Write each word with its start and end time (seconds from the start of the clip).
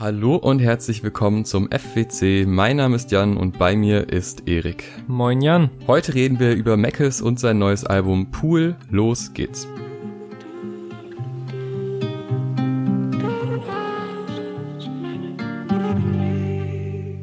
Hallo 0.00 0.36
und 0.36 0.60
herzlich 0.60 1.02
willkommen 1.02 1.44
zum 1.44 1.68
FWC. 1.70 2.46
Mein 2.46 2.78
Name 2.78 2.96
ist 2.96 3.10
Jan 3.10 3.36
und 3.36 3.58
bei 3.58 3.76
mir 3.76 4.08
ist 4.08 4.48
Erik. 4.48 4.84
Moin 5.06 5.42
Jan. 5.42 5.68
Heute 5.86 6.14
reden 6.14 6.40
wir 6.40 6.54
über 6.54 6.78
Meckes 6.78 7.20
und 7.20 7.38
sein 7.38 7.58
neues 7.58 7.84
Album 7.84 8.30
Pool. 8.30 8.76
Los 8.88 9.34
geht's. 9.34 9.68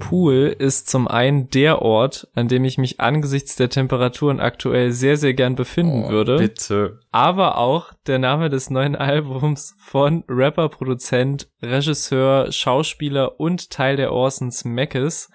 Pool 0.08 0.56
ist 0.58 0.90
zum 0.90 1.10
einen 1.10 1.50
der 1.50 1.82
Ort, 1.82 2.30
an 2.34 2.48
dem 2.48 2.64
ich 2.64 2.78
mich 2.78 3.02
angesichts 3.02 3.58
der 3.58 3.70
Temperaturen 3.70 4.40
aktuell 4.40 4.94
sehr, 4.94 5.18
sehr 5.18 5.34
gern 5.34 5.56
befinden 5.56 6.06
Oh, 6.06 6.10
würde. 6.10 6.38
Bitte. 6.38 7.02
Aber 7.12 7.58
auch 7.58 7.92
der 8.06 8.18
Name 8.18 8.50
des 8.50 8.70
neuen 8.70 8.96
Albums 8.98 9.76
von 9.80 10.24
Rapper, 10.30 10.70
Produzent, 10.70 11.50
Regisseur, 11.62 12.54
Schauspieler 12.54 13.38
und 13.38 13.70
Teil 13.70 13.98
der 13.98 14.14
Orsons 14.14 14.64
Mackes. 14.64 15.30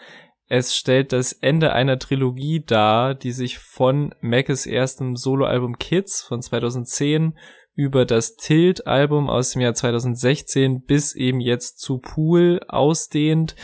Es 0.48 0.74
stellt 0.74 1.12
das 1.12 1.34
Ende 1.34 1.74
einer 1.74 1.98
Trilogie 1.98 2.64
dar, 2.64 3.14
die 3.14 3.32
sich 3.32 3.58
von 3.58 4.14
Mackes 4.22 4.64
erstem 4.64 5.16
Soloalbum 5.16 5.76
Kids 5.76 6.22
von 6.22 6.40
2010 6.40 7.36
über 7.74 8.04
das 8.04 8.36
Tilt-Album 8.36 9.28
aus 9.28 9.52
dem 9.52 9.62
Jahr 9.62 9.74
2016 9.74 10.82
bis 10.84 11.14
eben 11.14 11.40
jetzt 11.40 11.78
zu 11.78 11.98
Pool 11.98 12.60
ausdehnt. 12.68 13.54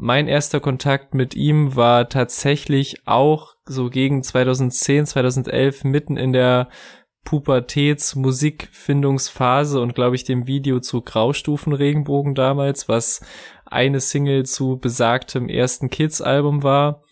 Mein 0.00 0.28
erster 0.28 0.60
Kontakt 0.60 1.14
mit 1.14 1.34
ihm 1.34 1.74
war 1.74 2.08
tatsächlich 2.08 2.98
auch 3.04 3.56
so 3.64 3.90
gegen 3.90 4.22
2010, 4.22 5.06
2011 5.06 5.82
mitten 5.82 6.16
in 6.16 6.32
der 6.32 6.68
Pubertäts-Musikfindungsphase 7.24 9.80
und 9.80 9.96
glaube 9.96 10.14
ich 10.14 10.22
dem 10.22 10.46
Video 10.46 10.78
zu 10.78 11.02
Graustufenregenbogen 11.02 12.36
damals, 12.36 12.88
was 12.88 13.22
eine 13.66 13.98
Single 13.98 14.46
zu 14.46 14.78
besagtem 14.78 15.48
ersten 15.48 15.90
Kids-Album 15.90 16.62
war. 16.62 17.02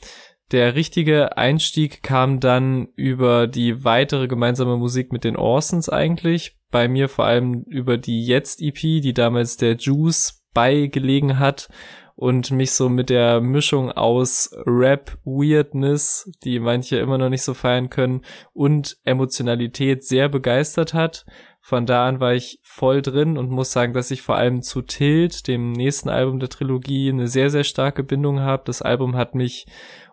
Der 0.53 0.77
richtige 0.77 1.37
Einstieg 1.37 2.05
kam 2.05 2.39
dann 2.39 2.87
über 2.95 3.49
die 3.49 3.83
weitere 3.83 4.29
gemeinsame 4.29 4.77
Musik 4.77 5.13
mit 5.13 5.25
den 5.25 5.37
Orsons 5.37 5.89
eigentlich. 5.89 6.57
Bei 6.71 6.87
mir 6.87 7.09
vor 7.09 7.25
allem 7.25 7.65
über 7.65 7.99
die 7.99 8.25
Jetzt-EP, 8.25 9.03
die 9.03 9.13
damals 9.13 9.57
der 9.57 9.75
Juice 9.75 10.45
beigelegen 10.55 11.41
hat 11.41 11.69
und 12.17 12.51
mich 12.51 12.73
so 12.73 12.89
mit 12.89 13.11
der 13.11 13.41
Mischung 13.43 13.93
aus 13.93 14.51
Rap, 14.67 15.19
Weirdness, 15.25 16.31
die 16.43 16.59
manche 16.59 16.97
immer 16.97 17.19
noch 17.19 17.29
nicht 17.29 17.43
so 17.43 17.53
feiern 17.53 17.91
können, 17.91 18.23
und 18.55 18.97
Emotionalität 19.05 20.03
sehr 20.03 20.31
begeistert 20.31 20.95
hat. 20.95 21.27
Von 21.61 21.85
da 21.85 22.07
an 22.07 22.19
war 22.21 22.33
ich 22.33 22.59
voll 22.63 23.03
drin 23.03 23.37
und 23.37 23.51
muss 23.51 23.73
sagen, 23.73 23.93
dass 23.93 24.11
ich 24.11 24.23
vor 24.23 24.37
allem 24.37 24.63
zu 24.63 24.83
Tilt, 24.83 25.47
dem 25.47 25.73
nächsten 25.73 26.09
Album 26.09 26.41
der 26.41 26.49
Trilogie, 26.49 27.11
eine 27.11 27.29
sehr, 27.29 27.51
sehr 27.51 27.65
starke 27.65 28.03
Bindung 28.03 28.41
habe. 28.41 28.63
Das 28.65 28.83
Album 28.83 29.15
hat 29.17 29.35
mich 29.35 29.67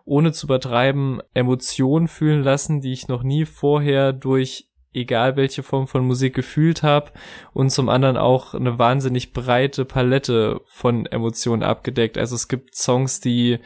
ohne 0.04 0.32
zu 0.32 0.46
übertreiben 0.46 1.22
Emotionen 1.32 2.08
fühlen 2.08 2.42
lassen, 2.42 2.82
die 2.82 2.92
ich 2.92 3.08
noch 3.08 3.22
nie 3.22 3.46
vorher 3.46 4.12
durch 4.12 4.68
egal 4.94 5.36
welche 5.36 5.62
Form 5.62 5.86
von 5.86 6.06
Musik 6.06 6.34
gefühlt 6.34 6.82
habe 6.82 7.10
und 7.52 7.70
zum 7.70 7.88
anderen 7.88 8.16
auch 8.16 8.54
eine 8.54 8.78
wahnsinnig 8.78 9.32
breite 9.32 9.84
Palette 9.84 10.60
von 10.66 11.06
Emotionen 11.06 11.62
abgedeckt. 11.62 12.18
Also 12.18 12.34
es 12.34 12.48
gibt 12.48 12.74
Songs, 12.74 13.20
die 13.20 13.58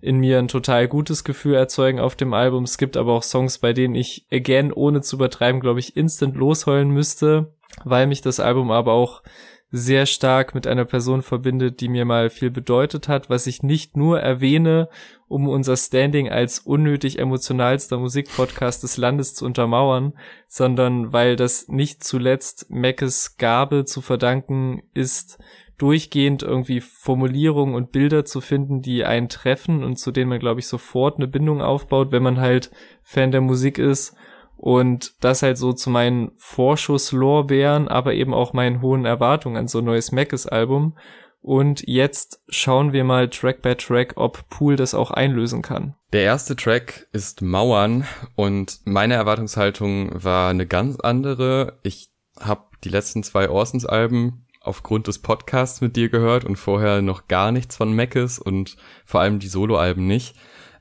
in 0.00 0.18
mir 0.18 0.38
ein 0.38 0.48
total 0.48 0.88
gutes 0.88 1.24
Gefühl 1.24 1.54
erzeugen 1.54 1.98
auf 1.98 2.14
dem 2.14 2.32
Album. 2.32 2.64
Es 2.64 2.78
gibt 2.78 2.96
aber 2.96 3.12
auch 3.12 3.22
Songs, 3.22 3.58
bei 3.58 3.72
denen 3.72 3.94
ich 3.94 4.26
again, 4.30 4.72
ohne 4.72 5.00
zu 5.00 5.16
übertreiben, 5.16 5.60
glaube 5.60 5.80
ich, 5.80 5.96
instant 5.96 6.36
losheulen 6.36 6.90
müsste, 6.90 7.52
weil 7.84 8.06
mich 8.06 8.20
das 8.20 8.40
Album 8.40 8.70
aber 8.70 8.92
auch 8.92 9.22
sehr 9.70 10.06
stark 10.06 10.54
mit 10.54 10.66
einer 10.66 10.86
Person 10.86 11.22
verbindet, 11.22 11.80
die 11.80 11.88
mir 11.88 12.04
mal 12.04 12.30
viel 12.30 12.50
bedeutet 12.50 13.06
hat, 13.08 13.28
was 13.28 13.46
ich 13.46 13.62
nicht 13.62 13.96
nur 13.96 14.18
erwähne, 14.18 14.88
um 15.28 15.46
unser 15.46 15.76
Standing 15.76 16.30
als 16.30 16.60
unnötig 16.60 17.18
emotionalster 17.18 17.98
Musikpodcast 17.98 18.82
des 18.82 18.96
Landes 18.96 19.34
zu 19.34 19.44
untermauern, 19.44 20.14
sondern 20.46 21.12
weil 21.12 21.36
das 21.36 21.68
nicht 21.68 22.02
zuletzt 22.02 22.70
Meckes 22.70 23.36
Gabe 23.36 23.84
zu 23.84 24.00
verdanken 24.00 24.82
ist, 24.94 25.38
durchgehend 25.76 26.42
irgendwie 26.42 26.80
Formulierungen 26.80 27.74
und 27.74 27.92
Bilder 27.92 28.24
zu 28.24 28.40
finden, 28.40 28.82
die 28.82 29.04
einen 29.04 29.28
treffen 29.28 29.84
und 29.84 29.96
zu 29.96 30.10
denen 30.10 30.28
man, 30.28 30.40
glaube 30.40 30.60
ich, 30.60 30.66
sofort 30.66 31.16
eine 31.16 31.28
Bindung 31.28 31.62
aufbaut, 31.62 32.10
wenn 32.10 32.22
man 32.22 32.40
halt 32.40 32.70
Fan 33.02 33.30
der 33.30 33.40
Musik 33.42 33.78
ist. 33.78 34.16
Und 34.58 35.14
das 35.20 35.42
halt 35.42 35.56
so 35.56 35.72
zu 35.72 35.88
meinen 35.88 36.32
Vorschusslorbeeren, 36.36 37.86
aber 37.86 38.14
eben 38.14 38.34
auch 38.34 38.52
meinen 38.52 38.82
hohen 38.82 39.04
Erwartungen 39.04 39.56
an 39.56 39.68
so 39.68 39.78
ein 39.78 39.84
neues 39.84 40.10
Mackes-Album. 40.10 40.96
Und 41.40 41.84
jetzt 41.86 42.42
schauen 42.48 42.92
wir 42.92 43.04
mal 43.04 43.30
Track 43.30 43.62
by 43.62 43.76
Track, 43.76 44.14
ob 44.16 44.48
Pool 44.50 44.74
das 44.74 44.94
auch 44.94 45.12
einlösen 45.12 45.62
kann. 45.62 45.94
Der 46.12 46.22
erste 46.22 46.56
Track 46.56 47.06
ist 47.12 47.40
Mauern 47.40 48.04
und 48.34 48.80
meine 48.84 49.14
Erwartungshaltung 49.14 50.10
war 50.12 50.50
eine 50.50 50.66
ganz 50.66 50.98
andere. 50.98 51.78
Ich 51.84 52.10
habe 52.40 52.64
die 52.82 52.88
letzten 52.88 53.22
zwei 53.22 53.48
Orsons-Alben 53.48 54.44
aufgrund 54.60 55.06
des 55.06 55.20
Podcasts 55.20 55.80
mit 55.80 55.94
dir 55.94 56.08
gehört 56.08 56.44
und 56.44 56.56
vorher 56.56 57.00
noch 57.00 57.28
gar 57.28 57.52
nichts 57.52 57.76
von 57.76 57.92
Meckes 57.92 58.40
und 58.40 58.76
vor 59.06 59.20
allem 59.20 59.38
die 59.38 59.48
Soloalben 59.48 60.06
nicht. 60.06 60.34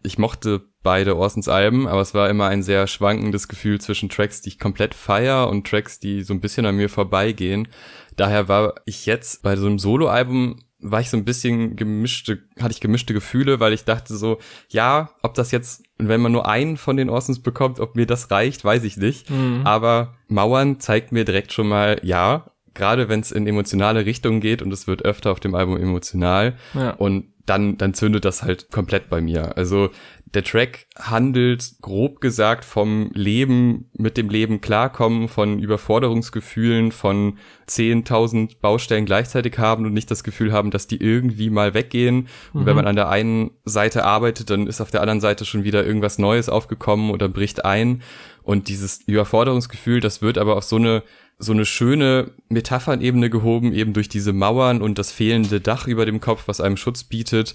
Ich 0.04 0.18
mochte 0.18 0.66
beide 0.88 1.18
Orsons 1.18 1.50
Alben, 1.50 1.86
aber 1.86 2.00
es 2.00 2.14
war 2.14 2.30
immer 2.30 2.48
ein 2.48 2.64
sehr 2.64 2.88
schwankendes 2.88 3.50
Gefühl 3.50 3.82
zwischen 3.82 4.08
Tracks, 4.08 4.40
die 4.40 4.48
ich 4.48 4.58
komplett 4.58 4.94
feier 4.96 5.50
und 5.50 5.68
Tracks, 5.68 6.00
die 6.00 6.24
so 6.24 6.34
ein 6.34 6.40
bisschen 6.40 6.66
an 6.66 6.78
mir 6.78 6.88
vorbeigehen. 6.88 7.68
Daher 8.16 8.48
war 8.48 8.76
ich 8.86 9.06
jetzt 9.06 9.44
bei 9.44 9.58
so 9.58 9.66
einem 9.68 9.80
Soloalbum 9.80 10.62
war 10.80 11.02
ich 11.02 11.10
so 11.10 11.18
ein 11.18 11.26
bisschen 11.26 11.76
gemischte, 11.76 12.40
hatte 12.62 12.72
ich 12.72 12.80
gemischte 12.80 13.14
Gefühle, 13.14 13.60
weil 13.60 13.74
ich 13.74 13.84
dachte 13.84 14.16
so, 14.16 14.38
ja, 14.70 15.10
ob 15.24 15.34
das 15.34 15.52
jetzt, 15.52 15.84
wenn 15.98 16.22
man 16.22 16.32
nur 16.32 16.48
einen 16.48 16.78
von 16.78 16.96
den 16.96 17.10
Orsons 17.10 17.40
bekommt, 17.42 17.82
ob 17.82 17.98
mir 17.98 18.06
das 18.06 18.32
reicht, 18.32 18.64
weiß 18.64 18.84
ich 18.86 18.96
nicht. 18.96 19.30
Mhm. 19.30 19.64
Aber 19.66 20.14
Mauern 20.30 20.80
zeigt 20.80 21.12
mir 21.12 21.26
direkt 21.26 21.52
schon 21.52 21.68
mal, 21.68 22.00
ja, 22.04 22.52
gerade 22.76 23.10
wenn 23.10 23.20
es 23.20 23.32
in 23.32 23.46
emotionale 23.48 24.06
Richtungen 24.06 24.40
geht 24.40 24.62
und 24.62 24.72
es 24.72 24.86
wird 24.88 25.04
öfter 25.04 25.32
auf 25.32 25.40
dem 25.42 25.54
Album 25.56 25.76
emotional 25.78 26.56
Ja. 26.76 26.92
und 26.92 27.34
dann, 27.48 27.78
dann 27.78 27.94
zündet 27.94 28.26
das 28.26 28.44
halt 28.44 28.70
komplett 28.72 29.10
bei 29.10 29.22
mir. 29.22 29.58
Also 29.58 29.90
der 30.34 30.44
Track 30.44 30.88
handelt 31.00 31.76
grob 31.82 32.20
gesagt 32.20 32.66
vom 32.66 33.12
Leben, 33.14 33.90
mit 33.94 34.18
dem 34.18 34.30
Leben 34.30 34.60
klarkommen, 34.60 35.30
von 35.30 35.60
Überforderungsgefühlen, 35.60 36.92
von 36.92 37.38
10.000 37.68 38.60
Baustellen 38.60 39.06
gleichzeitig 39.06 39.58
haben 39.58 39.86
und 39.86 39.94
nicht 39.94 40.12
das 40.12 40.24
Gefühl 40.24 40.52
haben, 40.52 40.72
dass 40.72 40.88
die 40.88 41.02
irgendwie 41.02 41.50
mal 41.50 41.74
weggehen. 41.74 42.28
Und 42.54 42.66
wenn 42.66 42.74
Mhm. 42.74 42.78
man 42.78 42.88
an 42.88 42.96
der 42.96 43.10
einen 43.10 43.52
Seite 43.66 44.04
arbeitet, 44.04 44.50
dann 44.50 44.68
ist 44.68 44.82
auf 44.82 44.92
der 44.92 45.02
anderen 45.02 45.22
Seite 45.22 45.46
schon 45.46 45.64
wieder 45.64 45.86
irgendwas 45.86 46.18
Neues 46.18 46.50
aufgekommen 46.50 47.12
oder 47.12 47.30
bricht 47.30 47.64
ein. 47.64 48.02
Und 48.44 48.68
dieses 48.68 49.02
Überforderungsgefühl, 49.08 50.00
das 50.00 50.22
wird 50.22 50.38
aber 50.38 50.58
auf 50.58 50.64
so 50.64 50.76
eine 50.78 51.04
so 51.40 51.52
eine 51.54 51.66
schöne 51.66 52.32
Metaphernebene 52.50 53.30
gehoben, 53.30 53.72
eben 53.72 53.94
durch 53.94 54.10
diese 54.10 54.34
Mauern 54.34 54.82
und 54.82 54.98
das 54.98 55.12
fehlende 55.12 55.62
Dach 55.62 55.86
über 55.86 56.04
dem 56.08 56.20
Kopf, 56.20 56.48
was 56.48 56.62
einem 56.62 56.78
Schutz 56.78 57.04
bietet. 57.04 57.54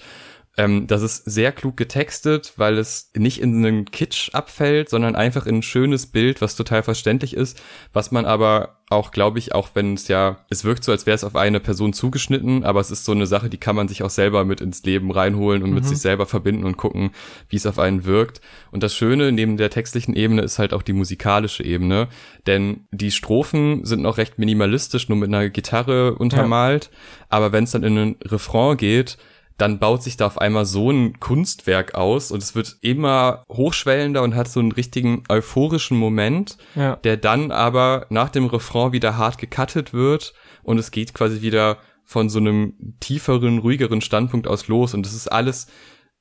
Ähm, 0.59 0.87
das 0.87 1.01
ist 1.01 1.25
sehr 1.25 1.51
klug 1.51 1.79
getextet, 1.79 2.53
weil 2.57 2.77
es 2.77 3.11
nicht 3.17 3.41
in 3.41 3.65
einen 3.65 3.87
Kitsch 3.87 4.31
abfällt, 4.35 4.91
sondern 4.91 5.17
einfach 5.17 5.47
in 5.47 5.57
ein 5.57 5.63
schönes 5.63 6.07
Bild, 6.07 6.43
was 6.43 6.57
total 6.57 6.83
verständlich 6.83 7.35
ist, 7.35 7.63
was 7.95 8.11
man 8.11 8.27
aber 8.27 8.77
auch, 8.91 9.13
glaube 9.13 9.39
ich, 9.39 9.55
auch 9.55 9.71
wenn 9.73 9.95
es 9.95 10.09
ja, 10.09 10.45
es 10.51 10.65
wirkt 10.65 10.85
so, 10.85 10.93
als 10.93 11.07
wäre 11.07 11.15
es 11.15 11.25
auf 11.25 11.37
eine 11.37 11.61
Person 11.61 11.95
zugeschnitten, 11.95 12.65
aber 12.65 12.81
es 12.81 12.91
ist 12.91 13.07
so 13.07 13.13
eine 13.13 13.25
Sache, 13.27 13.49
die 13.49 13.57
kann 13.57 13.75
man 13.75 13.89
sich 13.89 14.03
auch 14.03 14.11
selber 14.11 14.45
mit 14.45 14.61
ins 14.61 14.83
Leben 14.83 15.11
reinholen 15.11 15.63
und 15.63 15.71
mit 15.73 15.85
Mhm. 15.85 15.89
sich 15.89 15.99
selber 16.01 16.27
verbinden 16.27 16.65
und 16.65 16.77
gucken, 16.77 17.13
wie 17.49 17.57
es 17.57 17.65
auf 17.65 17.79
einen 17.79 18.05
wirkt. 18.05 18.43
Und 18.71 18.83
das 18.83 18.95
Schöne 18.95 19.33
neben 19.33 19.57
der 19.57 19.71
textlichen 19.71 20.15
Ebene 20.15 20.43
ist 20.43 20.59
halt 20.59 20.75
auch 20.75 20.83
die 20.83 20.93
musikalische 20.93 21.65
Ebene, 21.65 22.09
denn 22.47 22.87
die 22.91 23.11
Strophen 23.11 23.87
sind 23.87 24.03
noch 24.03 24.19
recht 24.19 24.39
minimalistisch, 24.39 25.09
nur 25.09 25.17
mit 25.17 25.29
einer 25.29 25.49
Gitarre 25.49 26.15
untermalt, 26.17 26.91
aber 27.31 27.53
wenn 27.53 27.65
es 27.65 27.71
dann 27.71 27.85
in 27.85 27.97
einen 27.97 28.17
Refrain 28.23 28.77
geht, 28.77 29.17
dann 29.63 29.79
baut 29.79 30.03
sich 30.03 30.17
da 30.17 30.27
auf 30.27 30.39
einmal 30.39 30.67
so 30.67 30.91
ein 30.91 31.21
Kunstwerk 31.21 31.95
aus 31.95 32.33
und 32.33 32.43
es 32.43 32.57
wird 32.57 32.79
immer 32.81 33.45
hochschwellender 33.49 34.21
und 34.23 34.35
hat 34.35 34.49
so 34.49 34.59
einen 34.59 34.73
richtigen 34.73 35.23
euphorischen 35.29 35.97
Moment, 35.97 36.59
Ja. 36.75 36.97
der 36.97 37.17
dann 37.17 37.53
aber 37.53 38.07
nach 38.11 38.29
dem 38.29 38.47
Refrain 38.47 38.91
wieder 38.91 39.17
hart 39.17 39.39
gecuttet 39.39 39.93
wird 39.95 40.35
und 40.65 40.79
es 40.79 40.91
geht 40.91 41.15
quasi 41.15 41.43
wieder 41.43 41.79
von 42.05 42.29
so 42.29 42.41
einem 42.41 42.75
tieferen, 42.99 43.59
ruhigeren 43.59 44.01
Standpunkt 44.01 44.49
aus 44.49 44.67
los 44.67 44.95
und 44.95 45.07
das 45.07 45.15
ist 45.15 45.31
alles 45.31 45.69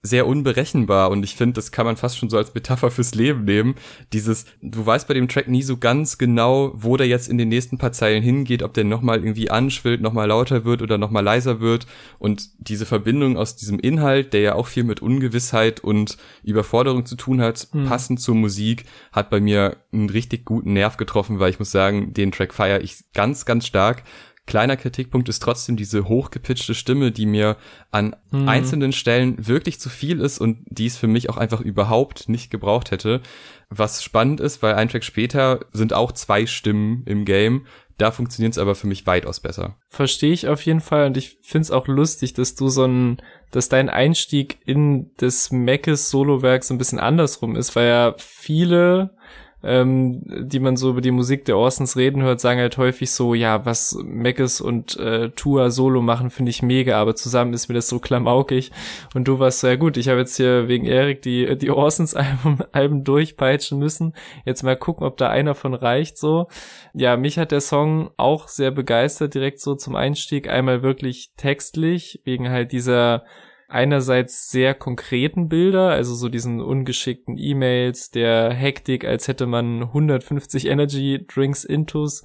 sehr 0.03 0.25
unberechenbar 0.25 1.11
und 1.11 1.23
ich 1.23 1.35
finde, 1.35 1.53
das 1.53 1.71
kann 1.71 1.85
man 1.85 1.95
fast 1.95 2.17
schon 2.17 2.29
so 2.29 2.37
als 2.37 2.55
Metapher 2.55 2.89
fürs 2.89 3.13
Leben 3.13 3.43
nehmen. 3.43 3.75
Dieses, 4.13 4.45
du 4.61 4.83
weißt 4.83 5.07
bei 5.07 5.13
dem 5.13 5.27
Track 5.27 5.47
nie 5.47 5.61
so 5.61 5.77
ganz 5.77 6.17
genau, 6.17 6.71
wo 6.73 6.97
der 6.97 7.07
jetzt 7.07 7.29
in 7.29 7.37
den 7.37 7.49
nächsten 7.49 7.77
paar 7.77 7.91
Zeilen 7.91 8.23
hingeht, 8.23 8.63
ob 8.63 8.73
der 8.73 8.83
nochmal 8.83 9.19
irgendwie 9.19 9.51
anschwillt, 9.51 10.01
nochmal 10.01 10.27
lauter 10.27 10.65
wird 10.65 10.81
oder 10.81 10.97
nochmal 10.97 11.23
leiser 11.23 11.59
wird 11.59 11.85
und 12.17 12.49
diese 12.57 12.87
Verbindung 12.87 13.37
aus 13.37 13.55
diesem 13.55 13.79
Inhalt, 13.79 14.33
der 14.33 14.41
ja 14.41 14.55
auch 14.55 14.65
viel 14.65 14.83
mit 14.83 15.03
Ungewissheit 15.03 15.81
und 15.81 16.17
Überforderung 16.43 17.05
zu 17.05 17.15
tun 17.15 17.39
hat, 17.39 17.67
Hm. 17.71 17.85
passend 17.85 18.19
zur 18.19 18.33
Musik, 18.33 18.85
hat 19.11 19.29
bei 19.29 19.39
mir 19.39 19.77
einen 19.93 20.09
richtig 20.09 20.45
guten 20.45 20.73
Nerv 20.73 20.97
getroffen, 20.97 21.37
weil 21.39 21.51
ich 21.51 21.59
muss 21.59 21.69
sagen, 21.69 22.11
den 22.13 22.31
Track 22.31 22.55
feiere 22.55 22.81
ich 22.81 23.03
ganz, 23.13 23.45
ganz 23.45 23.67
stark. 23.67 24.03
Kleiner 24.47 24.75
Kritikpunkt 24.75 25.29
ist 25.29 25.41
trotzdem 25.41 25.77
diese 25.77 26.07
hochgepitchte 26.07 26.73
Stimme, 26.73 27.11
die 27.11 27.25
mir 27.25 27.57
an 27.91 28.15
hm. 28.31 28.49
einzelnen 28.49 28.91
Stellen 28.91 29.47
wirklich 29.47 29.79
zu 29.79 29.89
viel 29.89 30.19
ist 30.19 30.39
und 30.39 30.65
die 30.65 30.87
es 30.87 30.97
für 30.97 31.07
mich 31.07 31.29
auch 31.29 31.37
einfach 31.37 31.61
überhaupt 31.61 32.27
nicht 32.27 32.49
gebraucht 32.49 32.91
hätte. 32.91 33.21
Was 33.69 34.03
spannend 34.03 34.39
ist, 34.39 34.61
weil 34.63 34.73
ein 34.75 34.89
Track 34.89 35.03
später 35.03 35.61
sind 35.71 35.93
auch 35.93 36.11
zwei 36.11 36.47
Stimmen 36.47 37.03
im 37.05 37.23
Game. 37.23 37.65
Da 37.97 38.09
funktioniert 38.09 38.53
es 38.53 38.57
aber 38.57 38.73
für 38.73 38.87
mich 38.87 39.05
weitaus 39.05 39.39
besser. 39.39 39.77
Verstehe 39.87 40.33
ich 40.33 40.47
auf 40.47 40.65
jeden 40.65 40.81
Fall 40.81 41.05
und 41.05 41.17
ich 41.17 41.37
finde 41.43 41.65
es 41.65 41.71
auch 41.71 41.87
lustig, 41.87 42.33
dass 42.33 42.55
du 42.55 42.67
so 42.67 42.85
ein, 42.85 43.21
dass 43.51 43.69
dein 43.69 43.89
Einstieg 43.89 44.57
in 44.65 45.11
das 45.17 45.51
Meckes 45.51 46.09
Solowerk 46.09 46.63
so 46.63 46.73
ein 46.73 46.79
bisschen 46.79 46.99
andersrum 46.99 47.55
ist, 47.55 47.75
weil 47.75 47.87
ja 47.87 48.15
viele 48.17 49.15
ähm, 49.63 50.21
die 50.25 50.59
man 50.59 50.75
so 50.77 50.89
über 50.91 51.01
die 51.01 51.11
Musik 51.11 51.45
der 51.45 51.57
Orsons 51.57 51.95
reden 51.95 52.21
hört, 52.21 52.41
sagen 52.41 52.59
halt 52.59 52.77
häufig 52.77 53.11
so, 53.11 53.33
ja, 53.33 53.65
was 53.65 53.97
Meckes 54.03 54.61
und 54.61 54.97
äh, 54.97 55.29
Tua 55.29 55.69
solo 55.69 56.01
machen, 56.01 56.29
finde 56.29 56.49
ich 56.49 56.61
mega, 56.61 56.99
aber 56.99 57.15
zusammen 57.15 57.53
ist 57.53 57.67
mir 57.67 57.75
das 57.75 57.87
so 57.87 57.99
klamaukig. 57.99 58.71
Und 59.13 59.27
du 59.27 59.39
warst 59.39 59.59
so, 59.59 59.67
ja 59.67 59.75
gut, 59.75 59.97
ich 59.97 60.09
habe 60.09 60.19
jetzt 60.19 60.37
hier 60.37 60.67
wegen 60.67 60.85
Erik 60.85 61.21
die, 61.21 61.57
die 61.57 61.71
Orsons 61.71 62.15
Alben, 62.15 62.59
Alben 62.71 63.03
durchpeitschen 63.03 63.77
müssen. 63.77 64.13
Jetzt 64.45 64.63
mal 64.63 64.75
gucken, 64.75 65.05
ob 65.05 65.17
da 65.17 65.29
einer 65.29 65.55
von 65.55 65.73
reicht 65.73 66.17
so. 66.17 66.47
Ja, 66.93 67.17
mich 67.17 67.37
hat 67.37 67.51
der 67.51 67.61
Song 67.61 68.11
auch 68.17 68.47
sehr 68.47 68.71
begeistert, 68.71 69.33
direkt 69.33 69.59
so 69.59 69.75
zum 69.75 69.95
Einstieg. 69.95 70.49
Einmal 70.49 70.81
wirklich 70.81 71.31
textlich, 71.37 72.21
wegen 72.25 72.49
halt 72.49 72.71
dieser 72.71 73.23
einerseits 73.71 74.49
sehr 74.49 74.73
konkreten 74.73 75.47
Bilder, 75.47 75.89
also 75.89 76.13
so 76.13 76.29
diesen 76.29 76.61
ungeschickten 76.61 77.37
E-Mails, 77.37 78.11
der 78.11 78.53
Hektik, 78.53 79.05
als 79.05 79.27
hätte 79.27 79.45
man 79.45 79.83
150 79.83 80.67
Energy 80.67 81.25
Drinks 81.27 81.63
intus, 81.63 82.23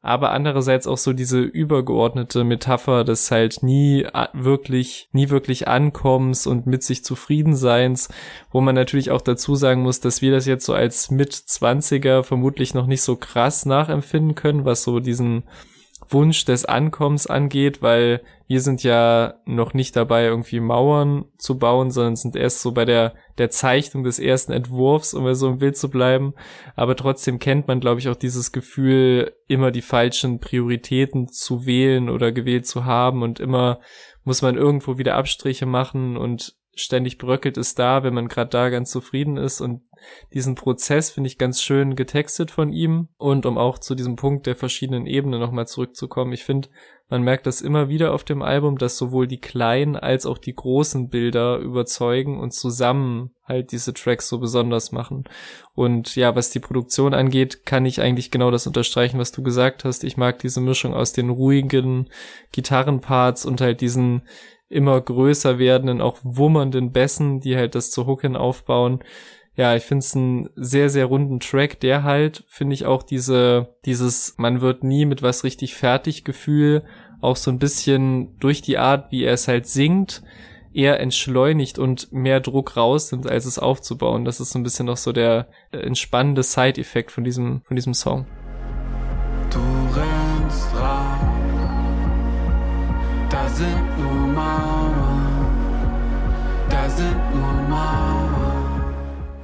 aber 0.00 0.30
andererseits 0.30 0.86
auch 0.86 0.96
so 0.96 1.12
diese 1.12 1.40
übergeordnete 1.40 2.44
Metapher 2.44 3.04
des 3.04 3.30
halt 3.30 3.62
nie 3.62 4.06
wirklich, 4.32 5.08
nie 5.12 5.28
wirklich 5.28 5.66
ankommens 5.66 6.46
und 6.46 6.66
mit 6.66 6.82
sich 6.84 7.04
zufriedenseins, 7.04 8.08
wo 8.50 8.60
man 8.60 8.74
natürlich 8.74 9.10
auch 9.10 9.20
dazu 9.20 9.56
sagen 9.56 9.82
muss, 9.82 10.00
dass 10.00 10.22
wir 10.22 10.30
das 10.30 10.46
jetzt 10.46 10.66
so 10.66 10.72
als 10.72 11.10
Mit-20er 11.10 12.22
vermutlich 12.22 12.74
noch 12.74 12.86
nicht 12.86 13.02
so 13.02 13.16
krass 13.16 13.66
nachempfinden 13.66 14.34
können, 14.36 14.64
was 14.64 14.84
so 14.84 15.00
diesen 15.00 15.44
Wunsch 16.10 16.44
des 16.44 16.64
Ankommens 16.64 17.26
angeht, 17.26 17.82
weil 17.82 18.22
wir 18.46 18.60
sind 18.60 18.82
ja 18.82 19.34
noch 19.44 19.74
nicht 19.74 19.94
dabei, 19.94 20.24
irgendwie 20.24 20.60
Mauern 20.60 21.26
zu 21.36 21.58
bauen, 21.58 21.90
sondern 21.90 22.16
sind 22.16 22.34
erst 22.34 22.62
so 22.62 22.72
bei 22.72 22.84
der, 22.84 23.14
der 23.36 23.50
Zeichnung 23.50 24.04
des 24.04 24.18
ersten 24.18 24.52
Entwurfs, 24.52 25.12
um 25.12 25.32
so 25.34 25.48
im 25.48 25.58
Bild 25.58 25.76
zu 25.76 25.90
bleiben. 25.90 26.34
Aber 26.74 26.96
trotzdem 26.96 27.38
kennt 27.38 27.68
man, 27.68 27.80
glaube 27.80 28.00
ich, 28.00 28.08
auch 28.08 28.16
dieses 28.16 28.52
Gefühl, 28.52 29.34
immer 29.48 29.70
die 29.70 29.82
falschen 29.82 30.40
Prioritäten 30.40 31.28
zu 31.28 31.66
wählen 31.66 32.08
oder 32.08 32.32
gewählt 32.32 32.66
zu 32.66 32.84
haben 32.84 33.22
und 33.22 33.38
immer 33.38 33.80
muss 34.24 34.42
man 34.42 34.56
irgendwo 34.56 34.98
wieder 34.98 35.16
Abstriche 35.16 35.66
machen 35.66 36.16
und 36.16 36.54
ständig 36.78 37.18
bröckelt 37.18 37.56
es 37.56 37.74
da, 37.74 38.02
wenn 38.02 38.14
man 38.14 38.28
gerade 38.28 38.50
da 38.50 38.68
ganz 38.70 38.90
zufrieden 38.90 39.36
ist 39.36 39.60
und 39.60 39.82
diesen 40.32 40.54
Prozess 40.54 41.10
finde 41.10 41.28
ich 41.28 41.38
ganz 41.38 41.60
schön 41.60 41.96
getextet 41.96 42.50
von 42.50 42.72
ihm 42.72 43.08
und 43.16 43.46
um 43.46 43.58
auch 43.58 43.78
zu 43.78 43.94
diesem 43.94 44.16
Punkt 44.16 44.46
der 44.46 44.56
verschiedenen 44.56 45.06
Ebenen 45.06 45.40
nochmal 45.40 45.66
zurückzukommen, 45.66 46.32
ich 46.32 46.44
finde, 46.44 46.68
man 47.10 47.22
merkt 47.22 47.46
das 47.46 47.62
immer 47.62 47.88
wieder 47.88 48.12
auf 48.12 48.22
dem 48.22 48.42
Album, 48.42 48.76
dass 48.76 48.98
sowohl 48.98 49.26
die 49.26 49.40
kleinen 49.40 49.96
als 49.96 50.26
auch 50.26 50.36
die 50.36 50.54
großen 50.54 51.08
Bilder 51.08 51.56
überzeugen 51.58 52.38
und 52.38 52.52
zusammen 52.52 53.30
halt 53.44 53.72
diese 53.72 53.94
Tracks 53.94 54.28
so 54.28 54.38
besonders 54.38 54.92
machen. 54.92 55.24
Und 55.74 56.16
ja, 56.16 56.36
was 56.36 56.50
die 56.50 56.60
Produktion 56.60 57.14
angeht, 57.14 57.64
kann 57.64 57.86
ich 57.86 58.02
eigentlich 58.02 58.30
genau 58.30 58.50
das 58.50 58.66
unterstreichen, 58.66 59.18
was 59.18 59.32
du 59.32 59.42
gesagt 59.42 59.84
hast. 59.84 60.04
Ich 60.04 60.18
mag 60.18 60.38
diese 60.38 60.60
Mischung 60.60 60.92
aus 60.92 61.14
den 61.14 61.30
ruhigen 61.30 62.10
Gitarrenparts 62.52 63.46
und 63.46 63.62
halt 63.62 63.80
diesen 63.80 64.22
immer 64.68 65.00
größer 65.00 65.58
werdenden, 65.58 66.00
auch 66.00 66.18
wummernden 66.22 66.92
Bässen, 66.92 67.40
die 67.40 67.56
halt 67.56 67.74
das 67.74 67.90
zu 67.90 68.06
Hooken 68.06 68.36
aufbauen. 68.36 69.00
Ja, 69.56 69.74
ich 69.74 69.82
finde 69.82 70.04
es 70.04 70.14
einen 70.14 70.50
sehr, 70.54 70.88
sehr 70.88 71.06
runden 71.06 71.40
Track, 71.40 71.80
der 71.80 72.04
halt, 72.04 72.44
finde 72.46 72.74
ich 72.74 72.86
auch 72.86 73.02
diese, 73.02 73.74
dieses, 73.84 74.34
man 74.38 74.60
wird 74.60 74.84
nie 74.84 75.04
mit 75.04 75.22
was 75.22 75.42
richtig 75.42 75.74
fertig 75.74 76.24
Gefühl, 76.24 76.84
auch 77.20 77.36
so 77.36 77.50
ein 77.50 77.58
bisschen 77.58 78.38
durch 78.38 78.62
die 78.62 78.78
Art, 78.78 79.10
wie 79.10 79.24
er 79.24 79.32
es 79.32 79.48
halt 79.48 79.66
singt, 79.66 80.22
eher 80.72 81.00
entschleunigt 81.00 81.78
und 81.78 82.12
mehr 82.12 82.38
Druck 82.40 82.76
rausnimmt, 82.76 83.26
als 83.26 83.46
es 83.46 83.58
aufzubauen. 83.58 84.24
Das 84.24 84.38
ist 84.38 84.50
so 84.50 84.60
ein 84.60 84.62
bisschen 84.62 84.86
noch 84.86 84.96
so 84.96 85.12
der 85.12 85.48
äh, 85.72 85.78
entspannende 85.78 86.44
Side-Effekt 86.44 87.10
von 87.10 87.24
diesem, 87.24 87.62
von 87.66 87.74
diesem 87.74 87.94
Song. 87.94 88.26
Du 89.50 89.58
rennst 89.58 90.74
raus, 90.74 91.18
da 93.30 93.48
sind 93.48 93.98
nur. 93.98 94.17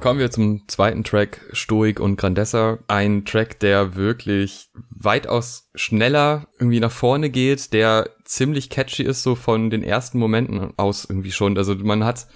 Kommen 0.05 0.19
wir 0.19 0.29
zum 0.29 0.67
zweiten 0.67 1.03
Track, 1.03 1.41
Stoik 1.51 1.99
und 1.99 2.17
Grandessa. 2.17 2.77
Ein 2.87 3.25
Track, 3.25 3.59
der 3.59 3.95
wirklich 3.95 4.69
weitaus 4.91 5.71
schneller 5.73 6.47
irgendwie 6.59 6.79
nach 6.79 6.91
vorne 6.91 7.31
geht, 7.31 7.73
der 7.73 8.11
ziemlich 8.23 8.69
catchy 8.69 9.01
ist, 9.01 9.23
so 9.23 9.33
von 9.33 9.71
den 9.71 9.81
ersten 9.81 10.19
Momenten 10.19 10.73
aus 10.77 11.05
irgendwie 11.05 11.31
schon. 11.31 11.57
Also 11.57 11.73
man 11.73 12.03
hat 12.03 12.27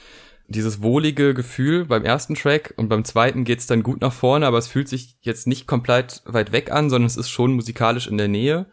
dieses 0.47 0.81
wohlige 0.81 1.35
Gefühl 1.35 1.85
beim 1.85 2.05
ersten 2.05 2.33
Track 2.33 2.73
und 2.75 2.89
beim 2.89 3.05
zweiten 3.05 3.43
geht's 3.43 3.67
dann 3.67 3.83
gut 3.83 4.01
nach 4.01 4.13
vorne, 4.13 4.47
aber 4.47 4.57
es 4.57 4.67
fühlt 4.67 4.89
sich 4.89 5.17
jetzt 5.21 5.45
nicht 5.45 5.67
komplett 5.67 6.23
weit 6.25 6.51
weg 6.51 6.71
an, 6.71 6.89
sondern 6.89 7.05
es 7.05 7.17
ist 7.17 7.29
schon 7.29 7.53
musikalisch 7.53 8.07
in 8.07 8.17
der 8.17 8.29
Nähe. 8.29 8.65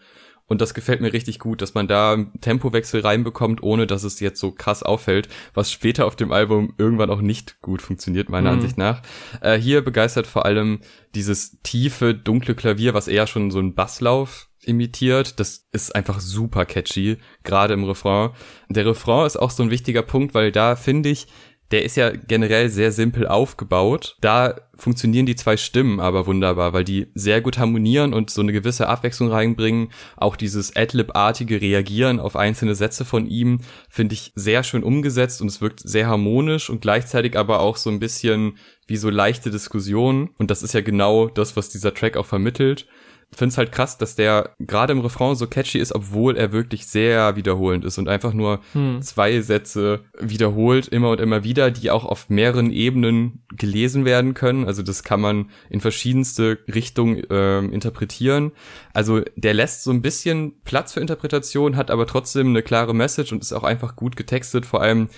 Und 0.46 0.60
das 0.60 0.75
gefällt 0.75 1.00
mir 1.00 1.12
richtig 1.12 1.38
gut, 1.38 1.60
dass 1.60 1.75
man 1.75 1.88
da 1.88 2.16
Tempowechsel 2.40 3.00
reinbekommt, 3.00 3.62
ohne 3.62 3.87
dass 3.87 4.04
es 4.04 4.20
jetzt 4.20 4.40
so 4.40 4.52
krass 4.52 4.82
auffällt, 4.82 5.28
was 5.54 5.72
später 5.72 6.06
auf 6.06 6.16
dem 6.16 6.32
Album 6.32 6.75
irgendwann 6.78 7.10
auch 7.10 7.20
nicht 7.20 7.60
gut 7.62 7.82
funktioniert, 7.82 8.28
meiner 8.28 8.52
mhm. 8.52 8.58
Ansicht 8.58 8.78
nach. 8.78 9.02
Äh, 9.40 9.58
hier 9.58 9.82
begeistert 9.82 10.26
vor 10.26 10.44
allem 10.44 10.81
dieses 11.14 11.60
tiefe, 11.62 12.14
dunkle 12.14 12.54
Klavier, 12.54 12.94
was 12.94 13.08
eher 13.08 13.26
schon 13.26 13.50
so 13.50 13.58
ein 13.58 13.75
Basslauf 13.75 14.48
imitiert. 14.62 15.40
Das 15.40 15.66
ist 15.72 15.94
einfach 15.94 16.20
super 16.20 16.64
catchy, 16.64 17.19
gerade 17.43 17.75
im 17.75 17.84
Refrain. 17.84 18.31
Der 18.69 18.87
Refrain 18.87 19.26
ist 19.26 19.37
auch 19.37 19.50
so 19.50 19.62
ein 19.62 19.70
wichtiger 19.70 20.02
Punkt, 20.02 20.34
weil 20.34 20.52
da 20.52 20.76
finde 20.76 21.08
ich, 21.08 21.26
der 21.70 21.84
ist 21.84 21.96
ja 21.96 22.10
generell 22.10 22.68
sehr 22.68 22.92
simpel 22.92 23.26
aufgebaut. 23.26 24.16
Da 24.20 24.54
funktionieren 24.76 25.26
die 25.26 25.36
zwei 25.36 25.56
Stimmen 25.56 26.00
aber 26.00 26.26
wunderbar, 26.26 26.72
weil 26.72 26.84
die 26.84 27.08
sehr 27.14 27.40
gut 27.40 27.58
harmonieren 27.58 28.14
und 28.14 28.30
so 28.30 28.40
eine 28.40 28.52
gewisse 28.52 28.88
Abwechslung 28.88 29.30
reinbringen. 29.30 29.88
Auch 30.16 30.36
dieses 30.36 30.76
Adlib-artige 30.76 31.60
Reagieren 31.60 32.20
auf 32.20 32.36
einzelne 32.36 32.74
Sätze 32.74 33.04
von 33.04 33.26
ihm 33.26 33.60
finde 33.88 34.14
ich 34.14 34.32
sehr 34.34 34.62
schön 34.62 34.84
umgesetzt 34.84 35.40
und 35.40 35.48
es 35.48 35.60
wirkt 35.60 35.80
sehr 35.80 36.06
harmonisch 36.06 36.70
und 36.70 36.82
gleichzeitig 36.82 37.36
aber 37.36 37.60
auch 37.60 37.76
so 37.76 37.91
ein 37.91 37.98
bisschen 37.98 38.58
wie 38.86 38.96
so 38.96 39.10
leichte 39.10 39.50
Diskussionen. 39.50 40.31
Und 40.38 40.50
das 40.50 40.62
ist 40.62 40.74
ja 40.74 40.82
genau 40.82 41.29
das, 41.29 41.56
was 41.56 41.69
dieser 41.69 41.94
Track 41.94 42.17
auch 42.17 42.26
vermittelt 42.26 42.86
finde 43.32 43.52
es 43.52 43.58
halt 43.58 43.72
krass, 43.72 43.98
dass 43.98 44.14
der 44.14 44.54
gerade 44.58 44.92
im 44.92 45.00
Refrain 45.00 45.34
so 45.34 45.46
catchy 45.46 45.78
ist, 45.78 45.92
obwohl 45.92 46.36
er 46.36 46.52
wirklich 46.52 46.86
sehr 46.86 47.36
wiederholend 47.36 47.84
ist 47.84 47.98
und 47.98 48.08
einfach 48.08 48.32
nur 48.32 48.60
hm. 48.72 49.02
zwei 49.02 49.40
Sätze 49.40 50.04
wiederholt, 50.18 50.88
immer 50.88 51.10
und 51.10 51.20
immer 51.20 51.44
wieder, 51.44 51.70
die 51.70 51.90
auch 51.90 52.04
auf 52.04 52.30
mehreren 52.30 52.70
Ebenen 52.70 53.44
gelesen 53.56 54.04
werden 54.04 54.34
können. 54.34 54.64
Also 54.66 54.82
das 54.82 55.02
kann 55.02 55.20
man 55.20 55.50
in 55.68 55.80
verschiedenste 55.80 56.58
Richtungen 56.72 57.28
äh, 57.28 57.58
interpretieren. 57.58 58.52
Also 58.92 59.22
der 59.34 59.54
lässt 59.54 59.82
so 59.82 59.90
ein 59.90 60.02
bisschen 60.02 60.60
Platz 60.64 60.94
für 60.94 61.00
Interpretation, 61.00 61.76
hat 61.76 61.90
aber 61.90 62.06
trotzdem 62.06 62.48
eine 62.48 62.62
klare 62.62 62.94
Message 62.94 63.32
und 63.32 63.42
ist 63.42 63.52
auch 63.52 63.64
einfach 63.64 63.96
gut 63.96 64.16
getextet, 64.16 64.64
vor 64.64 64.82
allem 64.82 65.08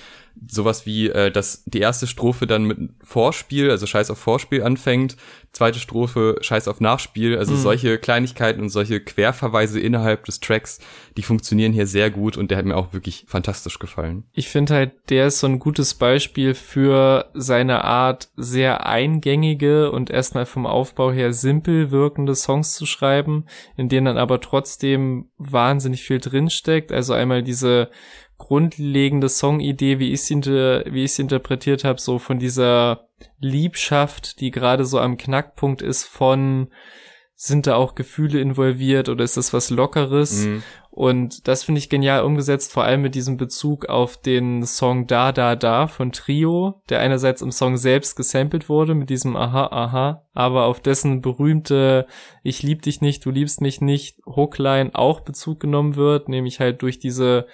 sowas 0.47 0.87
wie, 0.87 1.09
äh, 1.09 1.31
dass 1.31 1.65
die 1.65 1.81
erste 1.81 2.07
Strophe 2.07 2.47
dann 2.47 2.65
mit 2.65 2.79
Vorspiel, 3.03 3.71
also 3.71 3.87
Scheiß 3.87 4.11
auf 4.11 4.19
Vorspiel 4.19 4.63
anfängt, 4.63 5.17
zweite 5.53 5.79
Strophe 5.79 6.37
Scheiß 6.41 6.69
auf 6.69 6.81
Nachspiel, 6.81 7.39
also 7.39 7.55
mhm. 7.55 7.59
solche 7.59 7.99
Kleinigkeiten 7.99 8.61
und 8.61 8.69
solche 8.69 9.01
Querverweise 9.01 9.81
innerhalb 9.81 10.25
des 10.25 10.41
Tracks, 10.41 10.79
die 11.17 11.23
funktionieren 11.23 11.73
hier 11.73 11.87
sehr 11.87 12.11
gut 12.11 12.37
und 12.37 12.51
der 12.51 12.59
hat 12.59 12.65
mir 12.65 12.77
auch 12.77 12.93
wirklich 12.93 13.25
fantastisch 13.27 13.79
gefallen. 13.79 14.25
Ich 14.33 14.49
finde 14.49 14.75
halt, 14.75 14.93
der 15.09 15.27
ist 15.27 15.41
so 15.41 15.47
ein 15.47 15.59
gutes 15.59 15.95
Beispiel 15.95 16.55
für 16.55 17.31
seine 17.35 17.85
Art, 17.85 18.29
sehr 18.37 18.87
eingängige 18.87 19.91
und 19.91 20.11
erstmal 20.11 20.47
vom 20.47 20.67
Aufbau 20.67 21.11
her 21.11 21.33
simpel 21.33 21.91
wirkende 21.91 22.35
Songs 22.35 22.75
zu 22.75 22.87
schreiben, 22.87 23.47
in 23.77 23.89
denen 23.89 24.07
dann 24.07 24.19
aber 24.19 24.41
trotzdem 24.41 25.31
wahnsinnig 25.39 26.03
viel 26.03 26.21
drinsteckt. 26.21 26.93
Also 26.93 27.15
einmal 27.15 27.43
diese 27.43 27.91
grundlegende 28.39 29.29
Songidee, 29.29 29.99
wie 29.99 30.13
ich 30.13 30.23
sie, 30.23 30.37
wie 30.37 31.05
ich 31.05 31.19
interpretiert 31.19 31.85
habe, 31.85 32.01
so 32.01 32.19
von 32.19 32.39
dieser 32.39 33.09
Liebschaft, 33.41 34.41
die 34.41 34.51
gerade 34.51 34.85
so 34.85 34.99
am 35.01 35.17
Knackpunkt 35.17 35.83
ist 35.83 36.05
von 36.05 36.69
sind 37.41 37.69
da 37.69 37.77
auch 37.77 37.95
Gefühle 37.95 38.41
involviert 38.41 39.09
oder 39.09 39.23
ist 39.23 39.37
das 39.37 39.53
was 39.53 39.71
Lockeres? 39.71 40.47
Mhm. 40.47 40.63
Und 40.91 41.47
das 41.47 41.63
finde 41.63 41.79
ich 41.79 41.89
genial 41.89 42.25
umgesetzt, 42.25 42.73
vor 42.73 42.83
allem 42.83 43.03
mit 43.03 43.15
diesem 43.15 43.37
Bezug 43.37 43.87
auf 43.87 44.17
den 44.17 44.65
Song 44.65 45.07
Da 45.07 45.31
Da 45.31 45.55
Da 45.55 45.87
von 45.87 46.11
Trio, 46.11 46.83
der 46.89 46.99
einerseits 46.99 47.41
im 47.41 47.53
Song 47.53 47.77
selbst 47.77 48.17
gesampelt 48.17 48.69
wurde 48.69 48.97
mit 48.97 49.09
diesem 49.09 49.37
Aha 49.37 49.69
Aha, 49.69 50.25
aber 50.35 50.65
auf 50.65 50.81
dessen 50.81 51.23
berühmte 51.23 52.09
Ich 52.43 52.65
lieb 52.65 52.83
dich 52.83 53.01
nicht, 53.01 53.25
du 53.25 53.31
liebst 53.31 53.61
mich 53.61 53.81
nicht 53.81 54.19
Hookline 54.27 54.91
auch 54.95 55.21
Bezug 55.21 55.61
genommen 55.61 55.95
wird, 55.95 56.29
nämlich 56.29 56.59
halt 56.59 56.83
durch 56.83 56.99
diese 56.99 57.47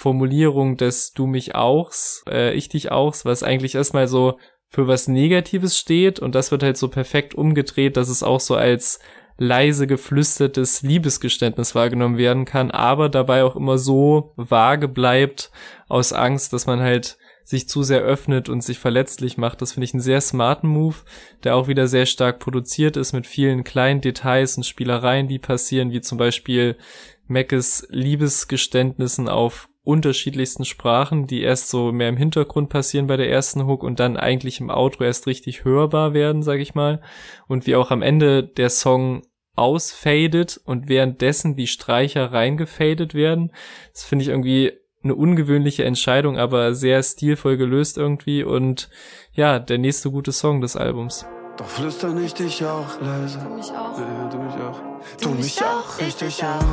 Formulierung 0.00 0.78
des 0.78 1.12
Du 1.12 1.26
mich 1.26 1.54
auchs, 1.54 2.24
äh, 2.26 2.54
ich 2.54 2.70
dich 2.70 2.90
auchs, 2.90 3.26
was 3.26 3.42
eigentlich 3.42 3.74
erstmal 3.74 4.08
so 4.08 4.38
für 4.66 4.88
was 4.88 5.08
Negatives 5.08 5.76
steht 5.76 6.20
und 6.20 6.34
das 6.34 6.50
wird 6.50 6.62
halt 6.62 6.78
so 6.78 6.88
perfekt 6.88 7.34
umgedreht, 7.34 7.98
dass 7.98 8.08
es 8.08 8.22
auch 8.22 8.40
so 8.40 8.56
als 8.56 9.00
leise 9.36 9.86
geflüstertes 9.86 10.80
Liebesgeständnis 10.80 11.74
wahrgenommen 11.74 12.16
werden 12.16 12.46
kann, 12.46 12.70
aber 12.70 13.10
dabei 13.10 13.44
auch 13.44 13.56
immer 13.56 13.76
so 13.76 14.32
vage 14.36 14.88
bleibt 14.88 15.50
aus 15.86 16.14
Angst, 16.14 16.54
dass 16.54 16.66
man 16.66 16.80
halt 16.80 17.18
sich 17.44 17.68
zu 17.68 17.82
sehr 17.82 18.00
öffnet 18.00 18.48
und 18.48 18.62
sich 18.62 18.78
verletzlich 18.78 19.36
macht. 19.36 19.60
Das 19.60 19.72
finde 19.72 19.84
ich 19.84 19.92
einen 19.92 20.00
sehr 20.00 20.22
smarten 20.22 20.68
Move, 20.68 20.96
der 21.44 21.56
auch 21.56 21.68
wieder 21.68 21.88
sehr 21.88 22.06
stark 22.06 22.38
produziert 22.38 22.96
ist 22.96 23.12
mit 23.12 23.26
vielen 23.26 23.64
kleinen 23.64 24.00
Details 24.00 24.56
und 24.56 24.64
Spielereien, 24.64 25.28
die 25.28 25.38
passieren, 25.38 25.90
wie 25.90 26.00
zum 26.00 26.16
Beispiel 26.16 26.78
Mackes 27.26 27.86
Liebesgeständnissen 27.90 29.28
auf 29.28 29.69
unterschiedlichsten 29.90 30.64
Sprachen, 30.64 31.26
die 31.26 31.42
erst 31.42 31.68
so 31.68 31.92
mehr 31.92 32.08
im 32.08 32.16
Hintergrund 32.16 32.70
passieren 32.70 33.06
bei 33.06 33.16
der 33.16 33.30
ersten 33.30 33.66
Hook 33.66 33.82
und 33.82 34.00
dann 34.00 34.16
eigentlich 34.16 34.60
im 34.60 34.70
Outro 34.70 35.04
erst 35.04 35.26
richtig 35.26 35.64
hörbar 35.64 36.14
werden, 36.14 36.42
sag 36.42 36.60
ich 36.60 36.74
mal. 36.74 37.02
Und 37.48 37.66
wie 37.66 37.76
auch 37.76 37.90
am 37.90 38.02
Ende 38.02 38.42
der 38.42 38.70
Song 38.70 39.22
ausfadet 39.56 40.60
und 40.64 40.88
währenddessen 40.88 41.56
die 41.56 41.66
Streicher 41.66 42.32
reingefadet 42.32 43.14
werden. 43.14 43.52
Das 43.92 44.04
finde 44.04 44.22
ich 44.22 44.30
irgendwie 44.30 44.72
eine 45.02 45.14
ungewöhnliche 45.14 45.84
Entscheidung, 45.84 46.38
aber 46.38 46.74
sehr 46.74 47.02
stilvoll 47.02 47.56
gelöst 47.56 47.98
irgendwie 47.98 48.42
und 48.42 48.88
ja, 49.32 49.58
der 49.58 49.78
nächste 49.78 50.10
gute 50.10 50.32
Song 50.32 50.60
des 50.60 50.76
Albums. 50.76 51.26
Doch 51.56 51.66
flüster 51.66 52.10
nicht 52.10 52.38
dich 52.38 52.64
auch 52.64 53.00
leise. 53.02 53.38
Du 53.38 53.50
mich 53.54 53.70
auch. 53.70 53.98
Ja, 53.98 54.28
du 54.30 54.38
mich 54.38 54.54
auch. 54.54 54.80
Du, 55.20 55.28
du 55.28 55.34
mich 55.34 55.62
auch, 55.62 55.98
ich 56.06 56.16
dich 56.16 56.42
auch. 56.42 56.64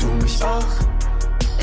Du 0.00 0.06
mich 0.22 0.42
auch, 0.42 0.99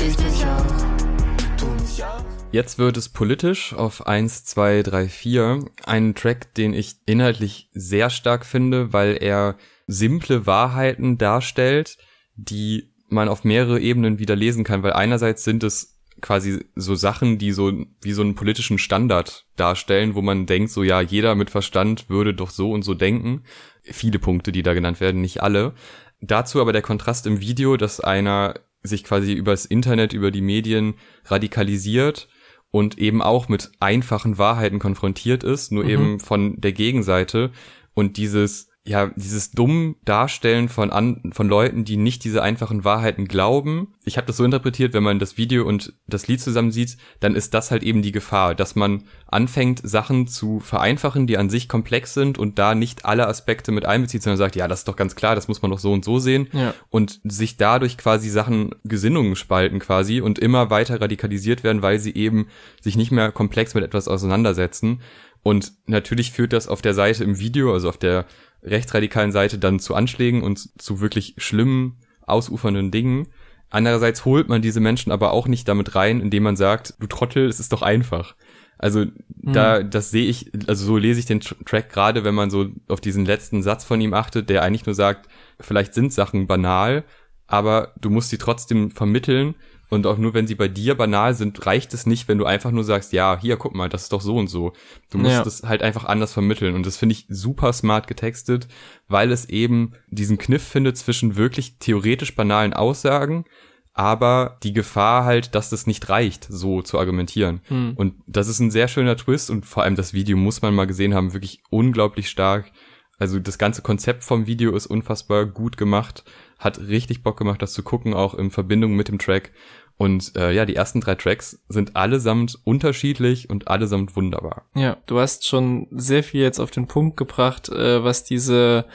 ich 0.06 0.16
dich 0.16 0.44
auch. 0.44 1.56
Du 1.58 1.66
mich 1.82 2.04
auch. 2.04 2.24
Jetzt 2.50 2.78
wird 2.78 2.96
es 2.96 3.08
politisch 3.08 3.74
auf 3.74 4.06
1, 4.06 4.44
2, 4.44 4.82
3, 4.82 5.08
4. 5.08 5.64
Einen 5.84 6.14
Track, 6.14 6.54
den 6.54 6.72
ich 6.72 6.96
inhaltlich 7.06 7.68
sehr 7.72 8.10
stark 8.10 8.46
finde, 8.46 8.92
weil 8.92 9.18
er 9.20 9.56
simple 9.86 10.46
Wahrheiten 10.46 11.18
darstellt, 11.18 11.98
die 12.36 12.94
man 13.08 13.28
auf 13.28 13.44
mehrere 13.44 13.80
Ebenen 13.80 14.18
wieder 14.18 14.36
lesen 14.36 14.64
kann, 14.64 14.82
weil 14.82 14.92
einerseits 14.92 15.44
sind 15.44 15.64
es 15.64 15.98
quasi 16.20 16.64
so 16.74 16.94
Sachen, 16.94 17.38
die 17.38 17.52
so 17.52 17.72
wie 18.00 18.12
so 18.12 18.22
einen 18.22 18.34
politischen 18.34 18.78
Standard 18.78 19.46
darstellen, 19.56 20.14
wo 20.14 20.22
man 20.22 20.46
denkt, 20.46 20.70
so 20.70 20.82
ja, 20.82 21.00
jeder 21.00 21.34
mit 21.34 21.50
Verstand 21.50 22.08
würde 22.08 22.34
doch 22.34 22.50
so 22.50 22.72
und 22.72 22.82
so 22.82 22.94
denken. 22.94 23.44
Viele 23.82 24.18
Punkte, 24.18 24.52
die 24.52 24.62
da 24.62 24.74
genannt 24.74 25.00
werden, 25.00 25.20
nicht 25.20 25.42
alle. 25.42 25.74
Dazu 26.20 26.60
aber 26.60 26.72
der 26.72 26.82
Kontrast 26.82 27.26
im 27.26 27.40
Video, 27.40 27.76
dass 27.76 28.00
einer 28.00 28.54
sich 28.82 29.04
quasi 29.04 29.32
übers 29.32 29.66
Internet, 29.66 30.12
über 30.12 30.30
die 30.30 30.40
Medien 30.40 30.94
radikalisiert 31.24 32.28
und 32.70 32.98
eben 32.98 33.22
auch 33.22 33.48
mit 33.48 33.70
einfachen 33.80 34.38
Wahrheiten 34.38 34.78
konfrontiert 34.78 35.42
ist, 35.42 35.72
nur 35.72 35.84
mhm. 35.84 35.90
eben 35.90 36.20
von 36.20 36.60
der 36.60 36.72
Gegenseite 36.72 37.50
und 37.94 38.16
dieses 38.16 38.67
ja, 38.84 39.10
dieses 39.16 39.50
dumm 39.50 39.96
Darstellen 40.06 40.70
von, 40.70 40.90
an, 40.90 41.30
von 41.34 41.46
Leuten, 41.46 41.84
die 41.84 41.98
nicht 41.98 42.24
diese 42.24 42.42
einfachen 42.42 42.84
Wahrheiten 42.84 43.28
glauben. 43.28 43.94
Ich 44.04 44.16
habe 44.16 44.26
das 44.26 44.38
so 44.38 44.44
interpretiert, 44.44 44.94
wenn 44.94 45.02
man 45.02 45.18
das 45.18 45.36
Video 45.36 45.66
und 45.66 45.92
das 46.06 46.26
Lied 46.26 46.40
zusammen 46.40 46.72
sieht, 46.72 46.96
dann 47.20 47.34
ist 47.34 47.52
das 47.52 47.70
halt 47.70 47.82
eben 47.82 48.00
die 48.00 48.12
Gefahr, 48.12 48.54
dass 48.54 48.76
man 48.76 49.04
anfängt, 49.26 49.80
Sachen 49.84 50.26
zu 50.26 50.58
vereinfachen, 50.60 51.26
die 51.26 51.36
an 51.36 51.50
sich 51.50 51.68
komplex 51.68 52.14
sind 52.14 52.38
und 52.38 52.58
da 52.58 52.74
nicht 52.74 53.04
alle 53.04 53.26
Aspekte 53.26 53.72
mit 53.72 53.84
einbezieht, 53.84 54.22
sondern 54.22 54.38
sagt, 54.38 54.56
ja, 54.56 54.66
das 54.68 54.80
ist 54.80 54.88
doch 54.88 54.96
ganz 54.96 55.14
klar, 55.14 55.34
das 55.34 55.48
muss 55.48 55.60
man 55.60 55.70
doch 55.70 55.78
so 55.78 55.92
und 55.92 56.04
so 56.04 56.18
sehen 56.18 56.48
ja. 56.52 56.72
und 56.88 57.20
sich 57.24 57.58
dadurch 57.58 57.98
quasi 57.98 58.30
Sachen, 58.30 58.70
Gesinnungen 58.84 59.36
spalten 59.36 59.80
quasi 59.80 60.22
und 60.22 60.38
immer 60.38 60.70
weiter 60.70 60.98
radikalisiert 60.98 61.62
werden, 61.62 61.82
weil 61.82 61.98
sie 61.98 62.14
eben 62.14 62.46
sich 62.80 62.96
nicht 62.96 63.10
mehr 63.10 63.32
komplex 63.32 63.74
mit 63.74 63.84
etwas 63.84 64.08
auseinandersetzen. 64.08 65.00
Und 65.42 65.72
natürlich 65.86 66.32
führt 66.32 66.52
das 66.52 66.68
auf 66.68 66.82
der 66.82 66.94
Seite 66.94 67.24
im 67.24 67.38
Video, 67.38 67.72
also 67.72 67.88
auf 67.88 67.96
der 67.96 68.26
rechtsradikalen 68.62 69.32
Seite 69.32 69.58
dann 69.58 69.78
zu 69.78 69.94
Anschlägen 69.94 70.42
und 70.42 70.80
zu 70.80 71.00
wirklich 71.00 71.34
schlimmen, 71.38 71.98
ausufernden 72.22 72.90
Dingen. 72.90 73.28
Andererseits 73.70 74.24
holt 74.24 74.48
man 74.48 74.62
diese 74.62 74.80
Menschen 74.80 75.12
aber 75.12 75.32
auch 75.32 75.46
nicht 75.46 75.68
damit 75.68 75.94
rein, 75.94 76.20
indem 76.20 76.42
man 76.42 76.56
sagt, 76.56 76.94
du 77.00 77.06
Trottel, 77.06 77.46
es 77.46 77.60
ist 77.60 77.72
doch 77.72 77.82
einfach. 77.82 78.34
Also 78.78 79.00
mhm. 79.00 79.52
da, 79.52 79.82
das 79.82 80.10
sehe 80.10 80.26
ich, 80.26 80.52
also 80.68 80.86
so 80.86 80.96
lese 80.96 81.20
ich 81.20 81.26
den 81.26 81.40
Track 81.40 81.90
gerade, 81.90 82.24
wenn 82.24 82.34
man 82.34 82.50
so 82.50 82.68
auf 82.86 83.00
diesen 83.00 83.24
letzten 83.24 83.62
Satz 83.62 83.84
von 83.84 84.00
ihm 84.00 84.14
achtet, 84.14 84.48
der 84.48 84.62
eigentlich 84.62 84.86
nur 84.86 84.94
sagt, 84.94 85.28
vielleicht 85.60 85.94
sind 85.94 86.12
Sachen 86.12 86.46
banal, 86.46 87.04
aber 87.46 87.92
du 88.00 88.10
musst 88.10 88.30
sie 88.30 88.38
trotzdem 88.38 88.90
vermitteln 88.90 89.56
und 89.90 90.06
auch 90.06 90.18
nur 90.18 90.34
wenn 90.34 90.46
sie 90.46 90.54
bei 90.54 90.68
dir 90.68 90.94
banal 90.94 91.34
sind, 91.34 91.64
reicht 91.64 91.94
es 91.94 92.04
nicht, 92.04 92.28
wenn 92.28 92.38
du 92.38 92.44
einfach 92.44 92.70
nur 92.70 92.84
sagst, 92.84 93.12
ja, 93.12 93.38
hier, 93.40 93.56
guck 93.56 93.74
mal, 93.74 93.88
das 93.88 94.04
ist 94.04 94.12
doch 94.12 94.20
so 94.20 94.36
und 94.36 94.48
so. 94.48 94.72
Du 95.10 95.18
musst 95.18 95.46
es 95.46 95.62
ja. 95.62 95.68
halt 95.68 95.82
einfach 95.82 96.04
anders 96.04 96.32
vermitteln. 96.32 96.74
Und 96.74 96.84
das 96.84 96.98
finde 96.98 97.14
ich 97.14 97.26
super 97.28 97.72
smart 97.72 98.06
getextet, 98.06 98.68
weil 99.08 99.32
es 99.32 99.48
eben 99.48 99.92
diesen 100.10 100.36
Kniff 100.36 100.62
findet 100.62 100.98
zwischen 100.98 101.36
wirklich 101.36 101.78
theoretisch 101.78 102.34
banalen 102.34 102.74
Aussagen, 102.74 103.46
aber 103.94 104.58
die 104.62 104.74
Gefahr 104.74 105.24
halt, 105.24 105.54
dass 105.54 105.70
das 105.70 105.86
nicht 105.86 106.08
reicht, 106.08 106.46
so 106.48 106.82
zu 106.82 106.98
argumentieren. 106.98 107.60
Hm. 107.68 107.94
Und 107.96 108.14
das 108.26 108.46
ist 108.46 108.60
ein 108.60 108.70
sehr 108.70 108.88
schöner 108.88 109.16
Twist 109.16 109.50
und 109.50 109.64
vor 109.66 109.82
allem 109.82 109.96
das 109.96 110.12
Video 110.12 110.36
muss 110.36 110.62
man 110.62 110.74
mal 110.74 110.86
gesehen 110.86 111.14
haben, 111.14 111.32
wirklich 111.32 111.62
unglaublich 111.70 112.28
stark. 112.28 112.70
Also 113.18 113.40
das 113.40 113.58
ganze 113.58 113.82
Konzept 113.82 114.22
vom 114.22 114.46
Video 114.46 114.76
ist 114.76 114.86
unfassbar 114.86 115.46
gut 115.46 115.76
gemacht, 115.76 116.22
hat 116.58 116.78
richtig 116.78 117.24
Bock 117.24 117.36
gemacht, 117.36 117.60
das 117.60 117.72
zu 117.72 117.82
gucken, 117.82 118.14
auch 118.14 118.34
in 118.34 118.50
Verbindung 118.50 118.94
mit 118.94 119.08
dem 119.08 119.18
Track. 119.18 119.50
Und 119.98 120.36
äh, 120.36 120.52
ja, 120.52 120.64
die 120.64 120.76
ersten 120.76 121.00
drei 121.00 121.16
Tracks 121.16 121.60
sind 121.68 121.96
allesamt 121.96 122.58
unterschiedlich 122.64 123.50
und 123.50 123.68
allesamt 123.68 124.14
wunderbar. 124.14 124.64
Ja, 124.74 124.96
du 125.06 125.18
hast 125.18 125.46
schon 125.46 125.88
sehr 125.90 126.22
viel 126.22 126.40
jetzt 126.40 126.60
auf 126.60 126.70
den 126.70 126.86
Punkt 126.86 127.16
gebracht, 127.16 127.68
äh, 127.68 128.02
was 128.02 128.24
diese 128.24 128.86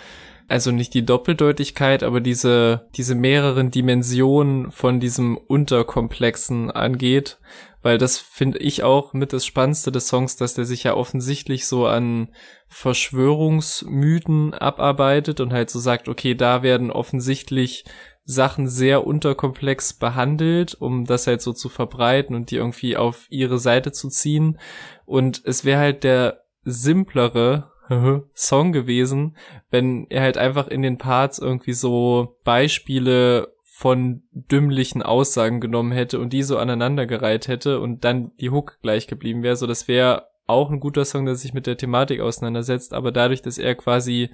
also 0.48 0.72
nicht 0.72 0.94
die 0.94 1.06
Doppeldeutigkeit, 1.06 2.04
aber 2.04 2.20
diese, 2.20 2.88
diese 2.96 3.16
mehreren 3.16 3.72
Dimensionen 3.72 4.72
von 4.72 5.00
diesem 5.00 5.38
Unterkomplexen 5.38 6.70
angeht, 6.70 7.40
weil 7.82 7.98
das 7.98 8.18
finde 8.18 8.60
ich 8.60 8.84
auch 8.84 9.14
mit 9.14 9.34
das 9.34 9.46
Spannendste 9.46 9.92
des 9.92 10.08
Songs, 10.08 10.36
dass 10.36 10.54
der 10.54 10.66
sich 10.66 10.84
ja 10.84 10.96
offensichtlich 10.96 11.66
so 11.66 11.86
an 11.86 12.30
Verschwörungsmythen 12.68 14.54
abarbeitet 14.54 15.40
und 15.40 15.54
halt 15.54 15.70
so 15.70 15.80
sagt, 15.80 16.08
okay, 16.08 16.36
da 16.36 16.64
werden 16.64 16.92
offensichtlich 16.92 17.86
Sachen 18.26 18.68
sehr 18.68 19.06
unterkomplex 19.06 19.94
behandelt, 19.94 20.76
um 20.76 21.06
das 21.06 21.28
halt 21.28 21.42
so 21.42 21.52
zu 21.52 21.70
verbreiten 21.70 22.36
und 22.36 22.52
die 22.52 22.56
irgendwie 22.56 22.96
auf 22.96 23.28
ihre 23.30 23.60
Seite 23.60 23.92
zu 23.92 24.10
ziehen. 24.10 24.60
Und 25.06 25.42
es 25.46 25.66
wäre 25.66 25.80
halt 25.80 26.04
der 26.04 26.44
simplere 26.64 27.72
Song 28.34 28.72
gewesen, 28.72 29.36
wenn 29.70 30.08
er 30.10 30.22
halt 30.22 30.38
einfach 30.38 30.68
in 30.68 30.82
den 30.82 30.98
Parts 30.98 31.40
irgendwie 31.40 31.74
so 31.74 32.38
Beispiele 32.44 33.54
von 33.76 34.24
dümmlichen 34.32 35.02
Aussagen 35.02 35.60
genommen 35.60 35.92
hätte 35.92 36.20
und 36.20 36.32
die 36.32 36.44
so 36.44 36.58
aneinandergereiht 36.58 37.48
hätte 37.48 37.82
und 37.82 38.06
dann 38.06 38.32
die 38.40 38.52
Hook 38.52 38.78
gleich 38.82 39.08
geblieben 39.08 39.44
wäre. 39.44 39.58
So, 39.58 39.68
das 39.68 39.88
wäre 39.88 40.28
auch 40.46 40.70
ein 40.70 40.80
guter 40.80 41.06
Song, 41.06 41.26
der 41.26 41.36
sich 41.36 41.54
mit 41.54 41.68
der 41.68 41.78
Thematik 41.78 42.22
auseinandersetzt, 42.22 42.94
aber 42.94 43.12
dadurch, 43.12 43.42
dass 43.42 43.58
er 43.58 43.76
quasi 43.76 44.30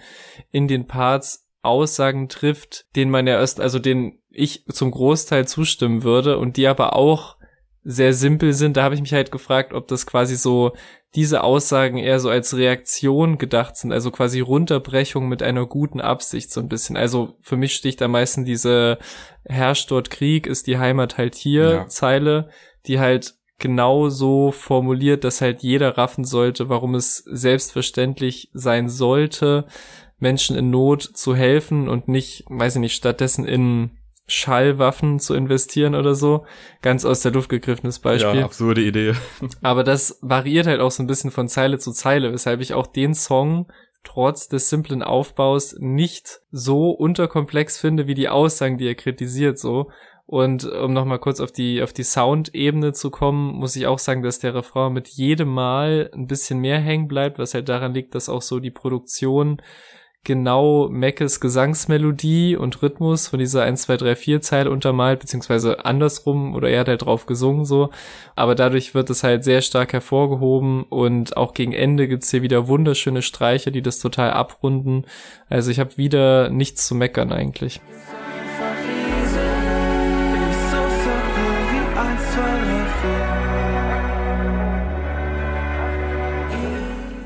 in 0.51 0.67
den 0.67 0.87
Parts 0.87 1.48
Aussagen 1.61 2.29
trifft, 2.29 2.85
denen 2.95 3.11
man 3.11 3.27
ja 3.27 3.39
erst, 3.39 3.59
also 3.59 3.79
denen 3.79 4.19
ich 4.29 4.65
zum 4.67 4.91
Großteil 4.91 5.47
zustimmen 5.47 6.03
würde 6.03 6.37
und 6.37 6.57
die 6.57 6.67
aber 6.67 6.95
auch 6.95 7.37
sehr 7.83 8.13
simpel 8.13 8.53
sind. 8.53 8.77
Da 8.77 8.83
habe 8.83 8.95
ich 8.95 9.01
mich 9.01 9.13
halt 9.13 9.31
gefragt, 9.31 9.73
ob 9.73 9.87
das 9.87 10.05
quasi 10.05 10.35
so 10.35 10.73
diese 11.15 11.43
Aussagen 11.43 11.97
eher 11.97 12.19
so 12.19 12.29
als 12.29 12.55
Reaktion 12.55 13.37
gedacht 13.39 13.75
sind, 13.75 13.91
also 13.91 14.11
quasi 14.11 14.41
Runterbrechung 14.41 15.27
mit 15.27 15.41
einer 15.41 15.65
guten 15.65 16.01
Absicht 16.01 16.51
so 16.51 16.59
ein 16.61 16.69
bisschen. 16.69 16.97
Also 16.97 17.35
für 17.41 17.57
mich 17.57 17.73
sticht 17.73 18.01
am 18.01 18.11
meisten 18.11 18.45
diese 18.45 18.99
herrscht 19.43 19.89
dort 19.89 20.11
Krieg, 20.11 20.45
ist 20.45 20.67
die 20.67 20.77
Heimat 20.77 21.17
halt 21.17 21.33
hier 21.33 21.69
ja. 21.69 21.87
Zeile, 21.87 22.49
die 22.85 22.99
halt 22.99 23.33
genau 23.57 24.09
so 24.09 24.51
formuliert, 24.51 25.23
dass 25.23 25.41
halt 25.41 25.63
jeder 25.63 25.97
raffen 25.97 26.23
sollte, 26.23 26.69
warum 26.69 26.95
es 26.95 27.17
selbstverständlich 27.17 28.49
sein 28.53 28.87
sollte, 28.87 29.65
Menschen 30.19 30.55
in 30.55 30.69
Not 30.69 31.01
zu 31.01 31.35
helfen 31.35 31.89
und 31.89 32.07
nicht, 32.07 32.45
weiß 32.49 32.75
ich 32.75 32.81
nicht, 32.81 32.95
stattdessen 32.95 33.45
in 33.45 33.91
Schallwaffen 34.27 35.19
zu 35.19 35.33
investieren 35.33 35.95
oder 35.95 36.13
so. 36.15 36.45
Ganz 36.81 37.03
aus 37.03 37.21
der 37.21 37.31
Luft 37.31 37.49
gegriffenes 37.49 37.99
Beispiel. 37.99 38.39
Ja, 38.39 38.45
absurde 38.45 38.81
Idee. 38.81 39.13
Aber 39.61 39.83
das 39.83 40.19
variiert 40.21 40.67
halt 40.67 40.81
auch 40.81 40.91
so 40.91 41.03
ein 41.03 41.07
bisschen 41.07 41.31
von 41.31 41.47
Zeile 41.47 41.79
zu 41.79 41.91
Zeile, 41.91 42.31
weshalb 42.31 42.61
ich 42.61 42.73
auch 42.73 42.87
den 42.87 43.13
Song 43.13 43.67
trotz 44.03 44.47
des 44.47 44.69
simplen 44.69 45.03
Aufbaus 45.03 45.75
nicht 45.77 46.41
so 46.51 46.91
unterkomplex 46.91 47.77
finde 47.77 48.07
wie 48.07 48.13
die 48.13 48.29
Aussagen, 48.29 48.77
die 48.77 48.87
er 48.87 48.95
kritisiert, 48.95 49.59
so. 49.59 49.89
Und 50.25 50.63
um 50.63 50.93
nochmal 50.93 51.17
kurz 51.17 51.39
auf 51.39 51.51
die, 51.51 51.81
auf 51.81 51.91
die 51.91 52.03
Sound-Ebene 52.03 52.93
zu 52.93 53.09
kommen, 53.09 53.55
muss 53.55 53.75
ich 53.75 53.87
auch 53.87 53.97
sagen, 53.97 54.21
dass 54.21 54.37
der 54.37 54.53
Refrain 54.53 54.93
mit 54.93 55.07
jedem 55.07 55.49
Mal 55.49 56.11
ein 56.13 56.27
bisschen 56.27 56.59
mehr 56.59 56.79
hängen 56.79 57.07
bleibt, 57.07 57.39
was 57.39 57.55
halt 57.55 57.67
daran 57.67 57.95
liegt, 57.95 58.13
dass 58.13 58.29
auch 58.29 58.43
so 58.43 58.59
die 58.59 58.69
Produktion 58.69 59.59
genau 60.23 60.89
Meckes 60.89 61.39
Gesangsmelodie 61.39 62.55
und 62.55 62.81
Rhythmus 62.81 63.27
von 63.27 63.39
dieser 63.39 63.63
1, 63.63 63.83
2, 63.83 63.97
3, 63.97 64.15
4 64.15 64.41
Zeile 64.41 64.69
untermalt, 64.69 65.19
beziehungsweise 65.19 65.85
andersrum 65.85 66.53
oder 66.55 66.69
er 66.69 66.81
hat 66.81 66.87
halt 66.87 67.05
drauf 67.05 67.25
gesungen 67.25 67.65
so. 67.65 67.89
Aber 68.35 68.55
dadurch 68.55 68.93
wird 68.93 69.09
es 69.09 69.23
halt 69.23 69.43
sehr 69.43 69.61
stark 69.61 69.93
hervorgehoben 69.93 70.83
und 70.83 71.37
auch 71.37 71.53
gegen 71.53 71.73
Ende 71.73 72.07
gibt's 72.07 72.31
hier 72.31 72.41
wieder 72.41 72.67
wunderschöne 72.67 73.21
Streiche, 73.21 73.71
die 73.71 73.81
das 73.81 73.99
total 73.99 74.31
abrunden. 74.31 75.05
Also 75.47 75.71
ich 75.71 75.79
habe 75.79 75.97
wieder 75.97 76.49
nichts 76.49 76.85
zu 76.85 76.95
meckern 76.95 77.31
eigentlich. 77.31 77.81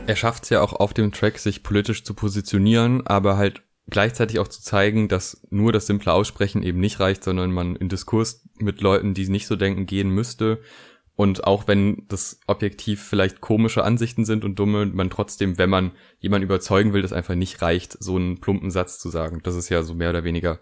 Er 0.05 0.17
schafft 0.17 0.43
es 0.43 0.49
ja 0.49 0.61
auch 0.61 0.73
auf 0.73 0.93
dem 0.93 1.13
Track, 1.13 1.39
sich 1.39 1.63
politisch 1.63 2.03
zu 2.03 2.13
positionieren, 2.13 3.07
aber 3.07 3.37
halt 3.37 3.63
gleichzeitig 3.89 4.39
auch 4.39 4.49
zu 4.49 4.61
zeigen, 4.61 5.07
dass 5.07 5.41
nur 5.49 5.71
das 5.71 5.87
simple 5.87 6.11
Aussprechen 6.11 6.61
eben 6.61 6.79
nicht 6.79 6.99
reicht, 6.99 7.23
sondern 7.23 7.51
man 7.51 7.75
in 7.75 7.89
Diskurs 7.89 8.47
mit 8.59 8.81
Leuten, 8.81 9.13
die 9.13 9.27
nicht 9.29 9.47
so 9.47 9.55
denken, 9.55 9.85
gehen 9.85 10.09
müsste. 10.09 10.61
Und 11.15 11.45
auch 11.45 11.67
wenn 11.67 12.05
das 12.07 12.39
objektiv 12.47 13.01
vielleicht 13.01 13.39
komische 13.39 13.83
Ansichten 13.83 14.25
sind 14.25 14.43
und 14.43 14.57
dumme, 14.57 14.87
man 14.87 15.11
trotzdem, 15.11 15.57
wenn 15.59 15.69
man 15.69 15.91
jemanden 16.19 16.45
überzeugen 16.45 16.91
will, 16.91 17.03
das 17.03 17.13
einfach 17.13 17.35
nicht 17.35 17.61
reicht, 17.61 17.95
so 17.99 18.15
einen 18.15 18.41
plumpen 18.41 18.71
Satz 18.71 18.99
zu 18.99 19.09
sagen. 19.09 19.39
Das 19.43 19.55
ist 19.55 19.69
ja 19.69 19.83
so 19.83 19.93
mehr 19.93 20.09
oder 20.09 20.23
weniger 20.23 20.59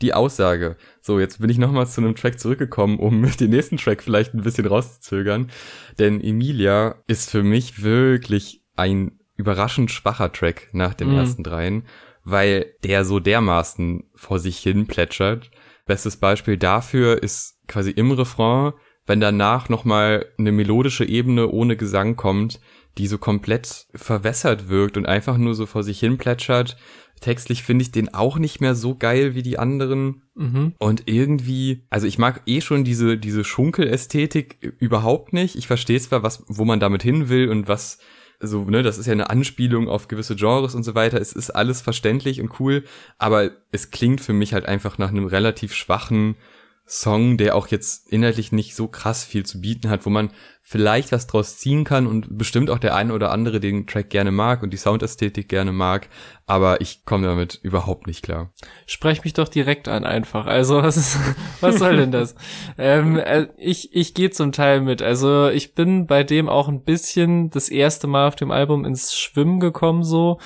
die 0.00 0.12
Aussage. 0.12 0.76
So, 1.00 1.20
jetzt 1.20 1.40
bin 1.40 1.50
ich 1.50 1.58
nochmals 1.58 1.94
zu 1.94 2.00
einem 2.00 2.16
Track 2.16 2.40
zurückgekommen, 2.40 2.98
um 2.98 3.30
den 3.40 3.50
nächsten 3.50 3.76
Track 3.76 4.02
vielleicht 4.02 4.34
ein 4.34 4.42
bisschen 4.42 4.66
rauszuzögern. 4.66 5.50
Denn 5.98 6.20
Emilia 6.20 6.96
ist 7.06 7.30
für 7.30 7.44
mich 7.44 7.82
wirklich 7.84 8.61
ein 8.76 9.18
überraschend 9.36 9.90
schwacher 9.90 10.32
Track 10.32 10.68
nach 10.72 10.94
den 10.94 11.10
mhm. 11.10 11.16
ersten 11.16 11.42
dreien, 11.42 11.84
weil 12.24 12.66
der 12.84 13.04
so 13.04 13.20
dermaßen 13.20 14.04
vor 14.14 14.38
sich 14.38 14.58
hin 14.58 14.86
plätschert. 14.86 15.50
Bestes 15.86 16.16
Beispiel 16.16 16.56
dafür 16.56 17.22
ist 17.22 17.58
quasi 17.66 17.90
im 17.90 18.12
Refrain, 18.12 18.72
wenn 19.06 19.20
danach 19.20 19.68
nochmal 19.68 20.26
eine 20.38 20.52
melodische 20.52 21.04
Ebene 21.04 21.48
ohne 21.48 21.76
Gesang 21.76 22.16
kommt, 22.16 22.60
die 22.98 23.06
so 23.06 23.18
komplett 23.18 23.86
verwässert 23.94 24.68
wirkt 24.68 24.96
und 24.96 25.06
einfach 25.06 25.38
nur 25.38 25.54
so 25.54 25.66
vor 25.66 25.82
sich 25.82 25.98
hin 25.98 26.18
plätschert. 26.18 26.76
Textlich 27.20 27.62
finde 27.62 27.82
ich 27.82 27.92
den 27.92 28.12
auch 28.12 28.38
nicht 28.38 28.60
mehr 28.60 28.74
so 28.74 28.96
geil 28.96 29.34
wie 29.34 29.42
die 29.42 29.58
anderen. 29.58 30.22
Mhm. 30.34 30.74
Und 30.78 31.04
irgendwie, 31.06 31.84
also 31.88 32.06
ich 32.06 32.18
mag 32.18 32.42
eh 32.46 32.60
schon 32.60 32.84
diese, 32.84 33.16
diese 33.16 33.44
Schunkelästhetik 33.44 34.74
überhaupt 34.78 35.32
nicht. 35.32 35.56
Ich 35.56 35.66
verstehe 35.66 36.00
zwar, 36.00 36.22
was, 36.22 36.44
wo 36.48 36.64
man 36.64 36.80
damit 36.80 37.02
hin 37.02 37.28
will 37.28 37.48
und 37.48 37.68
was 37.68 37.98
so, 38.42 38.64
ne, 38.64 38.82
das 38.82 38.98
ist 38.98 39.06
ja 39.06 39.12
eine 39.12 39.30
Anspielung 39.30 39.88
auf 39.88 40.08
gewisse 40.08 40.36
Genres 40.36 40.74
und 40.74 40.82
so 40.82 40.94
weiter. 40.94 41.20
Es 41.20 41.32
ist 41.32 41.50
alles 41.50 41.80
verständlich 41.80 42.40
und 42.40 42.58
cool, 42.60 42.84
aber 43.18 43.50
es 43.70 43.90
klingt 43.90 44.20
für 44.20 44.32
mich 44.32 44.52
halt 44.52 44.66
einfach 44.66 44.98
nach 44.98 45.10
einem 45.10 45.26
relativ 45.26 45.74
schwachen 45.74 46.36
Song, 46.84 47.38
der 47.38 47.54
auch 47.54 47.68
jetzt 47.68 48.08
inhaltlich 48.08 48.52
nicht 48.52 48.74
so 48.74 48.88
krass 48.88 49.24
viel 49.24 49.46
zu 49.46 49.60
bieten 49.60 49.88
hat, 49.88 50.04
wo 50.04 50.10
man 50.10 50.30
vielleicht 50.64 51.12
was 51.12 51.26
draus 51.26 51.58
ziehen 51.58 51.84
kann 51.84 52.06
und 52.06 52.38
bestimmt 52.38 52.70
auch 52.70 52.78
der 52.78 52.94
eine 52.94 53.12
oder 53.12 53.30
andere 53.32 53.60
den 53.60 53.86
Track 53.86 54.08
gerne 54.10 54.30
mag 54.30 54.62
und 54.62 54.72
die 54.72 54.78
Soundästhetik 54.78 55.48
gerne 55.48 55.72
mag, 55.72 56.08
aber 56.46 56.80
ich 56.80 57.04
komme 57.04 57.26
damit 57.26 57.58
überhaupt 57.62 58.06
nicht 58.06 58.22
klar. 58.22 58.52
Sprech 58.86 59.24
mich 59.24 59.34
doch 59.34 59.48
direkt 59.48 59.88
an 59.88 60.04
einfach. 60.04 60.46
Also 60.46 60.82
was 60.82 60.96
ist, 60.96 61.18
was 61.60 61.78
soll 61.78 61.96
denn 61.96 62.12
das? 62.12 62.36
ähm, 62.78 63.18
äh, 63.18 63.48
ich 63.58 63.94
ich 63.94 64.14
gehe 64.14 64.30
zum 64.30 64.52
Teil 64.52 64.80
mit. 64.80 65.02
Also 65.02 65.48
ich 65.48 65.74
bin 65.74 66.06
bei 66.06 66.22
dem 66.22 66.48
auch 66.48 66.68
ein 66.68 66.84
bisschen 66.84 67.50
das 67.50 67.68
erste 67.68 68.06
Mal 68.06 68.28
auf 68.28 68.36
dem 68.36 68.50
Album 68.50 68.84
ins 68.84 69.14
Schwimmen 69.14 69.60
gekommen 69.60 70.04
so 70.04 70.38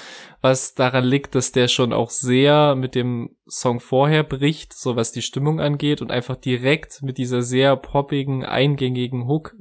was 0.46 0.74
daran 0.74 1.04
liegt, 1.04 1.34
dass 1.34 1.50
der 1.50 1.66
schon 1.66 1.92
auch 1.92 2.10
sehr 2.10 2.76
mit 2.76 2.94
dem 2.94 3.30
Song 3.48 3.80
vorher 3.80 4.22
bricht, 4.22 4.74
so 4.74 4.94
was 4.94 5.10
die 5.10 5.22
Stimmung 5.22 5.60
angeht 5.60 6.00
und 6.02 6.12
einfach 6.12 6.36
direkt 6.36 7.02
mit 7.02 7.18
dieser 7.18 7.42
sehr 7.42 7.74
poppigen, 7.74 8.44
eingängigen 8.44 9.26
Hook 9.26 9.56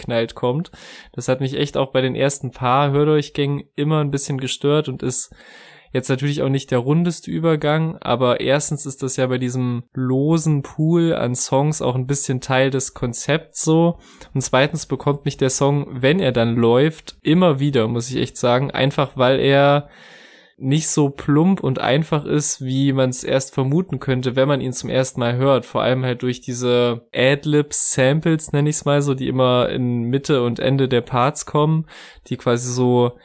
reingeknallt 0.00 0.34
kommt. 0.34 0.70
Das 1.12 1.28
hat 1.28 1.40
mich 1.40 1.54
echt 1.54 1.76
auch 1.76 1.92
bei 1.92 2.00
den 2.00 2.14
ersten 2.14 2.50
paar 2.50 2.90
Hördurchgängen 2.90 3.64
immer 3.76 4.00
ein 4.00 4.10
bisschen 4.10 4.38
gestört 4.38 4.88
und 4.88 5.02
ist 5.02 5.34
Jetzt 5.92 6.08
natürlich 6.08 6.40
auch 6.42 6.48
nicht 6.48 6.70
der 6.70 6.78
rundeste 6.78 7.32
Übergang, 7.32 7.98
aber 7.98 8.40
erstens 8.40 8.86
ist 8.86 9.02
das 9.02 9.16
ja 9.16 9.26
bei 9.26 9.38
diesem 9.38 9.82
losen 9.92 10.62
Pool 10.62 11.12
an 11.12 11.34
Songs 11.34 11.82
auch 11.82 11.96
ein 11.96 12.06
bisschen 12.06 12.40
Teil 12.40 12.70
des 12.70 12.94
Konzepts 12.94 13.64
so. 13.64 13.98
Und 14.32 14.40
zweitens 14.40 14.86
bekommt 14.86 15.24
mich 15.24 15.36
der 15.36 15.50
Song, 15.50 15.88
wenn 15.90 16.20
er 16.20 16.30
dann 16.30 16.54
läuft, 16.54 17.16
immer 17.22 17.58
wieder, 17.58 17.88
muss 17.88 18.08
ich 18.08 18.18
echt 18.18 18.36
sagen, 18.36 18.70
einfach 18.70 19.16
weil 19.16 19.40
er 19.40 19.88
nicht 20.60 20.88
so 20.88 21.08
plump 21.08 21.60
und 21.60 21.78
einfach 21.78 22.24
ist, 22.26 22.62
wie 22.62 22.92
man 22.92 23.10
es 23.10 23.24
erst 23.24 23.54
vermuten 23.54 23.98
könnte, 23.98 24.36
wenn 24.36 24.46
man 24.46 24.60
ihn 24.60 24.72
zum 24.72 24.90
ersten 24.90 25.20
Mal 25.20 25.36
hört. 25.36 25.64
Vor 25.64 25.82
allem 25.82 26.04
halt 26.04 26.22
durch 26.22 26.40
diese 26.40 27.06
Adlib-Samples, 27.14 28.52
nenne 28.52 28.68
ich 28.68 28.76
es 28.76 28.84
mal 28.84 29.00
so, 29.00 29.14
die 29.14 29.28
immer 29.28 29.70
in 29.70 30.02
Mitte 30.02 30.42
und 30.42 30.58
Ende 30.60 30.88
der 30.88 31.00
Parts 31.00 31.46
kommen, 31.46 31.86
die 32.28 32.36
quasi 32.36 32.70
so 32.70 33.16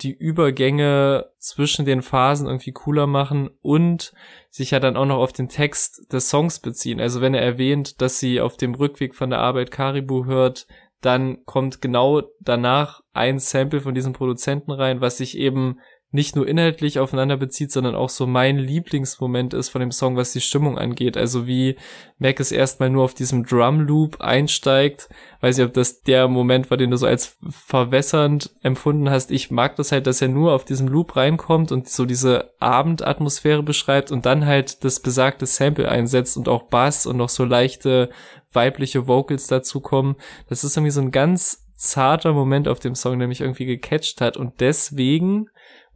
die 0.00 0.12
Übergänge 0.12 1.26
zwischen 1.38 1.84
den 1.84 2.00
Phasen 2.00 2.46
irgendwie 2.46 2.72
cooler 2.72 3.06
machen 3.06 3.50
und 3.60 4.14
sich 4.48 4.70
ja 4.70 4.80
dann 4.80 4.96
auch 4.96 5.04
noch 5.04 5.18
auf 5.18 5.32
den 5.32 5.50
Text 5.50 6.10
des 6.12 6.30
Songs 6.30 6.60
beziehen. 6.60 7.00
Also 7.00 7.20
wenn 7.20 7.34
er 7.34 7.42
erwähnt, 7.42 8.00
dass 8.00 8.18
sie 8.18 8.40
auf 8.40 8.56
dem 8.56 8.74
Rückweg 8.74 9.14
von 9.14 9.28
der 9.28 9.40
Arbeit 9.40 9.70
Caribou 9.70 10.24
hört, 10.24 10.66
dann 11.02 11.44
kommt 11.44 11.80
genau 11.80 12.22
danach 12.40 13.02
ein 13.12 13.38
Sample 13.38 13.80
von 13.80 13.94
diesem 13.94 14.12
Produzenten 14.12 14.70
rein, 14.70 15.00
was 15.00 15.18
sich 15.18 15.36
eben 15.36 15.78
nicht 16.12 16.34
nur 16.34 16.48
inhaltlich 16.48 16.98
aufeinander 16.98 17.36
bezieht, 17.36 17.70
sondern 17.70 17.94
auch 17.94 18.08
so 18.08 18.26
mein 18.26 18.58
Lieblingsmoment 18.58 19.54
ist 19.54 19.68
von 19.68 19.80
dem 19.80 19.92
Song, 19.92 20.16
was 20.16 20.32
die 20.32 20.40
Stimmung 20.40 20.76
angeht. 20.76 21.16
Also 21.16 21.46
wie 21.46 21.76
Mac 22.18 22.40
es 22.40 22.50
erstmal 22.50 22.90
nur 22.90 23.04
auf 23.04 23.14
diesem 23.14 23.44
Drum 23.44 23.80
Loop 23.80 24.20
einsteigt. 24.20 25.08
Weiß 25.40 25.56
nicht, 25.56 25.66
ob 25.66 25.72
das 25.72 26.02
der 26.02 26.26
Moment 26.26 26.68
war, 26.68 26.76
den 26.76 26.90
du 26.90 26.96
so 26.96 27.06
als 27.06 27.36
verwässernd 27.48 28.50
empfunden 28.62 29.08
hast. 29.08 29.30
Ich 29.30 29.52
mag 29.52 29.76
das 29.76 29.92
halt, 29.92 30.08
dass 30.08 30.20
er 30.20 30.28
nur 30.28 30.52
auf 30.52 30.64
diesem 30.64 30.88
Loop 30.88 31.14
reinkommt 31.14 31.70
und 31.70 31.88
so 31.88 32.04
diese 32.04 32.50
Abendatmosphäre 32.58 33.62
beschreibt 33.62 34.10
und 34.10 34.26
dann 34.26 34.46
halt 34.46 34.82
das 34.82 34.98
besagte 34.98 35.46
Sample 35.46 35.88
einsetzt 35.88 36.36
und 36.36 36.48
auch 36.48 36.64
Bass 36.64 37.06
und 37.06 37.18
noch 37.18 37.28
so 37.28 37.44
leichte 37.44 38.10
weibliche 38.52 39.06
Vocals 39.06 39.46
dazukommen. 39.46 40.16
Das 40.48 40.64
ist 40.64 40.76
irgendwie 40.76 40.90
so 40.90 41.00
ein 41.00 41.12
ganz 41.12 41.68
zarter 41.80 42.32
Moment 42.32 42.68
auf 42.68 42.78
dem 42.78 42.94
Song, 42.94 43.18
der 43.18 43.28
mich 43.28 43.40
irgendwie 43.40 43.64
gecatcht 43.64 44.20
hat 44.20 44.36
und 44.36 44.60
deswegen 44.60 45.48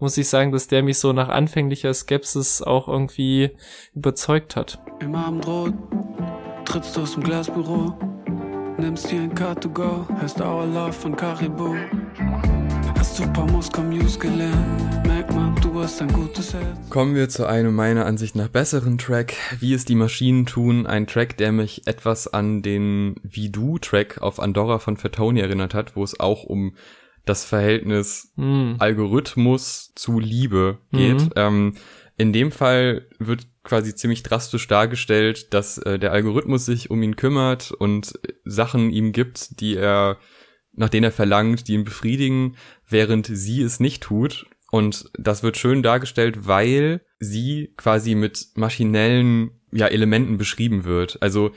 muss 0.05 0.19
ich 0.19 0.29
sagen, 0.29 0.53
dass 0.53 0.69
der 0.69 0.83
mich 0.83 0.99
so 0.99 1.15
nach 1.15 1.31
anfänglicher 1.31 1.95
Skepsis 1.95 2.61
auch 2.61 2.89
irgendwie 2.89 3.53
überzeugt 3.95 4.55
hat. 4.55 4.79
Im 5.01 5.15
Abendrot 5.15 5.73
trittst 6.67 6.95
du 6.95 7.01
aus 7.01 7.15
dem 7.15 7.23
Glasbüro, 7.23 7.95
nimmst 8.77 9.11
dir 9.11 9.23
ein 9.23 9.35
Car 9.35 9.59
to 9.59 9.71
go, 9.71 10.07
hörst 10.21 10.43
Our 10.43 10.67
Love 10.67 10.93
von 10.93 11.17
Caribou. 11.17 11.75
Hast 12.99 13.19
du 13.19 13.27
paar 13.33 13.47
News 13.47 14.21
gelernt, 14.21 15.07
merkt 15.07 15.33
man, 15.33 15.55
du 15.63 15.83
hast 15.83 16.03
ein 16.03 16.13
gutes 16.13 16.53
Herz. 16.53 16.91
Kommen 16.91 17.15
wir 17.15 17.31
zu 17.31 17.47
einem 17.47 17.75
meiner 17.75 18.05
Ansicht 18.05 18.37
nach 18.37 18.49
besseren 18.49 18.99
Track, 18.99 19.33
wie 19.59 19.73
es 19.73 19.87
die 19.87 19.95
Maschinen 19.95 20.45
tun. 20.45 20.87
Ein 20.87 21.07
Track, 21.07 21.39
der 21.39 21.51
mich 21.51 21.87
etwas 21.87 22.29
an 22.29 22.61
den 22.61 23.15
Wie 23.23 23.49
Du 23.49 23.79
Track 23.79 24.21
auf 24.21 24.39
Andorra 24.39 24.81
von 24.81 24.99
Fatoni 24.99 25.41
erinnert 25.41 25.73
hat, 25.73 25.97
wo 25.97 26.05
es 26.05 26.21
auch 26.21 26.45
um 26.45 26.75
das 27.25 27.45
Verhältnis 27.45 28.33
mhm. 28.37 28.77
Algorithmus 28.79 29.93
zu 29.95 30.19
Liebe 30.19 30.79
geht. 30.93 31.21
Mhm. 31.21 31.31
Ähm, 31.37 31.75
in 32.17 32.33
dem 32.33 32.53
Fall 32.53 33.09
wird 33.19 33.47
quasi 33.65 33.95
ziemlich 33.95 34.23
drastisch 34.23 34.69
dargestellt, 34.69 35.53
dass 35.53 35.79
äh, 35.79 35.99
der 35.99 36.13
Algorithmus 36.13 36.67
sich 36.67 36.91
um 36.91 37.03
ihn 37.03 37.17
kümmert 37.17 37.73
und 37.73 38.19
Sachen 38.45 38.91
ihm 38.91 39.13
gibt, 39.13 39.61
die 39.61 39.77
er, 39.77 40.19
nach 40.73 40.91
denen 40.91 41.05
er 41.05 41.13
verlangt, 41.13 41.67
die 41.67 41.75
ihn 41.75 41.85
befriedigen, 41.85 42.57
während 42.89 43.27
sie 43.27 43.63
es 43.63 43.81
nicht 43.81 44.03
tut. 44.03 44.47
Und 44.71 45.11
das 45.19 45.43
wird 45.43 45.57
schön 45.57 45.83
dargestellt, 45.83 46.47
weil 46.47 47.01
sie 47.19 47.73
quasi 47.77 48.15
mit 48.15 48.49
maschinellen 48.55 49.51
ja, 49.73 49.87
Elementen 49.89 50.37
beschrieben 50.37 50.85
wird. 50.85 51.21
Also 51.21 51.53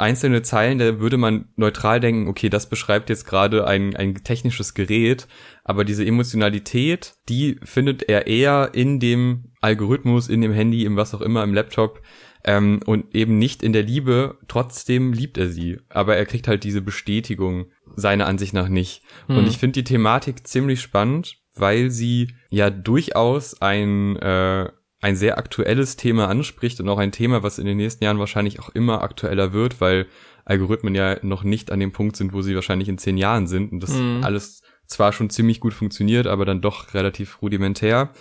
einzelne 0.00 0.42
Zeilen, 0.42 0.78
da 0.78 0.98
würde 1.00 1.16
man 1.16 1.46
neutral 1.56 2.00
denken, 2.00 2.28
okay, 2.28 2.48
das 2.48 2.68
beschreibt 2.68 3.10
jetzt 3.10 3.26
gerade 3.26 3.66
ein, 3.66 3.94
ein 3.94 4.14
technisches 4.24 4.74
Gerät, 4.74 5.28
aber 5.64 5.84
diese 5.84 6.04
Emotionalität, 6.04 7.14
die 7.28 7.60
findet 7.62 8.02
er 8.02 8.26
eher 8.26 8.70
in 8.72 8.98
dem 8.98 9.52
Algorithmus, 9.60 10.28
in 10.28 10.40
dem 10.40 10.52
Handy, 10.52 10.84
im 10.84 10.96
was 10.96 11.14
auch 11.14 11.20
immer, 11.20 11.44
im 11.44 11.54
Laptop 11.54 12.02
ähm, 12.44 12.80
und 12.86 13.14
eben 13.14 13.38
nicht 13.38 13.62
in 13.62 13.72
der 13.72 13.82
Liebe. 13.82 14.38
Trotzdem 14.48 15.12
liebt 15.12 15.38
er 15.38 15.48
sie, 15.48 15.78
aber 15.88 16.16
er 16.16 16.26
kriegt 16.26 16.48
halt 16.48 16.64
diese 16.64 16.80
Bestätigung 16.80 17.66
seiner 17.96 18.26
Ansicht 18.26 18.54
nach 18.54 18.68
nicht. 18.68 19.02
Hm. 19.26 19.38
Und 19.38 19.46
ich 19.46 19.58
finde 19.58 19.82
die 19.82 19.84
Thematik 19.84 20.46
ziemlich 20.46 20.80
spannend, 20.80 21.36
weil 21.54 21.90
sie 21.90 22.32
ja 22.48 22.70
durchaus 22.70 23.60
ein, 23.60 24.16
äh, 24.16 24.70
ein 25.00 25.16
sehr 25.16 25.38
aktuelles 25.38 25.96
Thema 25.96 26.28
anspricht 26.28 26.80
und 26.80 26.88
auch 26.88 26.98
ein 26.98 27.12
Thema, 27.12 27.42
was 27.42 27.58
in 27.58 27.66
den 27.66 27.78
nächsten 27.78 28.04
Jahren 28.04 28.18
wahrscheinlich 28.18 28.60
auch 28.60 28.68
immer 28.70 29.02
aktueller 29.02 29.52
wird, 29.52 29.80
weil 29.80 30.06
Algorithmen 30.44 30.94
ja 30.94 31.18
noch 31.22 31.42
nicht 31.42 31.72
an 31.72 31.80
dem 31.80 31.92
Punkt 31.92 32.16
sind, 32.16 32.32
wo 32.32 32.42
sie 32.42 32.54
wahrscheinlich 32.54 32.88
in 32.88 32.98
zehn 32.98 33.16
Jahren 33.16 33.46
sind 33.46 33.72
und 33.72 33.82
das 33.82 33.92
mhm. 33.92 34.20
alles 34.22 34.62
zwar 34.86 35.12
schon 35.12 35.30
ziemlich 35.30 35.60
gut 35.60 35.72
funktioniert, 35.72 36.26
aber 36.26 36.44
dann 36.44 36.60
doch 36.60 36.94
relativ 36.94 37.40
rudimentär. 37.40 38.12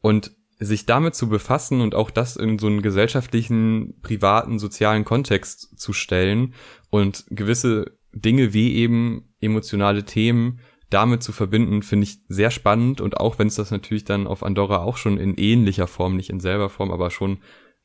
Und 0.00 0.32
sich 0.60 0.86
damit 0.86 1.14
zu 1.14 1.28
befassen 1.28 1.80
und 1.80 1.94
auch 1.94 2.10
das 2.10 2.36
in 2.36 2.58
so 2.58 2.66
einen 2.66 2.82
gesellschaftlichen, 2.82 4.00
privaten, 4.02 4.58
sozialen 4.58 5.04
Kontext 5.04 5.78
zu 5.78 5.92
stellen 5.92 6.54
und 6.90 7.24
gewisse 7.30 7.96
Dinge 8.12 8.52
wie 8.52 8.74
eben 8.74 9.34
emotionale 9.40 10.04
Themen 10.04 10.60
damit 10.90 11.22
zu 11.22 11.32
verbinden, 11.32 11.82
finde 11.82 12.04
ich 12.04 12.18
sehr 12.28 12.50
spannend 12.50 13.00
und 13.00 13.18
auch 13.18 13.38
wenn 13.38 13.48
es 13.48 13.56
das 13.56 13.70
natürlich 13.70 14.04
dann 14.04 14.26
auf 14.26 14.42
Andorra 14.42 14.78
auch 14.78 14.96
schon 14.96 15.18
in 15.18 15.34
ähnlicher 15.34 15.86
Form, 15.86 16.16
nicht 16.16 16.30
in 16.30 16.40
selber 16.40 16.70
Form, 16.70 16.90
aber 16.90 17.10
schon 17.10 17.38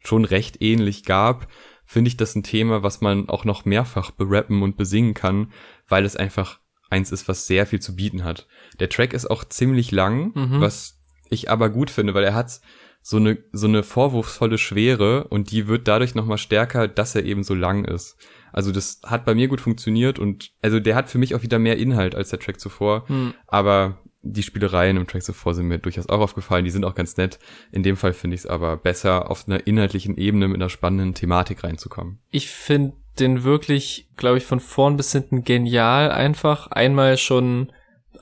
schon 0.05 0.25
recht 0.25 0.61
ähnlich 0.61 1.05
gab, 1.05 1.47
finde 1.85 2.09
ich 2.09 2.17
das 2.17 2.35
ein 2.35 2.43
Thema, 2.43 2.83
was 2.83 3.01
man 3.01 3.29
auch 3.29 3.45
noch 3.45 3.65
mehrfach 3.65 4.11
berappen 4.11 4.61
und 4.61 4.77
besingen 4.77 5.13
kann, 5.13 5.51
weil 5.87 6.05
es 6.05 6.15
einfach 6.15 6.59
eins 6.89 7.11
ist, 7.11 7.27
was 7.27 7.47
sehr 7.47 7.65
viel 7.65 7.79
zu 7.79 7.95
bieten 7.95 8.23
hat. 8.23 8.47
Der 8.79 8.89
Track 8.89 9.13
ist 9.13 9.29
auch 9.29 9.43
ziemlich 9.43 9.91
lang, 9.91 10.31
mhm. 10.35 10.61
was 10.61 10.99
ich 11.29 11.49
aber 11.49 11.69
gut 11.69 11.89
finde, 11.89 12.13
weil 12.13 12.23
er 12.23 12.35
hat 12.35 12.59
so 13.01 13.17
eine, 13.17 13.37
so 13.51 13.67
eine 13.67 13.83
vorwurfsvolle 13.83 14.57
Schwere 14.57 15.25
und 15.25 15.51
die 15.51 15.67
wird 15.67 15.87
dadurch 15.87 16.15
nochmal 16.15 16.37
stärker, 16.37 16.87
dass 16.87 17.15
er 17.15 17.25
eben 17.25 17.43
so 17.43 17.53
lang 17.53 17.85
ist. 17.85 18.17
Also 18.53 18.71
das 18.71 19.01
hat 19.05 19.25
bei 19.25 19.35
mir 19.35 19.47
gut 19.49 19.59
funktioniert 19.59 20.19
und 20.19 20.51
also 20.61 20.79
der 20.79 20.95
hat 20.95 21.09
für 21.09 21.17
mich 21.17 21.35
auch 21.35 21.43
wieder 21.43 21.59
mehr 21.59 21.77
Inhalt 21.77 22.15
als 22.15 22.29
der 22.29 22.39
Track 22.39 22.59
zuvor. 22.59 23.07
Hm. 23.07 23.33
Aber 23.47 23.97
die 24.21 24.43
Spielereien 24.43 24.95
im 24.95 25.05
Track 25.05 25.23
zuvor 25.23 25.53
sind 25.53 25.67
mir 25.67 25.79
durchaus 25.79 26.07
auch 26.07 26.21
aufgefallen. 26.21 26.63
Die 26.63 26.71
sind 26.71 26.85
auch 26.85 26.95
ganz 26.95 27.17
nett. 27.17 27.39
In 27.71 27.83
dem 27.83 27.97
Fall 27.97 28.13
finde 28.13 28.35
ich 28.35 28.41
es 28.41 28.47
aber 28.47 28.77
besser, 28.77 29.29
auf 29.29 29.47
einer 29.47 29.67
inhaltlichen 29.67 30.17
Ebene 30.17 30.47
mit 30.47 30.55
einer 30.55 30.69
spannenden 30.69 31.13
Thematik 31.13 31.63
reinzukommen. 31.63 32.19
Ich 32.31 32.47
finde 32.47 32.95
den 33.19 33.43
wirklich, 33.43 34.07
glaube 34.15 34.37
ich, 34.37 34.45
von 34.45 34.59
vorn 34.59 34.97
bis 34.97 35.11
hinten 35.11 35.43
genial 35.43 36.09
einfach. 36.09 36.67
Einmal 36.67 37.17
schon 37.17 37.71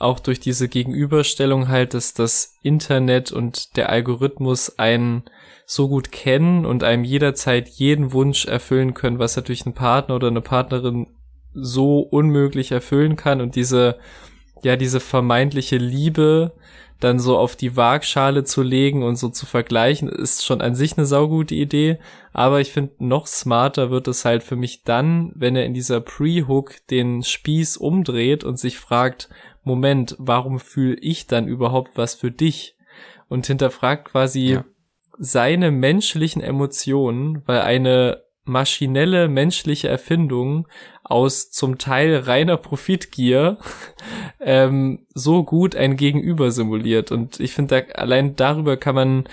auch 0.02 0.20
durch 0.20 0.40
diese 0.40 0.68
Gegenüberstellung 0.68 1.68
halt, 1.68 1.94
dass 1.94 2.14
das 2.14 2.58
Internet 2.62 3.32
und 3.32 3.78
der 3.78 3.90
Algorithmus 3.90 4.78
einen 4.80 5.24
so 5.66 5.88
gut 5.88 6.12
kennen 6.12 6.66
und 6.66 6.84
einem 6.84 7.04
jederzeit 7.04 7.70
jeden 7.70 8.12
Wunsch 8.12 8.46
erfüllen 8.46 8.94
können, 8.94 9.20
was 9.20 9.36
natürlich 9.36 9.66
ein 9.66 9.74
Partner 9.74 10.16
oder 10.16 10.28
eine 10.28 10.42
Partnerin 10.42 11.08
so 11.54 12.00
unmöglich 12.00 12.72
erfüllen 12.72 13.16
kann 13.16 13.42
und 13.42 13.56
diese, 13.56 13.98
ja, 14.64 14.76
diese 14.76 15.00
vermeintliche 15.00 15.78
Liebe 15.78 16.54
dann 17.02 17.20
so 17.20 17.38
auf 17.38 17.56
die 17.56 17.76
Waagschale 17.76 18.44
zu 18.44 18.62
legen 18.62 19.04
und 19.04 19.16
so 19.16 19.30
zu 19.30 19.46
vergleichen, 19.46 20.08
ist 20.08 20.46
schon 20.46 20.62
an 20.62 20.76
sich 20.76 20.98
eine 20.98 21.08
saugute 21.08 21.56
Idee. 21.56 21.98
Aber 22.32 22.62
ich 22.62 22.72
finde, 22.72 22.94
noch 23.00 23.28
smarter 23.28 23.90
wird 23.90 24.08
es 24.08 24.24
halt 24.24 24.44
für 24.44 24.56
mich 24.56 24.84
dann, 24.84 25.32
wenn 25.36 25.56
er 25.56 25.66
in 25.66 25.74
dieser 25.74 26.00
Pre-Hook 26.00 26.76
den 26.90 27.24
Spieß 27.24 27.78
umdreht 27.78 28.44
und 28.44 28.60
sich 28.60 28.78
fragt, 28.78 29.30
Moment, 29.64 30.16
warum 30.18 30.60
fühle 30.60 30.96
ich 30.96 31.28
dann 31.28 31.48
überhaupt 31.48 31.98
was 31.98 32.16
für 32.16 32.32
dich? 32.32 32.76
Und 33.28 33.48
hinterfragt 33.48 34.10
quasi 34.10 34.54
ja. 34.54 34.66
seine 35.18 35.72
menschlichen 35.72 36.42
Emotionen, 36.42 37.42
weil 37.46 37.62
eine 37.62 38.24
maschinelle 38.44 39.28
menschliche 39.28 39.88
Erfindung 39.88 40.68
aus 41.04 41.52
zum 41.52 41.78
Teil 41.78 42.18
reiner 42.18 42.58
Profitgier 42.58 43.58
ähm, 44.40 45.06
so 45.14 45.44
gut 45.44 45.76
ein 45.76 45.96
Gegenüber 45.96 46.52
simuliert. 46.52 47.12
Und 47.12 47.40
ich 47.40 47.54
finde, 47.54 47.84
da, 47.84 47.94
allein 47.94 48.36
darüber 48.36 48.78
kann 48.78 48.96
man 48.96 49.30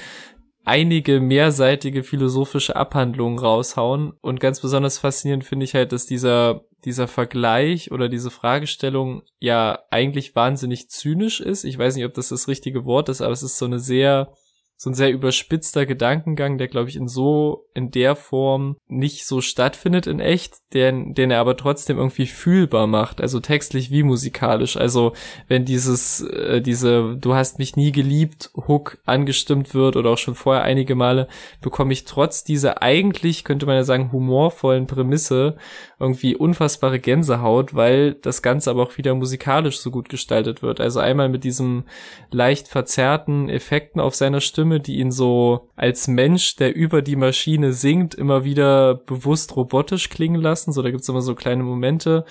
einige 0.69 1.19
mehrseitige 1.21 2.03
philosophische 2.03 2.77
Abhandlungen 2.77 3.39
raushauen. 3.39 4.13
Und 4.21 4.39
ganz 4.39 4.61
besonders 4.61 4.99
faszinierend 4.99 5.45
finde 5.45 5.65
ich 5.65 5.75
halt, 5.75 5.93
dass 5.93 6.05
dieser, 6.05 6.67
dieser 6.85 7.09
Vergleich 7.09 7.91
oder 7.91 8.11
diese 8.11 8.31
Fragestellung 8.31 9.23
ja 9.39 9.79
eigentlich 9.91 10.37
wahnsinnig 10.37 10.91
zynisch 10.91 11.41
ist. 11.41 11.65
Ich 11.65 11.79
weiß 11.79 11.97
nicht, 11.97 12.05
ob 12.05 12.13
das 12.13 12.29
das 12.29 12.49
richtige 12.49 12.85
Wort 12.85 13.09
ist, 13.09 13.23
aber 13.23 13.33
es 13.33 13.43
ist 13.43 13.57
so 13.57 13.65
eine 13.65 13.79
sehr 13.79 14.31
so 14.81 14.91
ein 14.91 14.95
sehr 14.95 15.11
überspitzter 15.11 15.87
Gedankengang, 15.87 16.57
der 16.57 16.69
glaube 16.69 16.89
ich 16.89 16.95
in 16.95 17.09
so 17.09 17.67
in 17.75 17.91
der 17.91 18.15
Form 18.15 18.77
nicht 18.87 19.27
so 19.27 19.41
stattfindet 19.41 20.07
in 20.07 20.21
echt, 20.21 20.55
den 20.73 21.15
den 21.15 21.33
er 21.33 21.41
aber 21.41 21.57
trotzdem 21.57 21.99
irgendwie 21.99 22.27
fühlbar 22.27 22.87
macht, 22.87 23.21
also 23.21 23.41
textlich 23.41 23.91
wie 23.91 24.05
musikalisch. 24.05 24.77
Also 24.77 25.15
wenn 25.49 25.65
dieses 25.65 26.21
äh, 26.21 26.63
diese 26.63 27.17
du 27.17 27.35
hast 27.35 27.59
mich 27.59 27.75
nie 27.75 27.91
geliebt 27.91 28.53
Hook 28.55 28.99
angestimmt 29.05 29.75
wird 29.75 29.97
oder 29.97 30.11
auch 30.11 30.19
schon 30.19 30.37
vorher 30.37 30.63
einige 30.63 30.95
Male, 30.95 31.27
bekomme 31.61 31.93
ich 31.93 32.05
trotz 32.05 32.45
dieser 32.45 32.81
eigentlich 32.81 33.43
könnte 33.43 33.67
man 33.67 33.75
ja 33.75 33.83
sagen 33.83 34.13
humorvollen 34.13 34.87
Prämisse 34.87 35.57
irgendwie 35.99 36.37
unfassbare 36.37 37.01
Gänsehaut, 37.01 37.75
weil 37.75 38.15
das 38.15 38.43
Ganze 38.43 38.71
aber 38.71 38.85
auch 38.85 38.97
wieder 38.97 39.15
musikalisch 39.17 39.81
so 39.81 39.91
gut 39.91 40.09
gestaltet 40.09 40.63
wird. 40.63 40.81
Also 40.81 41.01
einmal 41.01 41.29
mit 41.29 41.43
diesem 41.43 41.85
leicht 42.31 42.69
verzerrten 42.69 43.49
Effekten 43.49 44.01
auf 44.01 44.15
seiner 44.15 44.41
Stimme, 44.41 44.68
die 44.79 44.99
ihn 44.99 45.11
so 45.11 45.71
als 45.75 46.07
Mensch, 46.07 46.57
der 46.57 46.77
über 46.77 47.01
die 47.01 47.17
Maschine 47.17 47.73
singt, 47.73 48.15
immer 48.15 48.45
wieder 48.45 48.95
bewusst 48.95 49.57
robotisch 49.57 50.11
klingen 50.11 50.41
lassen. 50.41 50.73
So, 50.73 50.83
da 50.83 50.91
gibt's 50.91 51.09
immer 51.09 51.23
so 51.23 51.35
kleine 51.35 51.63
Momente. 51.63 52.25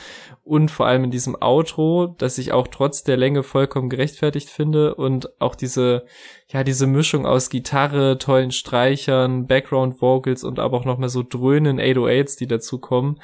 Und 0.44 0.70
vor 0.70 0.86
allem 0.86 1.06
in 1.06 1.12
diesem 1.12 1.36
Outro, 1.42 2.16
das 2.20 2.38
ich 2.38 2.54
auch 2.54 2.68
trotz 2.68 3.04
der 3.04 3.18
Länge 3.18 3.42
vollkommen 3.42 3.90
gerechtfertigt 3.90 4.50
finde. 4.50 4.94
Und 4.94 5.42
auch 5.42 5.56
diese, 5.56 6.06
ja, 6.50 6.64
diese 6.64 6.86
Mischung 6.86 7.26
aus 7.26 7.50
Gitarre, 7.50 8.20
tollen 8.20 8.52
Streichern, 8.52 9.48
Background 9.48 10.02
Vocals 10.02 10.44
und 10.44 10.60
aber 10.60 10.78
auch 10.78 10.86
nochmal 10.86 11.10
so 11.10 11.24
dröhnen 11.28 11.80
808s, 11.80 12.38
die 12.38 12.48
dazu 12.48 12.78
kommen 12.80 13.20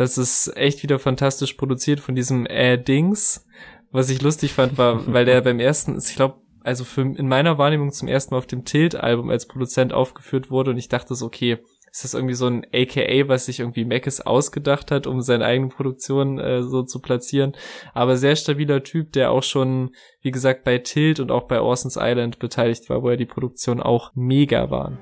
das 0.00 0.16
ist 0.16 0.56
echt 0.56 0.82
wieder 0.82 0.98
fantastisch 0.98 1.54
produziert 1.54 2.00
von 2.00 2.14
diesem 2.14 2.46
äh 2.46 2.78
Dings. 2.78 3.46
Was 3.92 4.08
ich 4.08 4.22
lustig 4.22 4.54
fand, 4.54 4.78
war, 4.78 5.06
weil 5.12 5.26
der 5.26 5.42
beim 5.42 5.60
ersten, 5.60 5.98
ich 5.98 6.14
glaube, 6.14 6.36
also 6.62 6.84
für, 6.84 7.02
in 7.02 7.28
meiner 7.28 7.58
Wahrnehmung 7.58 7.92
zum 7.92 8.08
ersten 8.08 8.34
Mal 8.34 8.38
auf 8.38 8.46
dem 8.46 8.64
Tilt-Album 8.64 9.30
als 9.30 9.46
Produzent 9.46 9.92
aufgeführt 9.92 10.50
wurde 10.50 10.72
und 10.72 10.78
ich 10.78 10.88
dachte 10.88 11.14
so, 11.14 11.26
okay, 11.26 11.58
ist 11.90 12.04
das 12.04 12.14
irgendwie 12.14 12.34
so 12.34 12.46
ein 12.46 12.64
AKA, 12.72 13.28
was 13.28 13.46
sich 13.46 13.60
irgendwie 13.60 13.84
Mackes 13.84 14.20
ausgedacht 14.20 14.90
hat, 14.90 15.06
um 15.06 15.22
seine 15.22 15.44
eigene 15.44 15.70
Produktion 15.70 16.38
äh, 16.38 16.62
so 16.62 16.82
zu 16.84 17.00
platzieren. 17.00 17.56
Aber 17.94 18.16
sehr 18.16 18.36
stabiler 18.36 18.84
Typ, 18.84 19.12
der 19.12 19.32
auch 19.32 19.42
schon, 19.42 19.90
wie 20.22 20.30
gesagt, 20.30 20.62
bei 20.64 20.78
Tilt 20.78 21.18
und 21.18 21.32
auch 21.32 21.48
bei 21.48 21.60
Orson's 21.60 21.98
Island 22.00 22.38
beteiligt 22.38 22.88
war, 22.88 23.02
wo 23.02 23.08
er 23.08 23.16
die 23.16 23.26
Produktion 23.26 23.80
auch 23.80 24.12
mega 24.14 24.70
waren. 24.70 24.98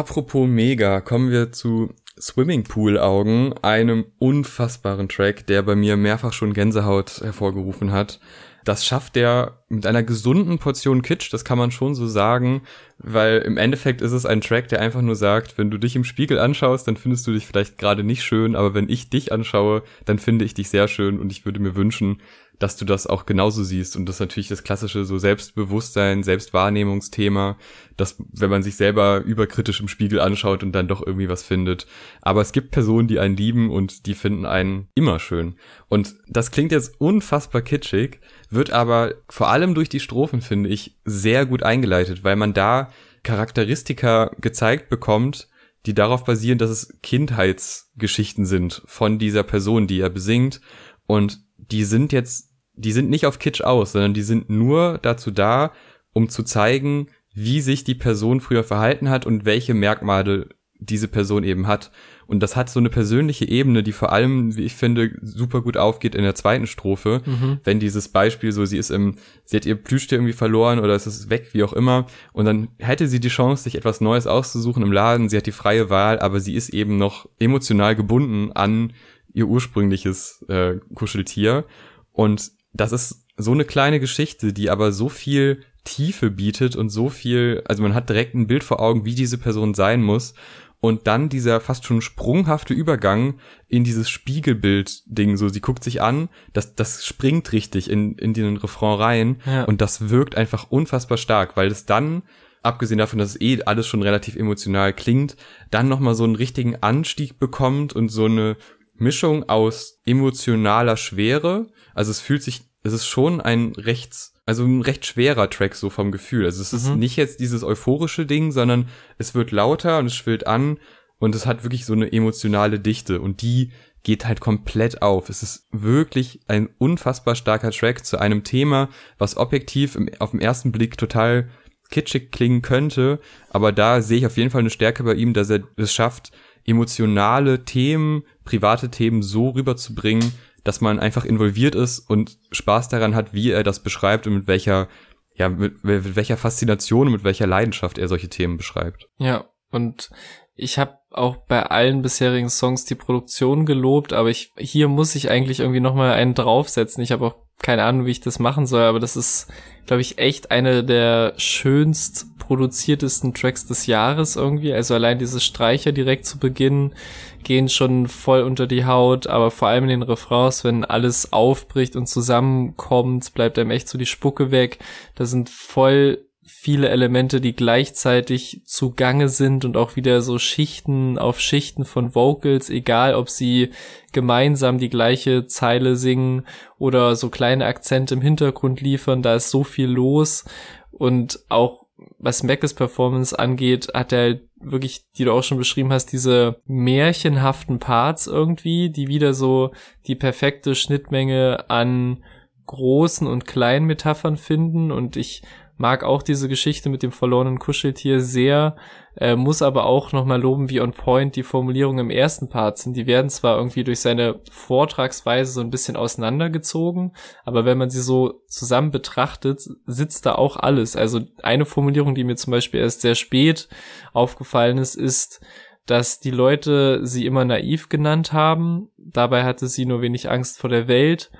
Apropos 0.00 0.48
mega, 0.48 1.02
kommen 1.02 1.30
wir 1.30 1.52
zu 1.52 1.92
Swimmingpool 2.18 2.98
Augen, 2.98 3.52
einem 3.60 4.06
unfassbaren 4.18 5.10
Track, 5.10 5.46
der 5.46 5.60
bei 5.60 5.76
mir 5.76 5.98
mehrfach 5.98 6.32
schon 6.32 6.54
Gänsehaut 6.54 7.20
hervorgerufen 7.20 7.92
hat. 7.92 8.18
Das 8.64 8.86
schafft 8.86 9.18
er 9.18 9.62
mit 9.68 9.84
einer 9.84 10.02
gesunden 10.02 10.58
Portion 10.58 11.02
Kitsch, 11.02 11.30
das 11.34 11.44
kann 11.44 11.58
man 11.58 11.70
schon 11.70 11.94
so 11.94 12.06
sagen, 12.06 12.62
weil 12.96 13.40
im 13.40 13.58
Endeffekt 13.58 14.00
ist 14.00 14.12
es 14.12 14.24
ein 14.24 14.40
Track, 14.40 14.68
der 14.68 14.80
einfach 14.80 15.02
nur 15.02 15.16
sagt, 15.16 15.58
wenn 15.58 15.70
du 15.70 15.76
dich 15.76 15.96
im 15.96 16.04
Spiegel 16.04 16.38
anschaust, 16.38 16.88
dann 16.88 16.96
findest 16.96 17.26
du 17.26 17.32
dich 17.32 17.46
vielleicht 17.46 17.76
gerade 17.76 18.02
nicht 18.02 18.22
schön, 18.22 18.56
aber 18.56 18.72
wenn 18.72 18.88
ich 18.88 19.10
dich 19.10 19.32
anschaue, 19.32 19.82
dann 20.06 20.18
finde 20.18 20.46
ich 20.46 20.54
dich 20.54 20.70
sehr 20.70 20.88
schön 20.88 21.20
und 21.20 21.30
ich 21.30 21.44
würde 21.44 21.60
mir 21.60 21.76
wünschen, 21.76 22.22
dass 22.60 22.76
du 22.76 22.84
das 22.84 23.06
auch 23.06 23.24
genauso 23.24 23.64
siehst. 23.64 23.96
Und 23.96 24.06
das 24.06 24.16
ist 24.16 24.20
natürlich 24.20 24.48
das 24.48 24.62
klassische 24.62 25.06
so 25.06 25.18
Selbstbewusstsein, 25.18 26.22
Selbstwahrnehmungsthema, 26.22 27.56
dass 27.96 28.16
wenn 28.32 28.50
man 28.50 28.62
sich 28.62 28.76
selber 28.76 29.22
überkritisch 29.22 29.80
im 29.80 29.88
Spiegel 29.88 30.20
anschaut 30.20 30.62
und 30.62 30.72
dann 30.72 30.86
doch 30.86 31.04
irgendwie 31.04 31.30
was 31.30 31.42
findet. 31.42 31.86
Aber 32.20 32.42
es 32.42 32.52
gibt 32.52 32.70
Personen, 32.70 33.08
die 33.08 33.18
einen 33.18 33.36
lieben 33.36 33.70
und 33.70 34.04
die 34.04 34.14
finden 34.14 34.44
einen 34.44 34.88
immer 34.94 35.18
schön. 35.18 35.56
Und 35.88 36.14
das 36.28 36.50
klingt 36.50 36.70
jetzt 36.70 37.00
unfassbar 37.00 37.62
kitschig, 37.62 38.20
wird 38.50 38.70
aber 38.70 39.14
vor 39.30 39.48
allem 39.48 39.74
durch 39.74 39.88
die 39.88 40.00
Strophen, 40.00 40.42
finde 40.42 40.68
ich, 40.68 40.98
sehr 41.06 41.46
gut 41.46 41.62
eingeleitet, 41.62 42.24
weil 42.24 42.36
man 42.36 42.52
da 42.52 42.92
Charakteristika 43.22 44.32
gezeigt 44.38 44.90
bekommt, 44.90 45.48
die 45.86 45.94
darauf 45.94 46.24
basieren, 46.24 46.58
dass 46.58 46.68
es 46.68 46.98
Kindheitsgeschichten 47.02 48.44
sind 48.44 48.82
von 48.84 49.18
dieser 49.18 49.44
Person, 49.44 49.86
die 49.86 50.00
er 50.00 50.10
besingt. 50.10 50.60
Und 51.06 51.40
die 51.56 51.84
sind 51.84 52.12
jetzt 52.12 52.49
die 52.80 52.92
sind 52.92 53.10
nicht 53.10 53.26
auf 53.26 53.38
Kitsch 53.38 53.62
aus, 53.62 53.92
sondern 53.92 54.14
die 54.14 54.22
sind 54.22 54.48
nur 54.48 54.98
dazu 55.02 55.30
da, 55.30 55.72
um 56.12 56.28
zu 56.28 56.42
zeigen, 56.42 57.08
wie 57.34 57.60
sich 57.60 57.84
die 57.84 57.94
Person 57.94 58.40
früher 58.40 58.64
verhalten 58.64 59.10
hat 59.10 59.26
und 59.26 59.44
welche 59.44 59.74
Merkmale 59.74 60.48
diese 60.78 61.08
Person 61.08 61.44
eben 61.44 61.66
hat. 61.66 61.90
Und 62.26 62.40
das 62.40 62.56
hat 62.56 62.70
so 62.70 62.80
eine 62.80 62.88
persönliche 62.88 63.46
Ebene, 63.46 63.82
die 63.82 63.92
vor 63.92 64.12
allem, 64.12 64.56
wie 64.56 64.62
ich 64.62 64.74
finde, 64.74 65.10
super 65.20 65.62
gut 65.62 65.76
aufgeht 65.76 66.14
in 66.14 66.22
der 66.22 66.34
zweiten 66.34 66.66
Strophe. 66.66 67.22
Mhm. 67.26 67.58
Wenn 67.64 67.80
dieses 67.80 68.08
Beispiel 68.08 68.52
so, 68.52 68.64
sie 68.64 68.78
ist 68.78 68.90
im, 68.90 69.16
sie 69.44 69.56
hat 69.56 69.66
ihr 69.66 69.74
Plüschtier 69.74 70.16
irgendwie 70.16 70.32
verloren 70.32 70.78
oder 70.78 70.94
es 70.94 71.06
ist 71.06 71.28
weg, 71.28 71.48
wie 71.52 71.64
auch 71.64 71.72
immer. 71.72 72.06
Und 72.32 72.46
dann 72.46 72.68
hätte 72.78 73.08
sie 73.08 73.20
die 73.20 73.28
Chance, 73.28 73.64
sich 73.64 73.74
etwas 73.74 74.00
Neues 74.00 74.26
auszusuchen 74.26 74.82
im 74.82 74.92
Laden. 74.92 75.28
Sie 75.28 75.36
hat 75.36 75.46
die 75.46 75.52
freie 75.52 75.90
Wahl, 75.90 76.18
aber 76.20 76.40
sie 76.40 76.54
ist 76.54 76.70
eben 76.70 76.96
noch 76.96 77.28
emotional 77.38 77.94
gebunden 77.94 78.52
an 78.52 78.92
ihr 79.34 79.46
ursprüngliches 79.46 80.44
äh, 80.48 80.76
Kuscheltier. 80.94 81.64
Und 82.12 82.52
das 82.72 82.92
ist 82.92 83.26
so 83.36 83.52
eine 83.52 83.64
kleine 83.64 84.00
Geschichte, 84.00 84.52
die 84.52 84.70
aber 84.70 84.92
so 84.92 85.08
viel 85.08 85.62
Tiefe 85.84 86.30
bietet 86.30 86.76
und 86.76 86.90
so 86.90 87.08
viel, 87.08 87.62
also 87.66 87.82
man 87.82 87.94
hat 87.94 88.08
direkt 88.08 88.34
ein 88.34 88.46
Bild 88.46 88.64
vor 88.64 88.80
Augen, 88.80 89.04
wie 89.04 89.14
diese 89.14 89.38
Person 89.38 89.74
sein 89.74 90.02
muss. 90.02 90.34
Und 90.82 91.06
dann 91.06 91.28
dieser 91.28 91.60
fast 91.60 91.84
schon 91.84 92.00
sprunghafte 92.00 92.72
Übergang 92.72 93.38
in 93.68 93.84
dieses 93.84 94.08
Spiegelbild-Ding, 94.08 95.36
so 95.36 95.50
sie 95.50 95.60
guckt 95.60 95.84
sich 95.84 96.00
an, 96.00 96.30
das, 96.54 96.74
das 96.74 97.04
springt 97.04 97.52
richtig 97.52 97.90
in, 97.90 98.14
in 98.14 98.32
den 98.32 98.56
Refrain 98.56 98.98
rein 98.98 99.36
ja. 99.44 99.64
und 99.64 99.82
das 99.82 100.08
wirkt 100.08 100.36
einfach 100.36 100.70
unfassbar 100.70 101.18
stark, 101.18 101.58
weil 101.58 101.68
es 101.68 101.84
dann, 101.84 102.22
abgesehen 102.62 102.96
davon, 102.96 103.18
dass 103.18 103.30
es 103.30 103.40
eh 103.42 103.62
alles 103.64 103.86
schon 103.86 104.02
relativ 104.02 104.36
emotional 104.36 104.94
klingt, 104.94 105.36
dann 105.70 105.88
nochmal 105.88 106.14
so 106.14 106.24
einen 106.24 106.36
richtigen 106.36 106.76
Anstieg 106.76 107.38
bekommt 107.38 107.92
und 107.92 108.08
so 108.08 108.24
eine 108.24 108.56
Mischung 108.96 109.48
aus 109.48 110.00
emotionaler 110.06 110.96
Schwere. 110.96 111.68
Also 112.00 112.10
es 112.10 112.20
fühlt 112.20 112.42
sich, 112.42 112.62
es 112.82 112.92
ist 112.92 113.06
schon 113.06 113.40
ein 113.40 113.72
rechts 113.76 114.34
also 114.50 114.64
ein 114.64 114.82
recht 114.82 115.06
schwerer 115.06 115.48
Track 115.48 115.76
so 115.76 115.90
vom 115.90 116.10
Gefühl. 116.10 116.44
Also 116.44 116.60
es 116.60 116.72
ist 116.72 116.88
mhm. 116.88 116.98
nicht 116.98 117.16
jetzt 117.16 117.38
dieses 117.38 117.62
euphorische 117.62 118.26
Ding, 118.26 118.50
sondern 118.50 118.88
es 119.16 119.34
wird 119.34 119.52
lauter 119.52 119.98
und 119.98 120.06
es 120.06 120.16
schwillt 120.16 120.48
an 120.48 120.78
und 121.18 121.36
es 121.36 121.46
hat 121.46 121.62
wirklich 121.62 121.86
so 121.86 121.92
eine 121.92 122.12
emotionale 122.12 122.80
Dichte 122.80 123.20
und 123.20 123.42
die 123.42 123.70
geht 124.02 124.26
halt 124.26 124.40
komplett 124.40 125.02
auf. 125.02 125.28
Es 125.28 125.44
ist 125.44 125.68
wirklich 125.70 126.40
ein 126.48 126.68
unfassbar 126.78 127.36
starker 127.36 127.70
Track 127.70 128.04
zu 128.04 128.18
einem 128.18 128.42
Thema, 128.42 128.88
was 129.18 129.36
objektiv 129.36 129.94
im, 129.94 130.10
auf 130.18 130.32
den 130.32 130.40
ersten 130.40 130.72
Blick 130.72 130.98
total 130.98 131.48
kitschig 131.90 132.32
klingen 132.32 132.62
könnte, 132.62 133.20
aber 133.50 133.70
da 133.70 134.02
sehe 134.02 134.18
ich 134.18 134.26
auf 134.26 134.36
jeden 134.36 134.50
Fall 134.50 134.60
eine 134.60 134.70
Stärke 134.70 135.04
bei 135.04 135.14
ihm, 135.14 135.32
dass 135.32 135.50
er 135.50 135.60
es 135.76 135.92
schafft, 135.92 136.32
emotionale 136.64 137.64
Themen, 137.64 138.24
private 138.44 138.90
Themen 138.90 139.22
so 139.22 139.50
rüberzubringen, 139.50 140.32
dass 140.70 140.80
man 140.80 141.00
einfach 141.00 141.24
involviert 141.24 141.74
ist 141.74 141.98
und 141.98 142.38
Spaß 142.52 142.88
daran 142.88 143.16
hat, 143.16 143.34
wie 143.34 143.50
er 143.50 143.64
das 143.64 143.82
beschreibt 143.82 144.28
und 144.28 144.34
mit 144.34 144.46
welcher, 144.46 144.86
ja, 145.34 145.48
mit, 145.48 145.82
mit 145.82 146.14
welcher 146.14 146.36
Faszination 146.36 147.08
und 147.08 147.12
mit 147.12 147.24
welcher 147.24 147.48
Leidenschaft 147.48 147.98
er 147.98 148.06
solche 148.06 148.28
Themen 148.28 148.56
beschreibt. 148.56 149.08
Ja, 149.18 149.46
und 149.72 150.10
ich 150.54 150.78
habe 150.78 150.98
auch 151.10 151.38
bei 151.48 151.64
allen 151.64 152.02
bisherigen 152.02 152.50
Songs 152.50 152.84
die 152.84 152.94
Produktion 152.94 153.66
gelobt, 153.66 154.12
aber 154.12 154.30
ich 154.30 154.52
hier 154.56 154.86
muss 154.86 155.16
ich 155.16 155.28
eigentlich 155.28 155.58
irgendwie 155.58 155.80
noch 155.80 155.96
mal 155.96 156.12
einen 156.12 156.34
draufsetzen. 156.34 157.02
Ich 157.02 157.10
habe 157.10 157.26
auch 157.26 157.34
keine 157.60 157.82
Ahnung, 157.82 158.06
wie 158.06 158.12
ich 158.12 158.20
das 158.20 158.38
machen 158.38 158.64
soll, 158.66 158.82
aber 158.82 159.00
das 159.00 159.16
ist, 159.16 159.48
glaube 159.90 160.02
ich, 160.02 160.18
echt 160.18 160.52
eine 160.52 160.84
der 160.84 161.32
schönst 161.36 162.38
produziertesten 162.38 163.34
Tracks 163.34 163.66
des 163.66 163.86
Jahres 163.86 164.36
irgendwie. 164.36 164.72
Also 164.72 164.94
allein 164.94 165.18
diese 165.18 165.40
Streicher 165.40 165.90
direkt 165.90 166.26
zu 166.26 166.38
Beginn 166.38 166.94
gehen 167.42 167.68
schon 167.68 168.06
voll 168.06 168.42
unter 168.42 168.68
die 168.68 168.84
Haut, 168.84 169.26
aber 169.26 169.50
vor 169.50 169.66
allem 169.66 169.82
in 169.82 169.90
den 169.90 170.02
Refrains, 170.02 170.62
wenn 170.62 170.84
alles 170.84 171.32
aufbricht 171.32 171.96
und 171.96 172.06
zusammenkommt, 172.06 173.34
bleibt 173.34 173.58
einem 173.58 173.72
echt 173.72 173.88
so 173.88 173.98
die 173.98 174.06
Spucke 174.06 174.52
weg. 174.52 174.78
Da 175.16 175.24
sind 175.26 175.50
voll 175.50 176.24
viele 176.62 176.90
Elemente, 176.90 177.40
die 177.40 177.56
gleichzeitig 177.56 178.60
zugange 178.66 179.30
sind 179.30 179.64
und 179.64 179.78
auch 179.78 179.96
wieder 179.96 180.20
so 180.20 180.38
Schichten 180.38 181.16
auf 181.16 181.40
Schichten 181.40 181.86
von 181.86 182.14
Vocals, 182.14 182.68
egal 182.68 183.14
ob 183.14 183.30
sie 183.30 183.70
gemeinsam 184.12 184.76
die 184.76 184.90
gleiche 184.90 185.46
Zeile 185.46 185.96
singen 185.96 186.44
oder 186.76 187.16
so 187.16 187.30
kleine 187.30 187.64
Akzente 187.64 188.12
im 188.12 188.20
Hintergrund 188.20 188.82
liefern, 188.82 189.22
da 189.22 189.36
ist 189.36 189.48
so 189.48 189.64
viel 189.64 189.88
los. 189.88 190.44
Und 190.90 191.40
auch 191.48 191.86
was 192.18 192.42
Mackes 192.42 192.74
Performance 192.74 193.38
angeht, 193.38 193.88
hat 193.94 194.12
er 194.12 194.18
halt 194.18 194.42
wirklich, 194.60 195.06
die 195.16 195.24
du 195.24 195.32
auch 195.32 195.42
schon 195.42 195.56
beschrieben 195.56 195.94
hast, 195.94 196.12
diese 196.12 196.60
märchenhaften 196.66 197.78
Parts 197.78 198.26
irgendwie, 198.26 198.90
die 198.90 199.08
wieder 199.08 199.32
so 199.32 199.70
die 200.06 200.14
perfekte 200.14 200.74
Schnittmenge 200.74 201.70
an 201.70 202.22
großen 202.66 203.26
und 203.26 203.46
kleinen 203.46 203.86
Metaphern 203.86 204.36
finden. 204.36 204.92
Und 204.92 205.16
ich 205.16 205.42
mag 205.80 206.04
auch 206.04 206.22
diese 206.22 206.46
Geschichte 206.46 206.90
mit 206.90 207.02
dem 207.02 207.10
verlorenen 207.10 207.58
Kuscheltier 207.58 208.20
sehr, 208.20 208.76
äh, 209.16 209.34
muss 209.34 209.62
aber 209.62 209.86
auch 209.86 210.12
nochmal 210.12 210.38
loben, 210.38 210.68
wie 210.68 210.82
on 210.82 210.92
point 210.92 211.34
die 211.36 211.42
Formulierungen 211.42 212.06
im 212.06 212.10
ersten 212.10 212.50
Part 212.50 212.76
sind. 212.76 212.98
Die 212.98 213.06
werden 213.06 213.30
zwar 213.30 213.56
irgendwie 213.56 213.82
durch 213.82 214.00
seine 214.00 214.40
Vortragsweise 214.50 215.52
so 215.52 215.62
ein 215.62 215.70
bisschen 215.70 215.96
auseinandergezogen, 215.96 217.16
aber 217.46 217.64
wenn 217.64 217.78
man 217.78 217.88
sie 217.88 218.02
so 218.02 218.42
zusammen 218.46 218.90
betrachtet, 218.90 219.62
sitzt 219.86 220.26
da 220.26 220.34
auch 220.34 220.56
alles. 220.56 220.96
Also 220.96 221.22
eine 221.42 221.64
Formulierung, 221.64 222.14
die 222.14 222.24
mir 222.24 222.36
zum 222.36 222.50
Beispiel 222.50 222.80
erst 222.80 223.00
sehr 223.00 223.14
spät 223.14 223.70
aufgefallen 224.12 224.76
ist, 224.76 224.96
ist, 224.96 225.40
dass 225.86 226.20
die 226.20 226.30
Leute 226.30 227.00
sie 227.06 227.24
immer 227.24 227.46
naiv 227.46 227.88
genannt 227.88 228.34
haben. 228.34 228.90
Dabei 228.98 229.44
hatte 229.44 229.66
sie 229.66 229.86
nur 229.86 230.02
wenig 230.02 230.30
Angst 230.30 230.58
vor 230.58 230.68
der 230.68 230.88
Welt 230.88 231.30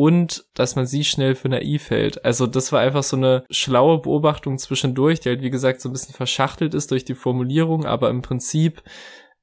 und 0.00 0.46
dass 0.54 0.76
man 0.76 0.86
sie 0.86 1.04
schnell 1.04 1.34
für 1.34 1.50
naiv 1.50 1.90
hält. 1.90 2.24
Also 2.24 2.46
das 2.46 2.72
war 2.72 2.80
einfach 2.80 3.02
so 3.02 3.18
eine 3.18 3.44
schlaue 3.50 3.98
Beobachtung 3.98 4.56
zwischendurch, 4.56 5.20
die 5.20 5.28
halt 5.28 5.42
wie 5.42 5.50
gesagt 5.50 5.82
so 5.82 5.90
ein 5.90 5.92
bisschen 5.92 6.14
verschachtelt 6.14 6.72
ist 6.72 6.90
durch 6.90 7.04
die 7.04 7.14
Formulierung, 7.14 7.84
aber 7.84 8.08
im 8.08 8.22
Prinzip, 8.22 8.82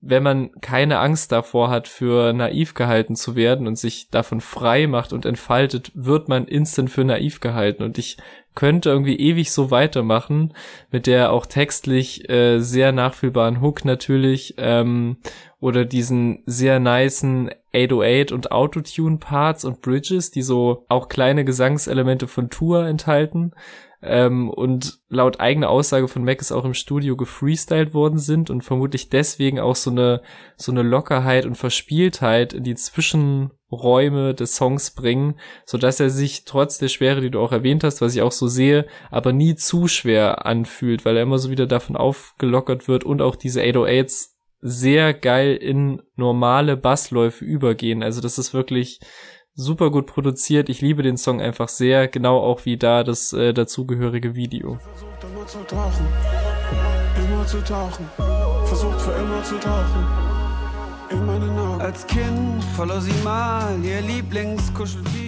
wenn 0.01 0.23
man 0.23 0.49
keine 0.59 0.97
Angst 0.97 1.31
davor 1.31 1.69
hat, 1.69 1.87
für 1.87 2.33
naiv 2.33 2.73
gehalten 2.73 3.15
zu 3.15 3.35
werden 3.35 3.67
und 3.67 3.77
sich 3.77 4.09
davon 4.09 4.41
frei 4.41 4.87
macht 4.87 5.13
und 5.13 5.27
entfaltet, 5.27 5.91
wird 5.93 6.27
man 6.27 6.47
instant 6.47 6.89
für 6.89 7.03
naiv 7.03 7.39
gehalten. 7.39 7.83
Und 7.83 7.99
ich 7.99 8.17
könnte 8.57 8.89
irgendwie 8.89 9.17
ewig 9.17 9.51
so 9.51 9.69
weitermachen, 9.69 10.51
mit 10.91 11.05
der 11.05 11.31
auch 11.31 11.45
textlich 11.45 12.27
äh, 12.27 12.59
sehr 12.59 12.91
nachfühlbaren 12.91 13.61
Hook 13.61 13.85
natürlich 13.85 14.55
ähm, 14.57 15.17
oder 15.59 15.85
diesen 15.85 16.41
sehr 16.47 16.79
nicen 16.79 17.51
808 17.75 18.31
und 18.31 18.51
Autotune 18.51 19.17
Parts 19.17 19.63
und 19.63 19.83
Bridges, 19.83 20.31
die 20.31 20.41
so 20.41 20.85
auch 20.89 21.07
kleine 21.07 21.45
Gesangselemente 21.45 22.27
von 22.27 22.49
Tour 22.49 22.87
enthalten 22.87 23.51
ähm, 24.01 24.49
und 24.49 24.99
laut 25.09 25.39
eigener 25.39 25.69
Aussage 25.69 26.07
von 26.07 26.23
Mac 26.23 26.39
ist 26.39 26.51
auch 26.51 26.65
im 26.65 26.75
Studio 26.75 27.15
gefreestylt 27.17 27.93
worden 27.93 28.19
sind 28.19 28.49
und 28.49 28.63
vermutlich 28.63 29.09
deswegen 29.09 29.59
auch 29.59 29.75
so 29.75 29.89
eine 29.89 30.21
so 30.55 30.71
eine 30.71 30.83
Lockerheit 30.83 31.45
und 31.45 31.55
Verspieltheit 31.55 32.53
in 32.53 32.63
die 32.63 32.75
Zwischenräume 32.75 34.35
des 34.35 34.55
Songs 34.55 34.91
bringen, 34.91 35.39
so 35.65 35.77
dass 35.77 35.99
er 35.99 36.11
sich 36.11 36.45
trotz 36.45 36.77
der 36.77 36.89
Schwere, 36.89 37.21
die 37.21 37.31
du 37.31 37.39
auch 37.39 37.51
erwähnt 37.51 37.83
hast, 37.83 38.01
was 38.01 38.15
ich 38.15 38.21
auch 38.21 38.31
so 38.31 38.47
sehe, 38.47 38.85
aber 39.09 39.33
nie 39.33 39.55
zu 39.55 39.87
schwer 39.87 40.45
anfühlt, 40.45 41.03
weil 41.03 41.17
er 41.17 41.23
immer 41.23 41.39
so 41.39 41.49
wieder 41.49 41.65
davon 41.65 41.95
aufgelockert 41.95 42.87
wird 42.87 43.03
und 43.03 43.21
auch 43.21 43.35
diese 43.35 43.61
808s 43.61 44.37
sehr 44.61 45.13
geil 45.13 45.55
in 45.55 46.01
normale 46.15 46.77
Bassläufe 46.77 47.45
übergehen. 47.45 48.03
Also 48.03 48.21
das 48.21 48.37
ist 48.37 48.53
wirklich 48.53 48.99
super 49.57 49.91
gut 49.91 50.05
produziert. 50.05 50.69
Ich 50.69 50.79
liebe 50.79 51.03
den 51.03 51.17
Song 51.17 51.41
einfach 51.41 51.67
sehr, 51.67 52.07
genau 52.07 52.39
auch 52.39 52.63
wie 52.63 52.77
da 52.77 53.03
das 53.03 53.33
äh, 53.33 53.53
dazugehörige 53.53 54.35
Video. 54.35 54.77
Versucht 54.77 55.23
immer 55.23 55.45
zu 55.45 55.57
tauchen, 55.67 56.05
immer 57.17 57.45
zu 57.45 57.63
tauchen, 57.63 58.05
versucht 58.65 59.01
für 59.01 59.11
immer 59.11 59.43
zu 59.43 59.59
tauchen. 59.59 60.27
Als 61.79 62.05
Kind 62.05 62.63
verlor 62.75 63.01
sie 63.01 63.13
mal 63.23 63.79
ihr 63.83 64.01
Lieblingskuscheltier. 64.01 65.26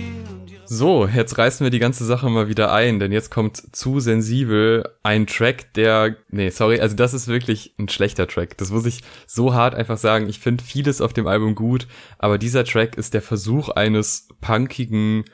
So, 0.71 1.07
jetzt 1.07 1.35
reißen 1.39 1.65
wir 1.65 1.71
die 1.71 1.79
ganze 1.79 2.05
Sache 2.05 2.29
mal 2.29 2.47
wieder 2.47 2.71
ein, 2.71 2.99
denn 2.99 3.11
jetzt 3.11 3.31
kommt 3.31 3.75
zu 3.75 3.99
sensibel 3.99 4.87
ein 5.01 5.25
Track, 5.25 5.73
der, 5.73 6.17
nee, 6.29 6.51
sorry, 6.51 6.79
also 6.79 6.95
das 6.95 7.15
ist 7.15 7.27
wirklich 7.27 7.73
ein 7.79 7.89
schlechter 7.89 8.27
Track. 8.27 8.55
Das 8.59 8.69
muss 8.69 8.85
ich 8.85 9.01
so 9.25 9.55
hart 9.55 9.73
einfach 9.73 9.97
sagen. 9.97 10.29
Ich 10.29 10.37
finde 10.37 10.63
vieles 10.63 11.01
auf 11.01 11.11
dem 11.11 11.25
Album 11.25 11.55
gut, 11.55 11.87
aber 12.19 12.37
dieser 12.37 12.65
Track 12.65 12.99
ist 12.99 13.15
der 13.15 13.23
Versuch 13.23 13.69
eines 13.69 14.27
punkigen, 14.41 15.25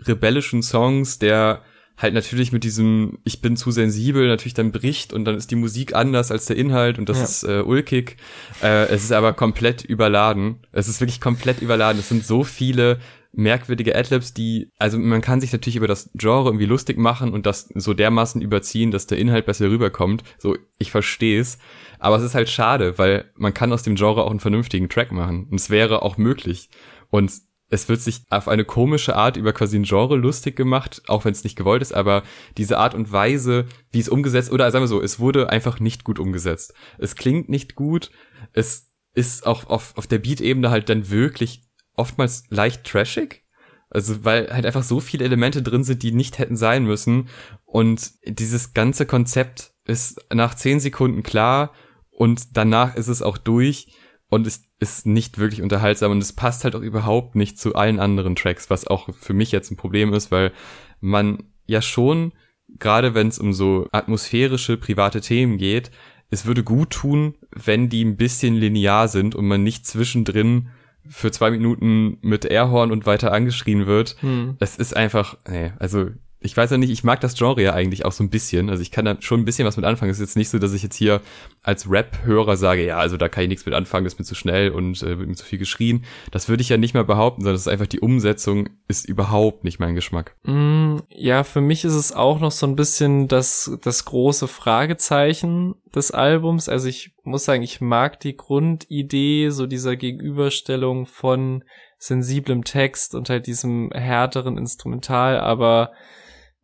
rebellischen 0.00 0.62
Songs, 0.62 1.18
der 1.18 1.62
halt 1.96 2.12
natürlich 2.12 2.52
mit 2.52 2.62
diesem 2.62 3.20
ich 3.24 3.40
bin 3.40 3.56
zu 3.56 3.70
sensibel 3.70 4.28
natürlich 4.28 4.52
dann 4.52 4.72
bricht 4.72 5.14
und 5.14 5.24
dann 5.24 5.36
ist 5.36 5.50
die 5.50 5.56
Musik 5.56 5.94
anders 5.94 6.30
als 6.30 6.44
der 6.44 6.56
Inhalt 6.56 6.98
und 6.98 7.08
das 7.08 7.18
ja. 7.18 7.24
ist 7.24 7.44
äh, 7.44 7.62
ulkig. 7.62 8.18
Äh, 8.62 8.88
es 8.88 9.04
ist 9.04 9.12
aber 9.12 9.32
komplett 9.32 9.82
überladen. 9.82 10.58
Es 10.72 10.88
ist 10.88 11.00
wirklich 11.00 11.22
komplett 11.22 11.62
überladen. 11.62 12.00
Es 12.00 12.10
sind 12.10 12.26
so 12.26 12.44
viele 12.44 12.98
merkwürdige 13.36 13.94
Adlibs, 13.94 14.32
die, 14.34 14.70
also 14.78 14.98
man 14.98 15.20
kann 15.20 15.40
sich 15.40 15.52
natürlich 15.52 15.76
über 15.76 15.88
das 15.88 16.10
Genre 16.14 16.48
irgendwie 16.48 16.66
lustig 16.66 16.98
machen 16.98 17.32
und 17.32 17.46
das 17.46 17.68
so 17.74 17.94
dermaßen 17.94 18.40
überziehen, 18.40 18.90
dass 18.90 19.06
der 19.06 19.18
Inhalt 19.18 19.46
besser 19.46 19.70
rüberkommt. 19.70 20.22
So, 20.38 20.56
ich 20.78 20.90
verstehe 20.90 21.40
es. 21.40 21.58
Aber 21.98 22.16
es 22.16 22.22
ist 22.22 22.34
halt 22.34 22.48
schade, 22.48 22.98
weil 22.98 23.30
man 23.36 23.54
kann 23.54 23.72
aus 23.72 23.82
dem 23.82 23.96
Genre 23.96 24.24
auch 24.24 24.30
einen 24.30 24.40
vernünftigen 24.40 24.88
Track 24.88 25.12
machen. 25.12 25.48
Und 25.50 25.60
es 25.60 25.70
wäre 25.70 26.02
auch 26.02 26.16
möglich. 26.16 26.68
Und 27.10 27.32
es 27.70 27.88
wird 27.88 28.00
sich 28.00 28.22
auf 28.30 28.46
eine 28.46 28.64
komische 28.64 29.16
Art 29.16 29.36
über 29.36 29.52
quasi 29.52 29.78
ein 29.78 29.84
Genre 29.84 30.16
lustig 30.16 30.54
gemacht, 30.54 31.02
auch 31.08 31.24
wenn 31.24 31.32
es 31.32 31.44
nicht 31.44 31.56
gewollt 31.56 31.82
ist, 31.82 31.94
aber 31.94 32.22
diese 32.56 32.78
Art 32.78 32.94
und 32.94 33.10
Weise, 33.10 33.66
wie 33.90 34.00
es 34.00 34.08
umgesetzt, 34.08 34.52
oder 34.52 34.70
sagen 34.70 34.84
wir 34.84 34.88
so, 34.88 35.02
es 35.02 35.18
wurde 35.18 35.48
einfach 35.48 35.80
nicht 35.80 36.04
gut 36.04 36.18
umgesetzt. 36.18 36.74
Es 36.98 37.16
klingt 37.16 37.48
nicht 37.48 37.74
gut, 37.74 38.10
es 38.52 38.92
ist 39.14 39.46
auch 39.46 39.66
auf, 39.66 39.96
auf 39.96 40.06
der 40.06 40.18
Beat-Ebene 40.18 40.70
halt 40.70 40.88
dann 40.88 41.10
wirklich 41.10 41.63
oftmals 41.94 42.44
leicht 42.50 42.84
trashig. 42.84 43.42
Also, 43.90 44.24
weil 44.24 44.52
halt 44.52 44.66
einfach 44.66 44.82
so 44.82 44.98
viele 44.98 45.24
Elemente 45.24 45.62
drin 45.62 45.84
sind, 45.84 46.02
die 46.02 46.12
nicht 46.12 46.38
hätten 46.38 46.56
sein 46.56 46.84
müssen. 46.84 47.28
Und 47.64 48.12
dieses 48.26 48.74
ganze 48.74 49.06
Konzept 49.06 49.72
ist 49.84 50.20
nach 50.32 50.54
zehn 50.54 50.80
Sekunden 50.80 51.22
klar 51.22 51.72
und 52.10 52.56
danach 52.56 52.96
ist 52.96 53.08
es 53.08 53.22
auch 53.22 53.38
durch 53.38 53.88
und 54.28 54.46
es 54.46 54.68
ist 54.78 55.06
nicht 55.06 55.38
wirklich 55.38 55.62
unterhaltsam 55.62 56.12
und 56.12 56.18
es 56.18 56.32
passt 56.32 56.64
halt 56.64 56.74
auch 56.74 56.80
überhaupt 56.80 57.36
nicht 57.36 57.58
zu 57.58 57.74
allen 57.74 58.00
anderen 58.00 58.34
Tracks, 58.34 58.70
was 58.70 58.86
auch 58.86 59.14
für 59.14 59.34
mich 59.34 59.52
jetzt 59.52 59.70
ein 59.70 59.76
Problem 59.76 60.12
ist, 60.12 60.30
weil 60.30 60.52
man 61.00 61.44
ja 61.66 61.82
schon, 61.82 62.32
gerade 62.78 63.14
wenn 63.14 63.28
es 63.28 63.38
um 63.38 63.52
so 63.52 63.88
atmosphärische, 63.92 64.76
private 64.76 65.20
Themen 65.20 65.58
geht, 65.58 65.90
es 66.30 66.46
würde 66.46 66.64
gut 66.64 66.90
tun, 66.90 67.34
wenn 67.50 67.88
die 67.88 68.04
ein 68.04 68.16
bisschen 68.16 68.54
linear 68.54 69.08
sind 69.08 69.34
und 69.34 69.46
man 69.46 69.62
nicht 69.62 69.86
zwischendrin 69.86 70.70
für 71.08 71.30
zwei 71.30 71.50
Minuten 71.50 72.18
mit 72.22 72.44
Airhorn 72.44 72.90
und 72.90 73.06
weiter 73.06 73.32
angeschrien 73.32 73.86
wird. 73.86 74.16
Hm. 74.20 74.56
Es 74.60 74.76
ist 74.76 74.96
einfach, 74.96 75.36
nee, 75.48 75.72
also 75.78 76.08
ich 76.44 76.54
weiß 76.54 76.70
ja 76.70 76.76
nicht, 76.76 76.90
ich 76.90 77.04
mag 77.04 77.22
das 77.22 77.34
Genre 77.36 77.62
ja 77.62 77.72
eigentlich 77.72 78.04
auch 78.04 78.12
so 78.12 78.22
ein 78.22 78.28
bisschen. 78.28 78.68
Also 78.68 78.82
ich 78.82 78.90
kann 78.90 79.06
da 79.06 79.16
schon 79.20 79.40
ein 79.40 79.44
bisschen 79.46 79.66
was 79.66 79.78
mit 79.78 79.86
anfangen. 79.86 80.10
Es 80.10 80.18
ist 80.18 80.28
jetzt 80.28 80.36
nicht 80.36 80.50
so, 80.50 80.58
dass 80.58 80.74
ich 80.74 80.82
jetzt 80.82 80.94
hier 80.94 81.22
als 81.62 81.90
Rap-Hörer 81.90 82.58
sage, 82.58 82.84
ja, 82.84 82.98
also 82.98 83.16
da 83.16 83.30
kann 83.30 83.44
ich 83.44 83.48
nichts 83.48 83.64
mit 83.64 83.74
anfangen, 83.74 84.04
das 84.04 84.12
ist 84.12 84.18
mir 84.18 84.26
zu 84.26 84.34
schnell 84.34 84.68
und 84.68 85.02
äh, 85.02 85.18
wird 85.18 85.26
mir 85.26 85.34
zu 85.36 85.46
viel 85.46 85.58
geschrien. 85.58 86.04
Das 86.32 86.50
würde 86.50 86.60
ich 86.60 86.68
ja 86.68 86.76
nicht 86.76 86.92
mal 86.92 87.04
behaupten, 87.04 87.40
sondern 87.40 87.54
es 87.54 87.62
ist 87.62 87.68
einfach 87.68 87.86
die 87.86 88.00
Umsetzung 88.00 88.68
ist 88.88 89.08
überhaupt 89.08 89.64
nicht 89.64 89.78
mein 89.78 89.94
Geschmack. 89.94 90.36
Mm, 90.42 90.98
ja, 91.08 91.44
für 91.44 91.62
mich 91.62 91.86
ist 91.86 91.94
es 91.94 92.12
auch 92.12 92.38
noch 92.40 92.52
so 92.52 92.66
ein 92.66 92.76
bisschen 92.76 93.26
das, 93.26 93.78
das 93.80 94.04
große 94.04 94.46
Fragezeichen 94.46 95.76
des 95.94 96.10
Albums. 96.10 96.68
Also 96.68 96.88
ich 96.88 97.14
muss 97.22 97.46
sagen, 97.46 97.62
ich 97.62 97.80
mag 97.80 98.20
die 98.20 98.36
Grundidee 98.36 99.48
so 99.48 99.66
dieser 99.66 99.96
Gegenüberstellung 99.96 101.06
von 101.06 101.64
sensiblem 101.96 102.64
Text 102.64 103.14
und 103.14 103.30
halt 103.30 103.46
diesem 103.46 103.90
härteren 103.92 104.58
Instrumental, 104.58 105.38
aber 105.38 105.92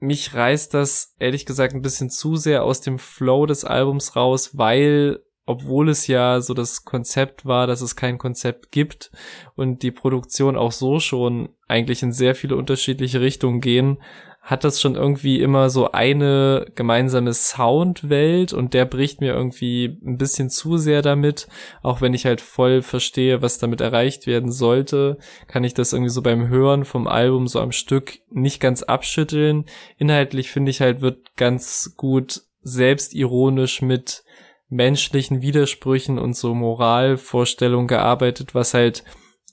mich 0.01 0.35
reißt 0.35 0.75
das 0.75 1.15
ehrlich 1.19 1.47
gesagt 1.47 1.75
ein 1.75 1.83
bisschen 1.83 2.11
zu 2.11 2.37
sehr 2.37 2.65
aus 2.65 2.81
dem 2.81 2.99
Flow 2.99 3.47
des 3.47 3.65
Albums 3.65 4.17
raus, 4.17 4.57
weil 4.57 5.21
obwohl 5.47 5.89
es 5.89 6.07
ja 6.07 6.41
so 6.41 6.55
das 6.55 6.85
Konzept 6.85 7.45
war, 7.45 7.67
dass 7.67 7.81
es 7.81 7.97
kein 7.97 8.19
Konzept 8.19 8.71
gibt 8.71 9.11
und 9.57 9.83
die 9.83 9.91
Produktion 9.91 10.57
auch 10.57 10.73
so 10.73 11.01
schon 11.01 11.49
eigentlich 11.67 12.03
in 12.03 12.13
sehr 12.13 12.35
viele 12.35 12.57
unterschiedliche 12.57 13.21
Richtungen 13.21 13.61
gehen, 13.61 13.99
hat 14.41 14.65
das 14.65 14.81
schon 14.81 14.95
irgendwie 14.95 15.41
immer 15.41 15.69
so 15.69 15.93
eine 15.93 16.67
gemeinsame 16.75 17.35
Soundwelt 17.35 18.53
und 18.53 18.73
der 18.73 18.87
bricht 18.87 19.21
mir 19.21 19.35
irgendwie 19.35 19.99
ein 20.05 20.17
bisschen 20.17 20.49
zu 20.49 20.79
sehr 20.79 21.03
damit. 21.03 21.47
Auch 21.83 22.01
wenn 22.01 22.15
ich 22.15 22.25
halt 22.25 22.41
voll 22.41 22.81
verstehe, 22.83 23.43
was 23.43 23.59
damit 23.59 23.81
erreicht 23.81 24.27
werden 24.27 24.51
sollte, 24.51 25.19
kann 25.47 25.63
ich 25.63 25.75
das 25.75 25.93
irgendwie 25.93 26.11
so 26.11 26.23
beim 26.23 26.49
Hören 26.49 26.85
vom 26.85 27.07
Album 27.07 27.47
so 27.49 27.61
am 27.61 27.71
Stück 27.71 28.19
nicht 28.31 28.61
ganz 28.61 28.83
abschütteln. 28.83 29.67
Inhaltlich 29.99 30.51
finde 30.51 30.71
ich 30.71 30.81
halt 30.81 31.03
wird 31.03 31.37
ganz 31.37 31.95
gut 31.97 32.43
selbstironisch 32.63 33.83
mit 33.83 34.25
menschlichen 34.71 35.43
Widersprüchen 35.43 36.19
und 36.19 36.35
so 36.35 36.55
Moralvorstellungen 36.55 37.89
gearbeitet, 37.89 38.55
was 38.55 38.73
halt 38.73 39.05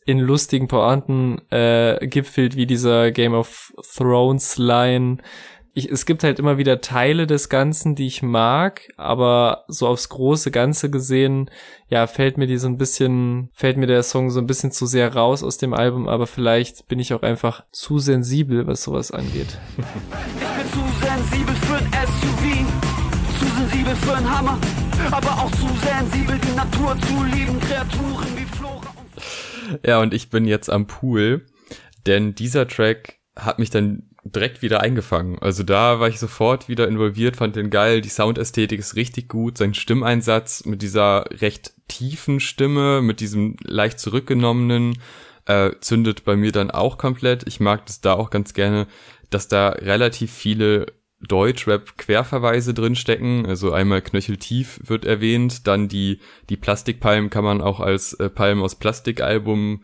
in 0.07 0.19
lustigen 0.19 0.69
Pointen 0.69 1.41
äh, 1.51 2.07
gipfelt, 2.07 2.55
wie 2.55 2.65
dieser 2.65 3.11
Game 3.11 3.33
of 3.33 3.73
Thrones 3.97 4.57
Line. 4.57 5.17
Ich, 5.73 5.91
es 5.91 6.05
gibt 6.05 6.23
halt 6.23 6.39
immer 6.39 6.57
wieder 6.57 6.79
Teile 6.79 7.27
des 7.27 7.49
Ganzen, 7.49 7.93
die 7.93 8.07
ich 8.07 8.23
mag, 8.23 8.87
aber 8.95 9.65
so 9.67 9.85
aufs 9.85 10.07
große 10.07 10.49
Ganze 10.49 10.89
gesehen, 10.89 11.51
ja, 11.89 12.07
fällt 12.07 12.37
mir 12.37 12.47
die 12.47 12.57
so 12.57 12.69
ein 12.69 12.77
bisschen, 12.77 13.49
fällt 13.53 13.75
mir 13.75 13.85
der 13.85 14.01
Song 14.01 14.31
so 14.31 14.39
ein 14.39 14.47
bisschen 14.47 14.71
zu 14.71 14.85
sehr 14.85 15.13
raus 15.13 15.43
aus 15.43 15.57
dem 15.57 15.73
Album, 15.73 16.07
aber 16.07 16.25
vielleicht 16.25 16.87
bin 16.87 16.99
ich 16.99 17.13
auch 17.13 17.21
einfach 17.21 17.65
zu 17.73 17.99
sensibel, 17.99 18.65
was 18.65 18.83
sowas 18.83 19.11
angeht. 19.11 19.59
Ich 19.77 19.83
bin 19.83 20.71
zu 20.71 21.05
sensibel 21.05 21.53
für 21.53 21.75
ein 21.75 21.91
SUV, 22.07 23.39
zu 23.39 23.45
sensibel 23.57 23.95
für 23.97 24.15
ein 24.15 24.37
Hammer, 24.37 24.57
aber 25.11 25.31
auch 25.31 25.51
zu 25.51 25.67
sensibel, 25.85 26.39
die 26.39 26.55
Natur 26.55 26.95
zu 27.01 27.23
lieben, 27.25 27.59
Kreaturen 27.59 28.37
wie 28.37 28.45
Flora. 28.55 28.93
Ja, 29.85 29.99
und 30.01 30.13
ich 30.13 30.29
bin 30.29 30.45
jetzt 30.45 30.69
am 30.69 30.87
Pool, 30.87 31.45
denn 32.05 32.35
dieser 32.35 32.67
Track 32.67 33.19
hat 33.35 33.59
mich 33.59 33.69
dann 33.69 34.09
direkt 34.23 34.61
wieder 34.61 34.81
eingefangen. 34.81 35.39
Also 35.39 35.63
da 35.63 35.99
war 35.99 36.09
ich 36.09 36.19
sofort 36.19 36.67
wieder 36.67 36.87
involviert, 36.87 37.37
fand 37.37 37.55
den 37.55 37.69
geil, 37.69 38.01
die 38.01 38.09
Soundästhetik 38.09 38.79
ist 38.79 38.95
richtig 38.95 39.29
gut, 39.29 39.57
sein 39.57 39.73
Stimmeinsatz 39.73 40.65
mit 40.65 40.81
dieser 40.81 41.25
recht 41.41 41.73
tiefen 41.87 42.39
Stimme, 42.39 43.01
mit 43.01 43.19
diesem 43.19 43.55
leicht 43.63 43.99
zurückgenommenen, 43.99 44.99
äh, 45.45 45.71
zündet 45.79 46.25
bei 46.25 46.35
mir 46.35 46.51
dann 46.51 46.71
auch 46.71 46.97
komplett. 46.97 47.47
Ich 47.47 47.59
mag 47.59 47.85
das 47.85 48.01
da 48.01 48.13
auch 48.13 48.29
ganz 48.29 48.53
gerne, 48.53 48.87
dass 49.29 49.47
da 49.47 49.69
relativ 49.69 50.31
viele 50.31 50.87
Deutschrap-Querverweise 51.21 52.73
drinstecken. 52.73 53.45
Also 53.45 53.71
einmal 53.71 54.01
Knöcheltief 54.01 54.79
wird 54.83 55.05
erwähnt, 55.05 55.67
dann 55.67 55.87
die, 55.87 56.19
die 56.49 56.57
Plastikpalmen 56.57 57.29
kann 57.29 57.43
man 57.43 57.61
auch 57.61 57.79
als 57.79 58.13
äh, 58.13 58.29
Palmen 58.29 58.63
aus 58.63 58.75
Plastikalbum 58.75 59.81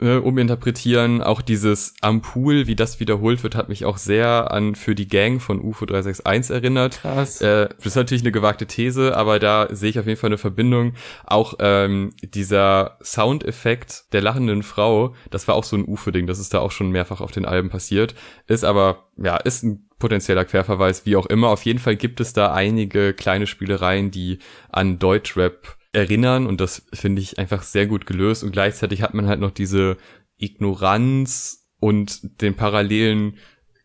äh, 0.00 0.16
uminterpretieren. 0.16 1.22
Auch 1.22 1.42
dieses 1.42 1.94
Am 2.00 2.22
Pool, 2.22 2.66
wie 2.66 2.76
das 2.76 3.00
wiederholt 3.00 3.42
wird, 3.42 3.54
hat 3.54 3.68
mich 3.68 3.84
auch 3.84 3.98
sehr 3.98 4.50
an 4.50 4.74
für 4.74 4.94
die 4.94 5.08
Gang 5.08 5.40
von 5.40 5.60
UFO 5.60 5.86
361 5.86 6.54
erinnert. 6.54 7.00
Krass. 7.00 7.40
Äh, 7.40 7.68
das 7.76 7.86
ist 7.86 7.96
natürlich 7.96 8.22
eine 8.22 8.32
gewagte 8.32 8.66
These, 8.66 9.16
aber 9.16 9.38
da 9.38 9.68
sehe 9.70 9.90
ich 9.90 9.98
auf 9.98 10.06
jeden 10.06 10.18
Fall 10.18 10.28
eine 10.28 10.38
Verbindung. 10.38 10.94
Auch 11.24 11.54
ähm, 11.58 12.12
dieser 12.22 12.98
Soundeffekt 13.02 14.12
der 14.12 14.22
lachenden 14.22 14.62
Frau, 14.62 15.14
das 15.30 15.46
war 15.48 15.54
auch 15.54 15.64
so 15.64 15.76
ein 15.76 15.84
UFO-Ding, 15.86 16.26
das 16.26 16.38
ist 16.38 16.54
da 16.54 16.60
auch 16.60 16.72
schon 16.72 16.90
mehrfach 16.90 17.20
auf 17.20 17.32
den 17.32 17.44
Alben 17.44 17.70
passiert. 17.70 18.14
Ist 18.46 18.64
aber, 18.64 19.04
ja, 19.16 19.36
ist 19.36 19.62
ein 19.62 19.86
potenzieller 19.98 20.44
Querverweis, 20.44 21.06
wie 21.06 21.16
auch 21.16 21.26
immer. 21.26 21.48
Auf 21.48 21.64
jeden 21.64 21.78
Fall 21.78 21.94
gibt 21.94 22.20
es 22.20 22.32
da 22.32 22.52
einige 22.52 23.12
kleine 23.12 23.46
Spielereien, 23.46 24.10
die 24.10 24.38
an 24.70 24.98
Deutschrap 24.98 25.76
erinnern 25.92 26.46
und 26.46 26.60
das 26.60 26.86
finde 26.92 27.22
ich 27.22 27.38
einfach 27.38 27.62
sehr 27.62 27.86
gut 27.86 28.06
gelöst. 28.06 28.44
Und 28.44 28.52
gleichzeitig 28.52 29.02
hat 29.02 29.14
man 29.14 29.26
halt 29.26 29.40
noch 29.40 29.50
diese 29.50 29.96
Ignoranz 30.36 31.68
und 31.80 32.40
den 32.40 32.54
parallelen 32.54 33.36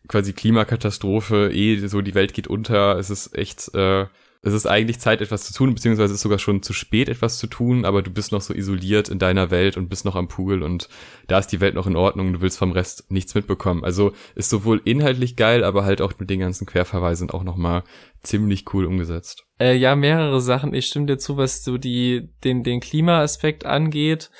quasi 0.08 0.32
Klimakatastrophe, 0.32 1.50
eh 1.52 1.86
so 1.88 2.00
die 2.00 2.14
Welt 2.14 2.32
geht 2.32 2.46
unter, 2.46 2.96
es 2.98 3.10
ist 3.10 3.36
echt 3.36 3.74
äh, 3.74 4.06
es 4.42 4.52
ist 4.52 4.66
eigentlich 4.66 5.00
Zeit, 5.00 5.20
etwas 5.20 5.44
zu 5.44 5.52
tun, 5.52 5.74
beziehungsweise 5.74 6.12
es 6.12 6.18
ist 6.18 6.22
sogar 6.22 6.38
schon 6.38 6.62
zu 6.62 6.72
spät, 6.72 7.08
etwas 7.08 7.38
zu 7.38 7.46
tun, 7.46 7.84
aber 7.84 8.02
du 8.02 8.10
bist 8.10 8.32
noch 8.32 8.40
so 8.40 8.54
isoliert 8.54 9.08
in 9.08 9.18
deiner 9.18 9.50
Welt 9.50 9.76
und 9.76 9.88
bist 9.88 10.04
noch 10.04 10.16
am 10.16 10.28
Pool 10.28 10.62
und 10.62 10.88
da 11.26 11.38
ist 11.38 11.48
die 11.48 11.60
Welt 11.60 11.74
noch 11.74 11.86
in 11.86 11.96
Ordnung, 11.96 12.32
du 12.32 12.40
willst 12.40 12.58
vom 12.58 12.72
Rest 12.72 13.10
nichts 13.10 13.34
mitbekommen. 13.34 13.84
Also 13.84 14.12
ist 14.34 14.50
sowohl 14.50 14.80
inhaltlich 14.84 15.36
geil, 15.36 15.64
aber 15.64 15.84
halt 15.84 16.00
auch 16.00 16.12
mit 16.18 16.30
den 16.30 16.40
ganzen 16.40 16.66
Querverweisen 16.66 17.30
auch 17.30 17.44
nochmal 17.44 17.82
ziemlich 18.22 18.72
cool 18.72 18.86
umgesetzt. 18.86 19.44
Äh, 19.58 19.76
ja, 19.76 19.96
mehrere 19.96 20.40
Sachen. 20.40 20.74
Ich 20.74 20.86
stimme 20.86 21.06
dir 21.06 21.18
zu, 21.18 21.36
was 21.36 21.64
so 21.64 21.78
die, 21.78 22.28
den, 22.44 22.62
den 22.62 22.80
Klimaaspekt 22.80 23.64
angeht. 23.64 24.30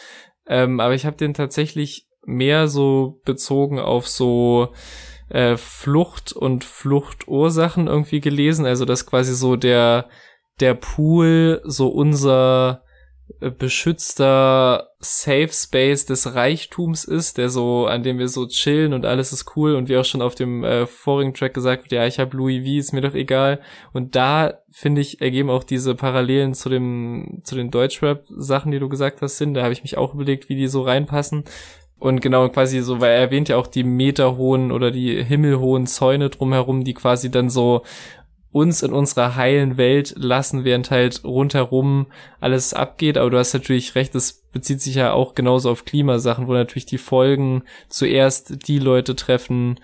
Ähm, 0.46 0.80
aber 0.80 0.94
ich 0.94 1.06
habe 1.06 1.16
den 1.16 1.34
tatsächlich 1.34 2.06
mehr 2.24 2.68
so 2.68 3.20
bezogen 3.24 3.78
auf 3.78 4.08
so 4.08 4.72
äh, 5.28 5.56
Flucht 5.56 6.32
und 6.32 6.64
Fluchtursachen 6.64 7.86
irgendwie 7.86 8.20
gelesen. 8.20 8.66
Also 8.66 8.84
dass 8.84 9.06
quasi 9.06 9.34
so 9.34 9.56
der 9.56 10.08
der 10.60 10.74
Pool 10.74 11.60
so 11.64 11.88
unser 11.88 12.82
äh, 13.40 13.50
beschützter 13.50 14.90
Safe 15.00 15.50
Space 15.52 16.06
des 16.06 16.34
Reichtums 16.34 17.04
ist, 17.04 17.38
der 17.38 17.50
so, 17.50 17.86
an 17.86 18.02
dem 18.02 18.18
wir 18.18 18.28
so 18.28 18.46
chillen 18.46 18.92
und 18.92 19.04
alles 19.04 19.32
ist 19.32 19.56
cool 19.56 19.74
und 19.74 19.88
wie 19.88 19.96
auch 19.96 20.04
schon 20.04 20.22
auf 20.22 20.34
dem 20.34 20.64
äh, 20.64 20.86
vorigen 20.86 21.34
Track 21.34 21.52
gesagt 21.52 21.84
wird, 21.84 21.92
ja, 21.92 22.06
ich 22.06 22.18
habe 22.18 22.36
Louis 22.36 22.64
V, 22.64 22.78
ist 22.78 22.92
mir 22.92 23.02
doch 23.02 23.14
egal. 23.14 23.60
Und 23.92 24.14
da 24.16 24.54
finde 24.70 25.00
ich 25.00 25.20
ergeben 25.20 25.50
auch 25.50 25.64
diese 25.64 25.94
Parallelen 25.94 26.54
zu 26.54 26.68
dem 26.68 27.40
zu 27.44 27.56
den 27.56 27.70
Deutschrap 27.70 28.24
Sachen, 28.28 28.72
die 28.72 28.78
du 28.78 28.88
gesagt 28.88 29.20
hast, 29.22 29.38
sind. 29.38 29.54
Da 29.54 29.62
habe 29.62 29.72
ich 29.72 29.82
mich 29.82 29.98
auch 29.98 30.14
überlegt, 30.14 30.48
wie 30.48 30.56
die 30.56 30.68
so 30.68 30.82
reinpassen. 30.82 31.44
Und 31.98 32.20
genau 32.20 32.48
quasi 32.48 32.80
so, 32.82 33.00
weil 33.00 33.12
er 33.12 33.20
erwähnt 33.20 33.48
ja 33.48 33.56
auch 33.56 33.66
die 33.66 33.84
meterhohen 33.84 34.70
oder 34.70 34.90
die 34.90 35.22
himmelhohen 35.24 35.86
Zäune 35.86 36.28
drumherum, 36.28 36.84
die 36.84 36.94
quasi 36.94 37.30
dann 37.30 37.48
so 37.48 37.82
uns 38.52 38.82
in 38.82 38.92
unserer 38.92 39.36
heilen 39.36 39.76
Welt 39.76 40.14
lassen, 40.16 40.64
während 40.64 40.90
halt 40.90 41.24
rundherum 41.24 42.06
alles 42.40 42.72
abgeht. 42.72 43.18
Aber 43.18 43.28
du 43.30 43.38
hast 43.38 43.52
natürlich 43.52 43.94
recht, 43.94 44.14
es 44.14 44.44
bezieht 44.50 44.80
sich 44.80 44.94
ja 44.94 45.12
auch 45.12 45.34
genauso 45.34 45.70
auf 45.70 45.84
Klimasachen, 45.84 46.46
wo 46.46 46.54
natürlich 46.54 46.86
die 46.86 46.96
Folgen 46.96 47.64
zuerst 47.88 48.66
die 48.66 48.78
Leute 48.78 49.14
treffen, 49.14 49.78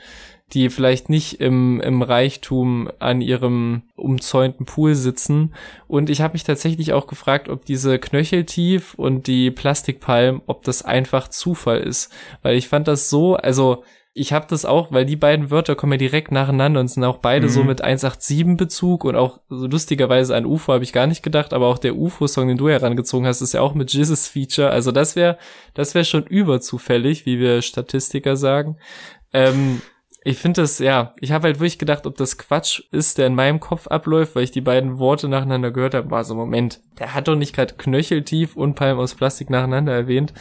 die 0.52 0.68
vielleicht 0.68 1.08
nicht 1.08 1.40
im, 1.40 1.80
im 1.80 2.02
Reichtum 2.02 2.90
an 2.98 3.20
ihrem 3.20 3.82
umzäunten 3.96 4.66
Pool 4.66 4.94
sitzen. 4.94 5.54
Und 5.88 6.10
ich 6.10 6.20
habe 6.20 6.34
mich 6.34 6.44
tatsächlich 6.44 6.92
auch 6.92 7.06
gefragt, 7.06 7.48
ob 7.48 7.64
diese 7.64 7.98
Knöcheltief 7.98 8.94
und 8.94 9.26
die 9.26 9.50
Plastikpalm, 9.50 10.42
ob 10.46 10.64
das 10.64 10.84
einfach 10.84 11.28
Zufall 11.28 11.80
ist. 11.80 12.12
Weil 12.42 12.56
ich 12.56 12.68
fand 12.68 12.86
das 12.86 13.08
so, 13.08 13.36
also 13.36 13.82
ich 14.14 14.34
habe 14.34 14.46
das 14.46 14.66
auch, 14.66 14.92
weil 14.92 15.06
die 15.06 15.16
beiden 15.16 15.50
Wörter 15.50 15.74
kommen 15.74 15.92
ja 15.92 15.98
direkt 15.98 16.32
nacheinander 16.32 16.80
und 16.80 16.88
sind 16.88 17.04
auch 17.04 17.16
beide 17.16 17.46
mhm. 17.46 17.50
so 17.50 17.64
mit 17.64 17.80
187 17.80 18.58
Bezug 18.58 19.04
und 19.04 19.16
auch 19.16 19.40
so 19.48 19.66
lustigerweise 19.66 20.36
an 20.36 20.44
UFO 20.44 20.74
habe 20.74 20.84
ich 20.84 20.92
gar 20.92 21.06
nicht 21.06 21.22
gedacht, 21.22 21.54
aber 21.54 21.68
auch 21.68 21.78
der 21.78 21.96
UFO-Song, 21.96 22.46
den 22.46 22.58
du 22.58 22.68
herangezogen 22.68 23.26
hast, 23.26 23.40
ist 23.40 23.54
ja 23.54 23.62
auch 23.62 23.72
mit 23.74 23.90
Jesus 23.90 24.28
Feature. 24.28 24.68
Also 24.68 24.92
das 24.92 25.16
wäre, 25.16 25.38
das 25.72 25.94
wäre 25.94 26.04
schon 26.04 26.24
überzufällig, 26.24 27.24
wie 27.24 27.38
wir 27.38 27.62
Statistiker 27.62 28.36
sagen. 28.36 28.76
Ähm, 29.32 29.80
ich 30.24 30.38
finde 30.38 30.60
das, 30.62 30.78
ja, 30.78 31.14
ich 31.20 31.32
habe 31.32 31.48
halt 31.48 31.58
wirklich 31.58 31.78
gedacht, 31.78 32.06
ob 32.06 32.16
das 32.16 32.38
Quatsch 32.38 32.82
ist, 32.92 33.18
der 33.18 33.26
in 33.26 33.34
meinem 33.34 33.58
Kopf 33.58 33.88
abläuft, 33.88 34.36
weil 34.36 34.44
ich 34.44 34.52
die 34.52 34.60
beiden 34.60 34.98
Worte 34.98 35.28
nacheinander 35.28 35.72
gehört 35.72 35.94
habe. 35.94 36.10
War 36.10 36.22
so, 36.22 36.34
Moment, 36.34 36.80
der 37.00 37.14
hat 37.14 37.26
doch 37.26 37.34
nicht 37.34 37.54
gerade 37.54 37.74
knöcheltief 37.74 38.56
und 38.56 38.74
Palm 38.74 38.98
aus 38.98 39.14
Plastik 39.14 39.50
nacheinander 39.50 39.92
erwähnt. 39.92 40.32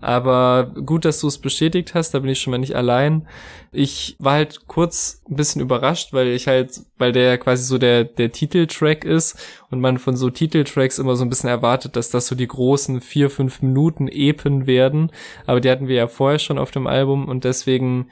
Aber 0.00 0.72
gut, 0.86 1.04
dass 1.04 1.20
du 1.20 1.28
es 1.28 1.38
bestätigt 1.38 1.94
hast, 1.94 2.12
da 2.12 2.20
bin 2.20 2.30
ich 2.30 2.40
schon 2.40 2.52
mal 2.52 2.58
nicht 2.58 2.74
allein. 2.74 3.28
Ich 3.70 4.16
war 4.18 4.32
halt 4.32 4.66
kurz 4.66 5.22
ein 5.30 5.36
bisschen 5.36 5.60
überrascht, 5.60 6.12
weil 6.12 6.28
ich 6.28 6.48
halt, 6.48 6.80
weil 6.96 7.12
der 7.12 7.36
quasi 7.38 7.64
so 7.64 7.76
der, 7.76 8.04
der 8.04 8.32
Titeltrack 8.32 9.04
ist 9.04 9.38
und 9.70 9.80
man 9.80 9.98
von 9.98 10.16
so 10.16 10.30
Titeltracks 10.30 10.98
immer 10.98 11.16
so 11.16 11.24
ein 11.24 11.28
bisschen 11.28 11.50
erwartet, 11.50 11.96
dass 11.96 12.10
das 12.10 12.26
so 12.26 12.34
die 12.34 12.48
großen 12.48 13.00
vier, 13.02 13.28
fünf 13.28 13.60
Minuten 13.60 14.08
Epen 14.08 14.66
werden. 14.66 15.12
Aber 15.46 15.60
die 15.60 15.70
hatten 15.70 15.86
wir 15.86 15.96
ja 15.96 16.08
vorher 16.08 16.38
schon 16.38 16.58
auf 16.58 16.70
dem 16.70 16.86
Album 16.86 17.28
und 17.28 17.44
deswegen 17.44 18.08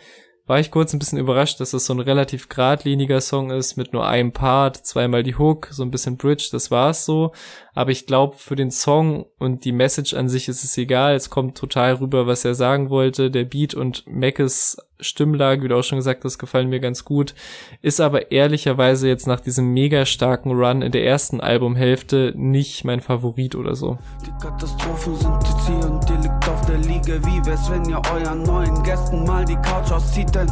war 0.49 0.59
ich 0.59 0.71
kurz 0.71 0.93
ein 0.93 0.99
bisschen 0.99 1.19
überrascht, 1.19 1.61
dass 1.61 1.73
das 1.73 1.85
so 1.85 1.93
ein 1.93 2.01
relativ 2.01 2.49
geradliniger 2.49 3.21
Song 3.21 3.51
ist 3.51 3.77
mit 3.77 3.93
nur 3.93 4.09
einem 4.09 4.33
Part, 4.33 4.79
zweimal 4.79 5.23
die 5.23 5.37
Hook, 5.37 5.69
so 5.71 5.83
ein 5.83 5.91
bisschen 5.91 6.17
Bridge, 6.17 6.49
das 6.51 6.71
war's 6.71 7.05
so. 7.05 7.33
Aber 7.75 7.91
ich 7.91 8.07
glaube, 8.07 8.37
für 8.37 8.57
den 8.57 8.71
Song 8.71 9.27
und 9.39 9.67
die 9.67 9.73
Message 9.73 10.15
an 10.15 10.29
sich 10.29 10.49
ist 10.49 10.65
es 10.65 10.77
egal. 10.79 11.15
Es 11.15 11.29
kommt 11.29 11.57
total 11.59 11.95
rüber, 11.95 12.27
was 12.27 12.47
er 12.47 12.55
sagen 12.55 12.89
wollte. 12.89 13.31
Der 13.31 13.45
Beat 13.45 13.75
und 13.75 14.05
Mackes 14.07 14.79
Stimmlage, 15.01 15.63
wie 15.63 15.69
du 15.69 15.77
auch 15.77 15.85
schon 15.85 15.99
gesagt 15.99 16.25
hast, 16.25 16.39
gefallen 16.39 16.69
mir 16.69 16.81
ganz 16.81 17.05
gut. 17.05 17.35
Ist 17.83 18.01
aber 18.01 18.33
ehrlicherweise 18.33 19.09
jetzt 19.09 19.27
nach 19.27 19.41
diesem 19.41 19.73
mega 19.73 20.05
starken 20.07 20.53
Run 20.53 20.83
in 20.83 20.93
der 20.93 21.05
ersten 21.05 21.41
Albumhälfte 21.41 22.33
nicht 22.37 22.85
mein 22.85 23.01
Favorit 23.01 23.55
oder 23.55 23.75
so. 23.75 23.99
Die 24.27 24.45
Katastrophen 24.45 25.17
sind 25.17 25.43
jetzt 25.45 25.67
hier 25.67 25.91
und 25.91 26.11
ihr 26.11 26.17
liegt 26.17 26.49
auf 26.49 26.67
der 26.67 26.79
Liege. 26.79 27.21
Wie 27.25 27.47
wär's, 27.47 27.71
wenn 27.71 27.85
ihr 27.89 28.01
euren 28.13 28.43
neuen 28.43 28.83
Gästen 28.83 29.25
mal 29.25 29.45
die 29.45 29.57
Couch 29.57 29.91
auszieht? 29.91 30.35
Denn 30.35 30.51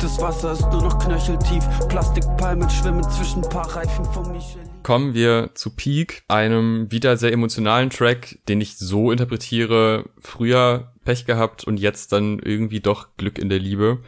das 0.00 0.20
Wasser 0.20 0.52
ist 0.52 0.70
nur 0.72 0.82
noch 0.82 0.98
knöcheltief. 0.98 1.64
Plastikpalmen 1.88 2.68
schwimmen 2.70 3.08
zwischen 3.10 3.42
paar 3.42 3.74
Reifen 3.74 4.04
von 4.04 4.30
Michelin 4.32 4.77
kommen 4.88 5.12
wir 5.12 5.50
zu 5.52 5.76
Peak, 5.76 6.22
einem 6.28 6.90
wieder 6.90 7.18
sehr 7.18 7.30
emotionalen 7.30 7.90
Track, 7.90 8.38
den 8.48 8.58
ich 8.62 8.78
so 8.78 9.12
interpretiere, 9.12 10.08
früher 10.18 10.94
Pech 11.04 11.26
gehabt 11.26 11.62
und 11.62 11.78
jetzt 11.78 12.10
dann 12.12 12.38
irgendwie 12.38 12.80
doch 12.80 13.08
Glück 13.18 13.38
in 13.38 13.50
der 13.50 13.58
Liebe. 13.58 13.98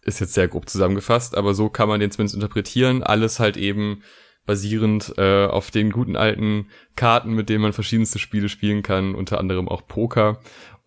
Ist 0.00 0.18
jetzt 0.18 0.32
sehr 0.32 0.48
grob 0.48 0.66
zusammengefasst, 0.70 1.36
aber 1.36 1.52
so 1.52 1.68
kann 1.68 1.90
man 1.90 2.00
den 2.00 2.10
zumindest 2.10 2.36
interpretieren. 2.36 3.02
Alles 3.02 3.38
halt 3.38 3.58
eben 3.58 4.02
basierend 4.46 5.12
äh, 5.18 5.44
auf 5.44 5.70
den 5.70 5.92
guten 5.92 6.16
alten 6.16 6.68
Karten, 6.96 7.34
mit 7.34 7.50
denen 7.50 7.60
man 7.60 7.74
verschiedenste 7.74 8.18
Spiele 8.18 8.48
spielen 8.48 8.80
kann, 8.80 9.14
unter 9.14 9.40
anderem 9.40 9.68
auch 9.68 9.86
Poker. 9.86 10.40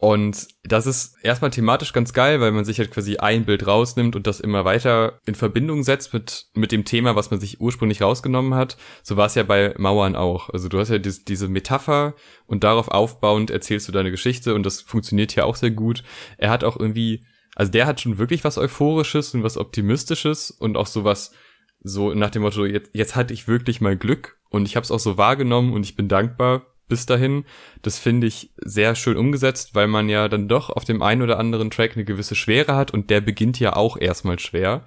Und 0.03 0.49
das 0.65 0.85
ist 0.85 1.15
erstmal 1.23 1.51
thematisch 1.51 1.93
ganz 1.93 2.11
geil, 2.11 2.41
weil 2.41 2.51
man 2.51 2.65
sich 2.65 2.77
halt 2.77 2.91
quasi 2.91 3.15
ein 3.15 3.45
Bild 3.45 3.65
rausnimmt 3.65 4.17
und 4.17 4.27
das 4.27 4.41
immer 4.41 4.65
weiter 4.65 5.21
in 5.25 5.33
Verbindung 5.33 5.83
setzt 5.83 6.13
mit, 6.13 6.47
mit 6.53 6.73
dem 6.73 6.83
Thema, 6.83 7.15
was 7.15 7.31
man 7.31 7.39
sich 7.39 7.61
ursprünglich 7.61 8.01
rausgenommen 8.01 8.53
hat. 8.53 8.75
So 9.01 9.15
war 9.15 9.27
es 9.27 9.35
ja 9.35 9.43
bei 9.43 9.73
Mauern 9.77 10.17
auch. 10.17 10.49
Also 10.49 10.67
du 10.67 10.77
hast 10.77 10.89
ja 10.89 10.97
dies, 10.97 11.23
diese 11.23 11.47
Metapher 11.47 12.15
und 12.47 12.65
darauf 12.65 12.89
aufbauend 12.89 13.49
erzählst 13.49 13.87
du 13.87 13.93
deine 13.93 14.11
Geschichte 14.11 14.55
und 14.55 14.65
das 14.65 14.81
funktioniert 14.81 15.31
hier 15.31 15.45
auch 15.45 15.55
sehr 15.55 15.71
gut. 15.71 16.03
Er 16.37 16.49
hat 16.49 16.65
auch 16.65 16.77
irgendwie, 16.77 17.25
also 17.55 17.71
der 17.71 17.85
hat 17.85 18.01
schon 18.01 18.17
wirklich 18.17 18.43
was 18.43 18.57
Euphorisches 18.57 19.33
und 19.33 19.43
was 19.43 19.55
Optimistisches 19.57 20.51
und 20.51 20.75
auch 20.75 20.87
sowas, 20.87 21.31
so 21.79 22.13
nach 22.13 22.29
dem 22.29 22.41
Motto, 22.41 22.65
jetzt, 22.65 22.89
jetzt 22.91 23.15
hatte 23.15 23.33
ich 23.33 23.47
wirklich 23.47 23.79
mal 23.79 23.95
Glück 23.95 24.37
und 24.49 24.67
ich 24.67 24.75
habe 24.75 24.83
es 24.83 24.91
auch 24.91 24.99
so 24.99 25.17
wahrgenommen 25.17 25.71
und 25.71 25.85
ich 25.85 25.95
bin 25.95 26.09
dankbar 26.09 26.72
bis 26.88 27.05
dahin. 27.05 27.45
Das 27.81 27.99
finde 27.99 28.27
ich 28.27 28.51
sehr 28.57 28.95
schön 28.95 29.17
umgesetzt, 29.17 29.75
weil 29.75 29.88
man 29.88 30.09
ja 30.09 30.27
dann 30.29 30.47
doch 30.47 30.69
auf 30.69 30.86
dem 30.86 31.01
einen 31.01 31.21
oder 31.21 31.39
anderen 31.39 31.71
Track 31.71 31.93
eine 31.95 32.05
gewisse 32.05 32.36
Schwere 32.36 32.75
hat 32.75 32.91
und 32.91 33.09
der 33.09 33.21
beginnt 33.21 33.59
ja 33.59 33.75
auch 33.75 33.97
erstmal 33.97 34.39
schwer. 34.39 34.86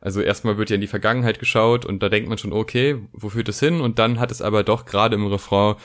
Also 0.00 0.20
erstmal 0.20 0.58
wird 0.58 0.68
ja 0.70 0.74
in 0.74 0.82
die 0.82 0.86
Vergangenheit 0.86 1.38
geschaut 1.38 1.86
und 1.86 2.02
da 2.02 2.10
denkt 2.10 2.28
man 2.28 2.36
schon, 2.36 2.52
okay, 2.52 2.98
wo 3.12 3.30
führt 3.30 3.48
es 3.48 3.60
hin? 3.60 3.80
Und 3.80 3.98
dann 3.98 4.20
hat 4.20 4.30
es 4.30 4.42
aber 4.42 4.62
doch 4.62 4.84
gerade 4.84 5.14
im 5.14 5.26
Refrain, 5.26 5.76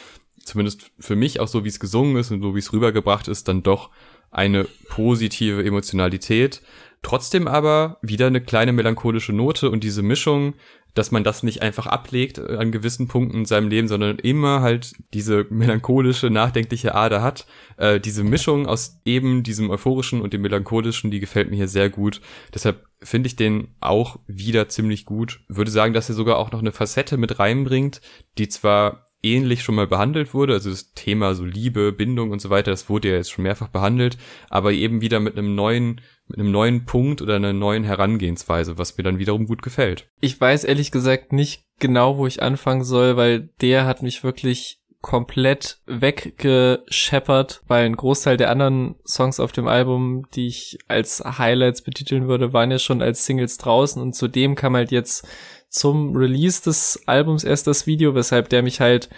zumindest 0.43 0.91
für 0.99 1.16
mich 1.16 1.39
auch 1.39 1.47
so, 1.47 1.64
wie 1.64 1.70
es 1.70 1.80
gesungen 1.80 2.18
ist 2.18 2.30
und 2.32 2.41
so, 2.41 2.53
wie 2.53 2.60
es 2.60 2.74
rübergebracht 2.74 3.30
ist, 3.30 3.47
dann 3.47 3.64
doch 3.64 3.91
eine 4.32 4.66
positive 4.89 5.64
Emotionalität. 5.64 6.62
Trotzdem 7.01 7.47
aber 7.47 7.97
wieder 8.01 8.28
eine 8.28 8.41
kleine 8.41 8.74
melancholische 8.74 9.32
Note 9.32 9.70
und 9.70 9.86
diese 9.86 10.01
Mischung 10.01 10.55
dass 11.00 11.12
man 11.12 11.24
das 11.24 11.43
nicht 11.43 11.62
einfach 11.62 11.88
ablegt 11.88 12.39
an 12.39 12.74
gewissen 12.74 13.08
Punkten 13.08 13.38
in 13.38 13.45
seinem 13.45 13.70
Leben, 13.70 13.88
sondern 13.88 14.20
immer 14.20 14.60
halt 14.60 14.95
diese 15.14 15.45
melancholische, 15.50 16.30
nachdenkliche 16.30 16.93
Ader 16.93 17.22
hat. 17.22 17.47
Äh, 17.78 18.02
diese 18.02 18.26
Mischung 18.26 18.68
aus 18.68 19.00
eben 19.06 19.41
diesem 19.43 19.70
euphorischen 19.70 20.20
und 20.20 20.34
dem 20.34 20.41
melancholischen, 20.41 21.10
die 21.10 21.22
gefällt 21.22 21.50
mir 21.50 21.56
hier 21.56 21.70
sehr 21.70 21.89
gut. 21.89 22.20
Deshalb 22.54 22.86
finde 23.02 23.28
ich 23.28 23.38
den 23.38 23.70
auch 23.80 24.20
wieder 24.28 24.68
ziemlich 24.68 25.06
gut. 25.06 25.39
Würde 25.47 25.72
sagen, 25.72 25.93
dass 25.93 26.10
er 26.10 26.16
sogar 26.16 26.38
auch 26.38 26.52
noch 26.52 26.60
eine 26.60 26.74
Facette 26.74 27.16
mit 27.16 27.39
reinbringt, 27.39 28.02
die 28.38 28.50
zwar 28.50 29.09
ähnlich 29.22 29.63
schon 29.63 29.76
mal 29.76 29.88
behandelt 29.88 30.34
wurde, 30.34 30.53
also 30.53 30.70
das 30.70 30.93
Thema 30.93 31.36
so 31.36 31.43
Liebe, 31.43 31.91
Bindung 31.91 32.32
und 32.32 32.41
so 32.41 32.49
weiter, 32.49 32.72
das 32.72 32.89
wurde 32.89 33.09
ja 33.09 33.15
jetzt 33.15 33.32
schon 33.32 33.43
mehrfach 33.43 33.67
behandelt, 33.67 34.17
aber 34.49 34.72
eben 34.72 35.01
wieder 35.01 35.20
mit 35.20 35.38
einem 35.38 35.55
neuen 35.55 36.01
mit 36.28 36.39
einem 36.39 36.51
neuen 36.51 36.86
Punkt 36.86 37.24
oder 37.24 37.38
einer 37.38 37.53
neuen 37.53 37.84
Herangehensweise, 37.84 38.78
was 38.78 38.95
mir 38.97 39.03
dann 39.03 39.17
wiederum 39.17 39.47
gut 39.47 39.63
gefällt. 39.63 40.07
Ich 40.22 40.39
weiß 40.39 40.63
ehrlich 40.63 40.91
gesagt 40.91 41.34
nicht 41.34 41.63
genau, 41.80 42.17
wo 42.17 42.28
ich 42.28 42.43
anfangen 42.43 42.84
soll, 42.84 43.17
weil 43.17 43.49
der 43.61 43.86
hat 43.86 44.03
mich 44.03 44.24
wirklich 44.24 44.80
komplett 45.01 45.80
weggescheppert, 45.86 47.61
weil 47.67 47.86
ein 47.86 47.95
Großteil 47.95 48.36
der 48.38 48.49
anderen 48.49 48.95
Songs 49.05 49.39
auf 49.39 49.53
dem 49.53 49.67
Album, 49.67 50.26
die 50.34 50.47
ich 50.47 50.78
als 50.88 51.24
Highlights 51.26 51.82
betiteln 51.82 52.28
würde, 52.28 52.51
waren 52.51 52.72
ja 52.72 52.80
schon 52.80 53.01
als 53.01 53.26
Singles 53.26 53.57
draußen 53.57 54.01
und 54.01 54.13
zudem 54.13 54.55
kam 54.55 54.76
halt 54.76 54.91
jetzt 54.91 55.26
zum 55.70 56.15
Release 56.15 56.63
des 56.63 57.01
Albums 57.05 57.43
erst 57.43 57.67
das 57.67 57.88
Video, 57.88 58.15
weshalb 58.15 58.49
der 58.49 58.63
mich 58.63 58.82
halt 58.82 59.09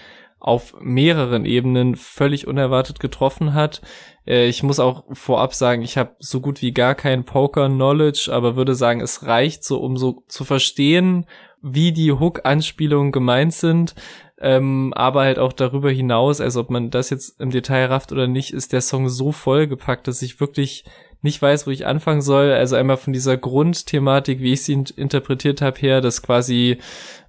auf 0.41 0.73
mehreren 0.81 1.45
Ebenen 1.45 1.95
völlig 1.95 2.47
unerwartet 2.47 2.99
getroffen 2.99 3.53
hat. 3.53 3.81
Äh, 4.25 4.47
ich 4.47 4.63
muss 4.63 4.79
auch 4.79 5.03
vorab 5.11 5.53
sagen, 5.53 5.83
ich 5.83 5.97
habe 5.97 6.15
so 6.19 6.41
gut 6.41 6.61
wie 6.61 6.73
gar 6.73 6.95
kein 6.95 7.25
Poker-Knowledge, 7.25 8.31
aber 8.33 8.55
würde 8.55 8.73
sagen, 8.73 9.01
es 9.01 9.27
reicht 9.27 9.63
so, 9.63 9.79
um 9.79 9.97
so 9.97 10.23
zu 10.27 10.43
verstehen, 10.43 11.27
wie 11.61 11.91
die 11.91 12.11
Hook-Anspielungen 12.11 13.11
gemeint 13.11 13.53
sind. 13.53 13.93
Ähm, 14.39 14.91
aber 14.95 15.21
halt 15.21 15.37
auch 15.37 15.53
darüber 15.53 15.91
hinaus, 15.91 16.41
also 16.41 16.61
ob 16.61 16.71
man 16.71 16.89
das 16.89 17.11
jetzt 17.11 17.39
im 17.39 17.51
Detail 17.51 17.85
rafft 17.85 18.11
oder 18.11 18.25
nicht, 18.25 18.51
ist 18.51 18.73
der 18.73 18.81
Song 18.81 19.07
so 19.07 19.31
vollgepackt, 19.31 20.07
dass 20.07 20.23
ich 20.23 20.39
wirklich 20.39 20.83
nicht 21.21 21.41
weiß, 21.41 21.67
wo 21.67 21.71
ich 21.71 21.85
anfangen 21.85 22.21
soll. 22.21 22.51
Also 22.51 22.75
einmal 22.75 22.97
von 22.97 23.13
dieser 23.13 23.37
Grundthematik, 23.37 24.39
wie 24.39 24.53
ich 24.53 24.63
sie 24.63 24.83
interpretiert 24.95 25.61
habe, 25.61 25.79
her, 25.79 26.01
dass 26.01 26.21
quasi 26.21 26.79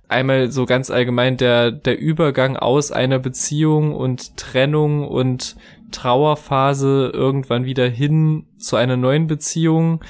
einmal 0.09 0.51
so 0.51 0.67
ganz 0.67 0.91
allgemein 0.91 1.37
der, 1.37 1.71
der 1.73 1.99
Übergang 1.99 2.57
aus 2.57 2.93
einer 2.93 3.19
Beziehung 3.19 3.95
und 3.95 4.37
Trennung 4.37 5.07
und 5.09 5.57
Trauerphase 5.91 7.11
irgendwann 7.13 7.65
wieder 7.65 7.89
hin 7.89 8.47
zu 8.59 8.77
einer 8.77 8.97
neuen 8.97 9.27
Beziehung. 9.27 10.03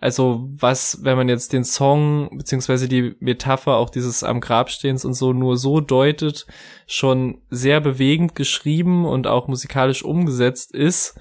Also 0.00 0.46
was, 0.48 1.00
wenn 1.02 1.16
man 1.16 1.28
jetzt 1.28 1.52
den 1.52 1.64
Song 1.64 2.30
beziehungsweise 2.36 2.88
die 2.88 3.16
Metapher 3.20 3.76
auch 3.76 3.90
dieses 3.90 4.22
am 4.22 4.40
Grabstehens 4.40 5.04
und 5.04 5.14
so 5.14 5.32
nur 5.32 5.56
so 5.56 5.80
deutet, 5.80 6.46
schon 6.86 7.40
sehr 7.50 7.80
bewegend 7.80 8.34
geschrieben 8.34 9.04
und 9.04 9.26
auch 9.26 9.48
musikalisch 9.48 10.04
umgesetzt 10.04 10.72
ist 10.72 11.18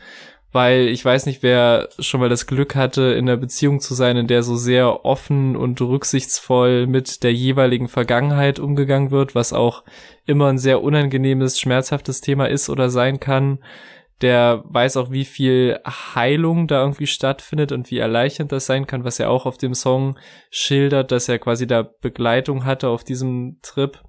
weil 0.52 0.88
ich 0.88 1.04
weiß 1.04 1.26
nicht, 1.26 1.44
wer 1.44 1.90
schon 2.00 2.20
mal 2.20 2.30
das 2.30 2.48
Glück 2.48 2.76
hatte, 2.76 3.14
in 3.14 3.28
einer 3.28 3.38
Beziehung 3.38 3.80
zu 3.80 3.94
sein, 3.94 4.18
in 4.18 4.28
der 4.28 4.44
so 4.44 4.56
sehr 4.56 5.06
offen 5.06 5.56
und 5.56 5.82
rücksichtsvoll 5.82 6.88
mit 6.88 7.24
der 7.24 7.34
jeweiligen 7.34 7.88
Vergangenheit 7.88 8.60
umgegangen 8.60 9.12
wird, 9.12 9.36
was 9.36 9.52
auch 9.54 9.84
immer 10.26 10.48
ein 10.48 10.58
sehr 10.58 10.82
unangenehmes, 10.82 11.60
schmerzhaftes 11.60 12.22
Thema 12.22 12.46
ist 12.46 12.70
oder 12.70 12.90
sein 12.90 13.20
kann. 13.20 13.60
Der 14.22 14.64
weiß 14.66 14.98
auch, 14.98 15.12
wie 15.12 15.26
viel 15.26 15.80
Heilung 15.86 16.68
da 16.68 16.82
irgendwie 16.82 17.06
stattfindet 17.06 17.72
und 17.72 17.92
wie 17.92 18.00
erleichternd 18.00 18.52
das 18.52 18.66
sein 18.66 18.88
kann, 18.88 19.04
was 19.04 19.20
er 19.20 19.30
auch 19.30 19.46
auf 19.46 19.58
dem 19.58 19.76
Song 19.76 20.18
schildert, 20.50 21.12
dass 21.12 21.30
er 21.30 21.38
quasi 21.38 21.68
da 21.68 21.84
Begleitung 21.84 22.66
hatte 22.66 22.90
auf 22.90 23.04
diesem 23.04 23.60
Trip. 23.62 24.02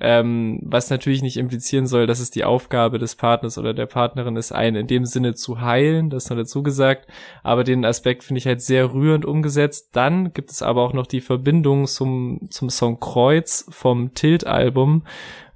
Ähm, 0.00 0.60
was 0.62 0.90
natürlich 0.90 1.22
nicht 1.22 1.36
implizieren 1.36 1.86
soll, 1.86 2.06
dass 2.06 2.20
es 2.20 2.30
die 2.30 2.44
Aufgabe 2.44 2.98
des 2.98 3.16
Partners 3.16 3.58
oder 3.58 3.74
der 3.74 3.86
Partnerin 3.86 4.36
ist, 4.36 4.52
einen 4.52 4.76
in 4.76 4.86
dem 4.86 5.04
Sinne 5.04 5.34
zu 5.34 5.60
heilen, 5.60 6.08
das 6.08 6.30
noch 6.30 6.36
dazu 6.36 6.62
gesagt. 6.62 7.08
Aber 7.42 7.64
den 7.64 7.84
Aspekt 7.84 8.22
finde 8.22 8.38
ich 8.38 8.46
halt 8.46 8.62
sehr 8.62 8.92
rührend 8.92 9.24
umgesetzt. 9.24 9.90
Dann 9.92 10.32
gibt 10.32 10.50
es 10.50 10.62
aber 10.62 10.82
auch 10.82 10.92
noch 10.92 11.06
die 11.06 11.20
Verbindung 11.20 11.86
zum, 11.86 12.48
zum 12.50 12.70
Song 12.70 13.00
Kreuz 13.00 13.66
vom 13.70 14.14
Tilt-Album, 14.14 15.04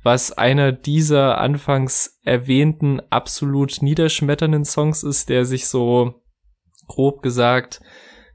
was 0.03 0.33
einer 0.33 0.73
dieser 0.73 1.39
anfangs 1.39 2.19
erwähnten 2.25 3.01
absolut 3.11 3.83
niederschmetternden 3.83 4.65
Songs 4.65 5.05
ist, 5.05 5.29
der 5.29 5.45
sich 5.45 5.69
so 5.69 6.15
grob 6.89 7.23
gesagt 7.23 7.81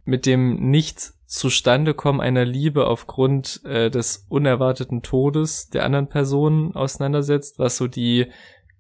mit 0.05 0.26
dem 0.26 0.70
nicht 0.70 1.12
zustande 1.28 1.93
kommen 1.93 2.21
einer 2.21 2.45
Liebe 2.45 2.88
aufgrund 2.88 3.61
äh, 3.65 3.91
des 3.91 4.25
unerwarteten 4.30 5.03
Todes 5.03 5.69
der 5.69 5.84
anderen 5.84 6.07
Person 6.07 6.73
auseinandersetzt, 6.73 7.59
was 7.59 7.78
so 7.78 7.88
die 7.88 8.28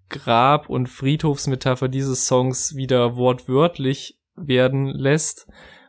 Grab- 0.09 0.69
und 0.69 0.87
Friedhofsmetapher 0.87 1.89
dieses 1.89 2.25
Songs 2.25 2.75
wieder 2.75 3.17
wortwörtlich 3.17 4.17
werden 4.35 4.87
lässt. 4.87 5.47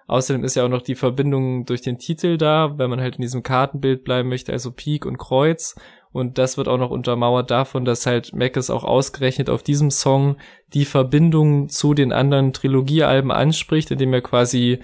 Außerdem 0.09 0.43
ist 0.43 0.57
ja 0.57 0.65
auch 0.65 0.71
noch 0.71 0.83
die 0.83 0.97
Verbindung 0.97 1.67
durch 1.67 1.83
den 1.83 1.99
Titel 1.99 2.39
da, 2.39 2.77
wenn 2.79 2.91
man 2.91 3.01
halt 3.01 3.17
in 3.17 3.23
diesem 3.23 3.43
Kartenbild 3.43 4.03
bleiben 4.05 4.29
möchte, 4.29 4.53
also 4.53 4.73
Pik 4.73 5.07
und 5.07 5.19
Kreuz. 5.19 5.77
Und 6.11 6.39
das 6.39 6.57
wird 6.57 6.67
auch 6.67 6.79
noch 6.79 6.91
untermauert 6.91 7.51
davon, 7.51 7.85
dass 7.85 8.07
halt 8.07 8.35
Mac 8.35 8.57
es 8.57 8.71
auch 8.71 8.83
ausgerechnet 8.83 9.51
auf 9.51 9.63
diesem 9.63 9.91
Song 9.91 10.39
die 10.73 10.87
Verbindung 10.87 11.69
zu 11.69 11.95
den 11.95 12.13
anderen 12.13 12.55
Trilogiealben 12.55 13.31
anspricht, 13.31 13.91
indem 13.91 14.15
er 14.15 14.23
quasi 14.23 14.81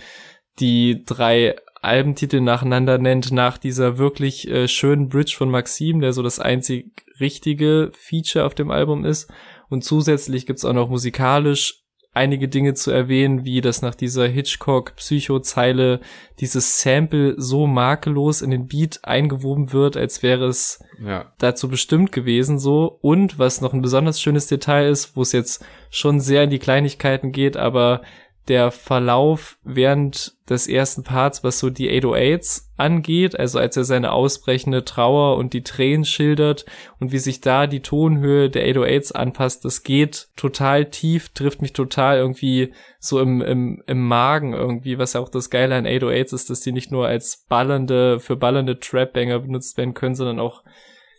die 0.60 1.04
drei 1.04 1.56
Albentitel 1.84 2.40
nacheinander 2.40 2.98
nennt, 2.98 3.32
nach 3.32 3.58
dieser 3.58 3.98
wirklich 3.98 4.48
äh, 4.48 4.68
schönen 4.68 5.08
Bridge 5.08 5.34
von 5.36 5.50
Maxim, 5.50 6.00
der 6.00 6.12
so 6.12 6.22
das 6.22 6.40
einzig 6.40 7.04
richtige 7.20 7.92
Feature 7.94 8.44
auf 8.44 8.54
dem 8.54 8.70
Album 8.70 9.04
ist. 9.04 9.30
Und 9.68 9.84
zusätzlich 9.84 10.46
gibt's 10.46 10.64
auch 10.64 10.72
noch 10.72 10.88
musikalisch 10.88 11.84
einige 12.14 12.48
Dinge 12.48 12.74
zu 12.74 12.92
erwähnen, 12.92 13.44
wie 13.44 13.60
dass 13.60 13.82
nach 13.82 13.96
dieser 13.96 14.26
Hitchcock-Psycho-Zeile 14.28 16.00
dieses 16.38 16.80
Sample 16.80 17.34
so 17.36 17.66
makellos 17.66 18.40
in 18.40 18.50
den 18.50 18.68
Beat 18.68 19.00
eingewoben 19.02 19.72
wird, 19.72 19.96
als 19.96 20.22
wäre 20.22 20.46
es 20.46 20.82
ja. 21.04 21.32
dazu 21.38 21.68
bestimmt 21.68 22.12
gewesen 22.12 22.58
so. 22.60 22.98
Und 23.02 23.38
was 23.38 23.60
noch 23.60 23.74
ein 23.74 23.82
besonders 23.82 24.20
schönes 24.20 24.46
Detail 24.46 24.88
ist, 24.88 25.16
wo 25.16 25.22
es 25.22 25.32
jetzt 25.32 25.64
schon 25.90 26.20
sehr 26.20 26.44
in 26.44 26.50
die 26.50 26.60
Kleinigkeiten 26.60 27.32
geht, 27.32 27.56
aber 27.56 28.02
der 28.48 28.70
Verlauf 28.70 29.58
während 29.62 30.34
des 30.48 30.66
ersten 30.66 31.02
Parts, 31.02 31.42
was 31.42 31.58
so 31.58 31.70
die 31.70 31.90
808s 31.90 32.64
angeht, 32.76 33.38
also 33.38 33.58
als 33.58 33.76
er 33.76 33.84
seine 33.84 34.12
ausbrechende 34.12 34.84
Trauer 34.84 35.36
und 35.38 35.54
die 35.54 35.62
Tränen 35.62 36.04
schildert 36.04 36.66
und 37.00 37.12
wie 37.12 37.18
sich 37.18 37.40
da 37.40 37.66
die 37.66 37.80
Tonhöhe 37.80 38.50
der 38.50 38.66
808s 38.66 39.12
anpasst, 39.12 39.64
das 39.64 39.82
geht 39.82 40.28
total 40.36 40.90
tief, 40.90 41.30
trifft 41.30 41.62
mich 41.62 41.72
total 41.72 42.18
irgendwie 42.18 42.74
so 42.98 43.20
im, 43.20 43.40
im, 43.40 43.82
im 43.86 44.06
Magen 44.06 44.52
irgendwie, 44.52 44.98
was 44.98 45.14
ja 45.14 45.20
auch 45.20 45.30
das 45.30 45.48
Geile 45.48 45.76
an 45.76 45.86
808s 45.86 46.34
ist, 46.34 46.50
dass 46.50 46.60
die 46.60 46.72
nicht 46.72 46.92
nur 46.92 47.06
als 47.06 47.46
ballernde, 47.48 48.20
für 48.20 48.36
ballernde 48.36 48.78
Trap-Banger 48.78 49.38
benutzt 49.38 49.78
werden 49.78 49.94
können, 49.94 50.14
sondern 50.14 50.40
auch 50.40 50.62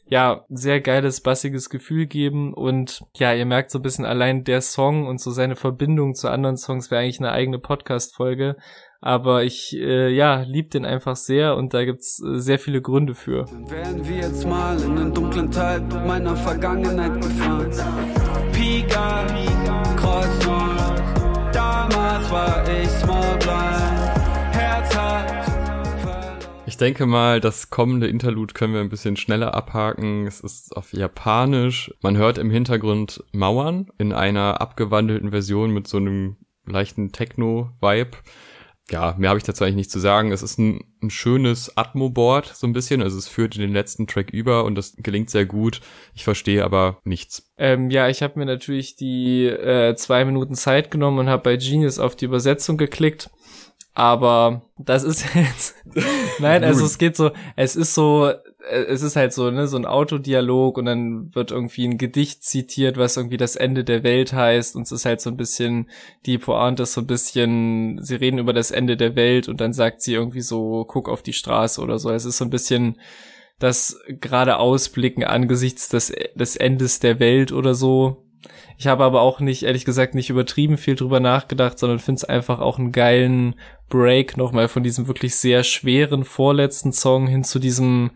ja, 0.08 0.45
sehr 0.49 0.82
geiles, 0.82 1.22
bassiges 1.22 1.70
Gefühl 1.70 2.06
geben 2.06 2.53
und 2.53 3.01
ja, 3.16 3.34
ihr 3.34 3.45
merkt 3.45 3.72
so 3.72 3.80
ein 3.80 3.82
bisschen 3.82 4.06
allein 4.06 4.43
der 4.43 4.62
Song 4.62 5.08
und 5.08 5.20
so 5.20 5.32
seine 5.32 5.56
Verbindung 5.56 6.14
zu 6.14 6.30
anderen 6.30 6.58
Songs 6.58 6.91
wäre 6.91 7.01
eigentlich 7.01 7.20
eine 7.20 7.32
eigene 7.32 7.60
Podcast-Folge. 7.60 8.56
Aber 9.01 9.43
ich, 9.43 9.76
äh, 9.76 10.10
ja, 10.10 10.41
lieb 10.41 10.72
den 10.72 10.86
einfach 10.86 11.16
sehr 11.16 11.56
und 11.56 11.74
da 11.74 11.86
gibt's 11.86 12.22
äh, 12.24 12.39
sehr 12.39 12.58
viele 12.58 12.82
Gründe 12.82 13.14
für. 13.14 13.45
Werden 13.70 14.08
wir 14.08 14.18
jetzt 14.18 14.47
mal 14.47 14.82
in 14.82 14.95
den 14.95 15.14
dunklen 15.14 15.51
Teil 15.51 15.82
meiner 16.08 16.36
Vergangenheit 16.36 17.22
gefahren. 17.22 17.72
Pika, 18.51 19.26
Kreuz 19.95 20.47
damals 21.51 22.32
war 22.32 22.64
ich 22.68 22.89
small 22.89 23.38
blind, 23.38 24.53
Herz 24.53 24.95
hat 24.95 25.45
ich 26.66 26.78
denke 26.78 27.05
mal, 27.05 27.39
das 27.39 27.70
kommende 27.70 28.07
Interlude 28.07 28.53
können 28.53 28.74
wir 28.74 28.82
ein 28.82 28.89
bisschen 28.89 29.18
schneller 29.18 29.53
abhaken. 29.53 30.26
Es 30.26 30.39
ist 30.39 30.76
auf 30.76 30.93
Japanisch. 30.93 31.93
Man 32.01 32.18
hört 32.18 32.38
im 32.38 32.49
Hintergrund 32.49 33.24
Mauern 33.32 33.91
in 33.97 34.13
einer 34.13 34.61
abgewandelten 34.61 35.32
Version 35.32 35.72
mit 35.72 35.88
so 35.88 35.97
einem 35.97 36.38
leichten 36.66 37.11
Techno-Vibe. 37.11 38.18
Ja, 38.91 39.16
mehr 39.18 39.30
habe 39.30 39.39
ich 39.39 39.43
dazu 39.43 39.63
eigentlich 39.63 39.76
nicht 39.76 39.91
zu 39.91 39.99
sagen. 39.99 40.32
Es 40.32 40.43
ist 40.43 40.59
ein, 40.59 40.82
ein 41.01 41.09
schönes 41.09 41.76
Atmo-Board, 41.76 42.51
so 42.55 42.68
ein 42.68 42.74
bisschen. 42.74 43.01
Also 43.01 43.18
es 43.18 43.28
führt 43.28 43.55
in 43.55 43.61
den 43.61 43.74
letzten 43.74 44.05
Track 44.05 44.30
über 44.32 44.63
und 44.63 44.76
das 44.76 44.95
gelingt 44.97 45.32
sehr 45.32 45.45
gut. 45.45 45.82
Ich 46.13 46.24
verstehe 46.24 46.63
aber 46.63 46.99
nichts. 47.03 47.51
Ähm, 47.57 47.89
ja, 47.89 48.09
ich 48.09 48.22
habe 48.22 48.38
mir 48.38 48.45
natürlich 48.45 48.95
die 48.95 49.45
äh, 49.45 49.95
zwei 49.95 50.24
Minuten 50.24 50.53
Zeit 50.53 50.91
genommen 50.91 51.20
und 51.20 51.30
habe 51.30 51.41
bei 51.41 51.57
Genius 51.57 51.97
auf 51.97 52.16
die 52.16 52.26
Übersetzung 52.26 52.78
geklickt 52.78 53.32
aber 53.96 54.62
das 54.78 55.04
ist 55.04 55.26
jetzt. 55.36 55.76
Nein, 56.39 56.64
also 56.64 56.86
es 56.86 56.98
geht 56.98 57.16
so, 57.16 57.32
es 57.56 57.76
ist 57.76 57.96
so, 57.96 58.28
äh, 58.28 58.84
es 58.88 59.02
ist 59.02 59.16
halt 59.16 59.34
so, 59.34 59.50
ne, 59.50 59.68
so 59.68 59.78
ein 59.78 59.86
Autodialog 59.86 60.78
und 60.78 60.86
dann 60.86 61.34
wird 61.34 61.52
irgendwie 61.52 61.88
ein 61.88 61.98
Gedicht 61.98 62.43
zitiert, 62.43 62.98
was 62.98 63.16
irgendwie 63.16 63.38
das 63.38 63.56
Ende 63.56 63.86
der 63.86 64.04
Welt 64.04 64.34
heißt 64.34 64.76
und 64.76 64.84
es 64.84 64.91
ist 64.91 65.06
halt 65.06 65.22
so 65.22 65.30
ein 65.30 65.38
bisschen, 65.38 65.89
die 66.26 66.38
Pointe 66.38 66.84
ist 66.84 66.93
so 66.93 67.02
ein 67.02 67.08
bisschen, 67.08 68.00
sie 68.04 68.16
reden 68.16 68.38
über 68.38 68.54
das 68.54 68.70
Ende 68.70 68.98
der 68.98 69.16
Welt 69.16 69.48
und 69.48 69.62
dann 69.62 69.72
sagt 69.72 70.02
sie 70.02 70.14
irgendwie 70.14 70.41
so, 70.41 70.84
guck 70.86 71.08
auf 71.08 71.24
die 71.24 71.34
Straße 71.34 71.82
oder 71.82 71.98
so. 71.98 72.12
Es 72.12 72.26
ist 72.26 72.38
so 72.38 72.46
ein 72.46 72.52
bisschen 72.52 73.00
das 73.60 73.98
gerade 74.20 74.58
Ausblicken 74.58 75.24
angesichts 75.24 75.88
des, 75.88 76.14
des 76.36 76.58
Endes 76.58 77.00
der 77.00 77.22
Welt 77.22 77.54
oder 77.54 77.74
so. 77.74 78.24
Ich 78.78 78.88
habe 78.88 79.04
aber 79.04 79.22
auch 79.22 79.40
nicht, 79.40 79.64
ehrlich 79.64 79.86
gesagt, 79.86 80.16
nicht 80.16 80.30
übertrieben 80.30 80.78
viel 80.78 80.96
drüber 80.96 81.20
nachgedacht, 81.20 81.80
sondern 81.80 82.00
finde 82.00 82.20
es 82.20 82.24
einfach 82.26 82.60
auch 82.60 82.78
einen 82.78 82.92
geilen 82.92 83.56
Break 83.90 84.38
nochmal 84.38 84.68
von 84.68 84.84
diesem 84.84 85.08
wirklich 85.08 85.36
sehr 85.36 85.64
schweren 85.64 86.24
vorletzten 86.24 86.92
Song 86.92 87.28
hin 87.28 87.44
zu 87.44 87.60
diesem 87.60 88.12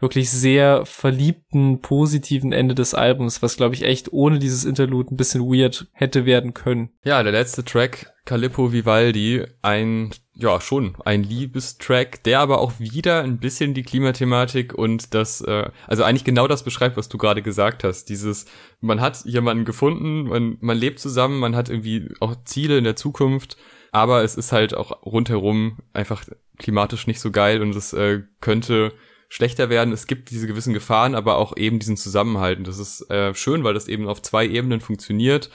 wirklich 0.00 0.30
sehr 0.30 0.84
verliebten, 0.84 1.80
positiven 1.80 2.52
Ende 2.52 2.74
des 2.74 2.94
Albums, 2.94 3.42
was 3.42 3.56
glaube 3.56 3.74
ich 3.74 3.82
echt 3.82 4.12
ohne 4.12 4.38
dieses 4.38 4.64
Interlude 4.64 5.14
ein 5.14 5.16
bisschen 5.16 5.42
weird 5.42 5.86
hätte 5.92 6.26
werden 6.26 6.52
können. 6.52 6.90
Ja, 7.04 7.22
der 7.22 7.32
letzte 7.32 7.64
Track, 7.64 8.12
Calippo 8.24 8.72
Vivaldi, 8.72 9.44
ein, 9.62 10.10
ja, 10.36 10.60
schon 10.60 10.96
ein 11.04 11.22
Liebestrack, 11.22 12.22
der 12.24 12.40
aber 12.40 12.60
auch 12.60 12.80
wieder 12.80 13.22
ein 13.22 13.38
bisschen 13.38 13.72
die 13.72 13.84
Klimathematik 13.84 14.74
und 14.74 15.14
das, 15.14 15.40
äh, 15.42 15.70
also 15.86 16.02
eigentlich 16.02 16.24
genau 16.24 16.48
das 16.48 16.64
beschreibt, 16.64 16.96
was 16.96 17.08
du 17.08 17.18
gerade 17.18 17.40
gesagt 17.40 17.84
hast. 17.84 18.08
Dieses, 18.08 18.46
man 18.80 19.00
hat 19.00 19.24
jemanden 19.24 19.64
gefunden, 19.64 20.24
man, 20.24 20.58
man 20.60 20.76
lebt 20.76 20.98
zusammen, 20.98 21.38
man 21.38 21.54
hat 21.54 21.68
irgendwie 21.68 22.08
auch 22.20 22.34
Ziele 22.44 22.78
in 22.78 22.84
der 22.84 22.96
Zukunft 22.96 23.56
aber 23.94 24.24
es 24.24 24.34
ist 24.34 24.50
halt 24.50 24.74
auch 24.74 25.04
rundherum 25.06 25.78
einfach 25.92 26.24
klimatisch 26.58 27.06
nicht 27.06 27.20
so 27.20 27.30
geil 27.30 27.62
und 27.62 27.76
es 27.76 27.92
äh, 27.92 28.22
könnte 28.40 28.92
schlechter 29.28 29.70
werden. 29.70 29.94
Es 29.94 30.08
gibt 30.08 30.30
diese 30.30 30.48
gewissen 30.48 30.74
Gefahren, 30.74 31.14
aber 31.14 31.38
auch 31.38 31.56
eben 31.56 31.78
diesen 31.78 31.96
Zusammenhalt. 31.96 32.58
Und 32.58 32.66
das 32.66 32.80
ist 32.80 33.08
äh, 33.08 33.32
schön, 33.36 33.62
weil 33.62 33.72
das 33.72 33.86
eben 33.86 34.08
auf 34.08 34.20
zwei 34.20 34.48
Ebenen 34.48 34.80
funktioniert. 34.80 35.48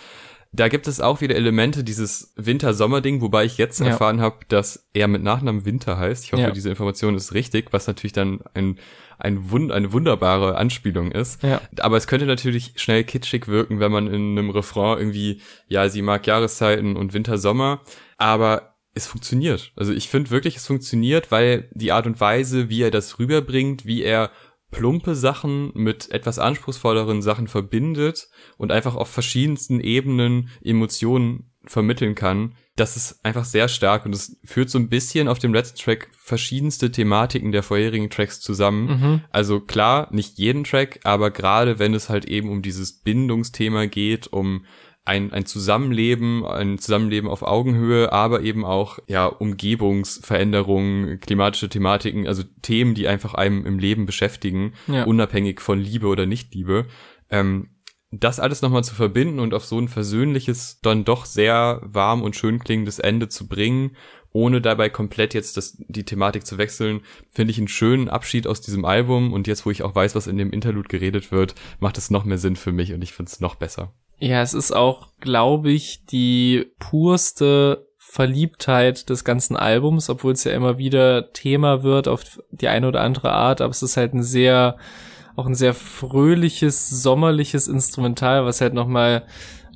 Da 0.52 0.68
gibt 0.68 0.88
es 0.88 1.00
auch 1.00 1.22
wieder 1.22 1.36
Elemente 1.36 1.84
dieses 1.84 2.34
Winter-Sommer-Ding, 2.36 3.22
wobei 3.22 3.46
ich 3.46 3.58
jetzt 3.58 3.80
ja. 3.80 3.88
erfahren 3.88 4.20
habe, 4.20 4.38
dass 4.48 4.90
er 4.94 5.08
mit 5.08 5.22
Nachnamen 5.22 5.64
Winter 5.64 5.98
heißt. 5.98 6.26
Ich 6.26 6.34
hoffe, 6.34 6.42
ja. 6.42 6.52
diese 6.52 6.70
Information 6.70 7.16
ist 7.16 7.34
richtig, 7.34 7.72
was 7.72 7.86
natürlich 7.86 8.14
dann 8.14 8.40
ein, 8.56 8.80
ein 9.20 9.52
Wund 9.52 9.72
eine 9.72 9.94
wunderbare 9.94 10.56
Anspielung 10.58 11.12
ist. 11.12 11.44
Ja. 11.44 11.62
Aber 11.80 11.98
es 11.98 12.08
könnte 12.08 12.26
natürlich 12.26 12.74
schnell 12.78 13.04
kitschig 13.04 13.48
wirken, 13.48 13.80
wenn 13.80 13.92
man 13.92 14.08
in 14.08 14.38
einem 14.38 14.50
Refrain 14.50 14.98
irgendwie, 14.98 15.42
ja, 15.68 15.88
sie 15.88 16.02
mag 16.02 16.26
Jahreszeiten 16.26 16.96
und 16.98 17.14
Winter-Sommer 17.14 17.82
aber 18.20 18.76
es 18.94 19.08
funktioniert. 19.08 19.72
Also 19.76 19.94
ich 19.94 20.10
finde 20.10 20.30
wirklich, 20.30 20.58
es 20.58 20.68
funktioniert, 20.68 21.32
weil 21.32 21.70
die 21.74 21.92
Art 21.92 22.06
und 22.06 22.20
Weise, 22.20 22.70
wie 22.70 22.84
er 22.84 22.92
das 22.92 23.18
rüberbringt, 23.18 23.86
wie 23.86 24.04
er 24.04 24.30
plumpe 24.72 25.16
Sachen 25.16 25.72
mit 25.74 26.12
etwas 26.12 26.40
anspruchsvolleren 26.40 27.22
Sachen 27.22 27.48
verbindet 27.48 28.30
und 28.58 28.72
einfach 28.72 28.96
auf 28.96 29.10
verschiedensten 29.10 29.80
Ebenen 29.80 30.50
Emotionen 30.62 31.52
vermitteln 31.66 32.16
kann, 32.16 32.56
das 32.76 32.96
ist 32.96 33.24
einfach 33.26 33.44
sehr 33.44 33.68
stark 33.68 34.06
und 34.06 34.16
es 34.16 34.40
führt 34.46 34.70
so 34.70 34.80
ein 34.80 34.90
bisschen 34.90 35.28
auf 35.28 35.40
dem 35.40 35.54
letzten 35.54 35.78
Track 35.78 36.10
verschiedenste 36.14 36.92
Thematiken 36.92 37.52
der 37.52 37.64
vorherigen 37.64 38.10
Tracks 38.10 38.40
zusammen. 38.40 38.88
Mhm. 38.88 39.22
Also 39.32 39.60
klar, 39.60 40.08
nicht 40.12 40.38
jeden 40.38 40.64
Track, 40.64 41.02
aber 41.04 41.32
gerade 41.32 41.80
wenn 41.80 41.94
es 41.94 42.10
halt 42.10 42.26
eben 42.26 42.50
um 42.50 42.62
dieses 42.62 43.02
Bindungsthema 43.02 43.86
geht, 43.86 44.28
um 44.28 44.66
ein, 45.10 45.34
ein 45.34 45.46
Zusammenleben, 45.48 46.46
ein 46.46 46.78
Zusammenleben 46.78 47.28
auf 47.28 47.42
Augenhöhe, 47.42 48.14
aber 48.14 48.42
eben 48.42 48.64
auch 48.64 49.00
ja 49.08 49.26
Umgebungsveränderungen, 49.26 51.20
klimatische 51.20 51.68
Thematiken, 51.68 52.28
also 52.28 52.44
Themen, 52.62 52.94
die 52.94 53.08
einfach 53.08 53.34
einem 53.34 53.66
im 53.66 53.80
Leben 53.80 54.06
beschäftigen, 54.06 54.74
ja. 54.88 55.06
unabhängig 55.06 55.62
von 55.62 55.80
Liebe 55.80 56.08
oder 56.08 56.28
Nichtliebe. 56.28 56.86
Ähm, 57.32 57.70
das 58.12 58.40
alles 58.40 58.62
nochmal 58.62 58.84
zu 58.84 58.96
verbinden 58.96 59.40
und 59.40 59.54
auf 59.54 59.66
so 59.66 59.80
ein 59.80 59.88
versöhnliches, 59.88 60.80
dann 60.82 61.06
doch 61.06 61.26
sehr 61.26 61.82
warm 61.84 62.24
und 62.24 62.36
schön 62.36 62.60
klingendes 62.60 62.98
Ende 63.00 63.30
zu 63.30 63.48
bringen 63.48 63.96
ohne 64.32 64.62
dabei 64.62 64.90
komplett 64.90 65.34
jetzt 65.34 65.58
das, 65.58 65.78
die 65.88 66.04
Thematik 66.04 66.46
zu 66.46 66.58
wechseln, 66.58 67.02
finde 67.32 67.52
ich 67.52 67.58
einen 67.58 67.68
schönen 67.68 68.10
Abschied 68.10 68.46
aus 68.46 68.62
diesem 68.62 68.86
Album 68.86 69.34
und 69.34 69.48
jetzt, 69.48 69.66
wo 69.66 69.72
ich 69.72 69.82
auch 69.82 69.96
weiß, 69.96 70.14
was 70.14 70.28
in 70.28 70.38
dem 70.38 70.52
Interlude 70.52 70.88
geredet 70.88 71.32
wird, 71.32 71.56
macht 71.80 71.98
es 71.98 72.12
noch 72.12 72.26
mehr 72.26 72.38
Sinn 72.38 72.56
für 72.56 72.72
mich 72.72 72.94
und 72.94 73.02
ich 73.02 73.14
finde 73.14 73.32
es 73.32 73.40
noch 73.40 73.56
besser. 73.56 73.92
Ja, 74.20 74.42
es 74.42 74.54
ist 74.54 74.74
auch, 74.74 75.08
glaube 75.20 75.72
ich, 75.72 76.06
die 76.06 76.68
purste 76.78 77.88
Verliebtheit 77.98 79.10
des 79.10 79.24
ganzen 79.24 79.56
Albums, 79.56 80.10
obwohl 80.10 80.34
es 80.34 80.44
ja 80.44 80.52
immer 80.52 80.78
wieder 80.78 81.32
Thema 81.32 81.84
wird 81.84 82.08
auf 82.08 82.42
die 82.52 82.68
eine 82.68 82.88
oder 82.88 83.02
andere 83.02 83.32
Art, 83.32 83.62
aber 83.62 83.72
es 83.72 83.84
ist 83.84 83.98
halt 83.98 84.14
ein 84.14 84.24
sehr, 84.24 84.78
auch 85.36 85.46
ein 85.46 85.56
sehr 85.56 85.74
fröhliches, 85.74 86.90
sommerliches 86.90 87.68
Instrumental, 87.68 88.46
was 88.46 88.62
halt 88.62 88.74
nochmal 88.74 89.24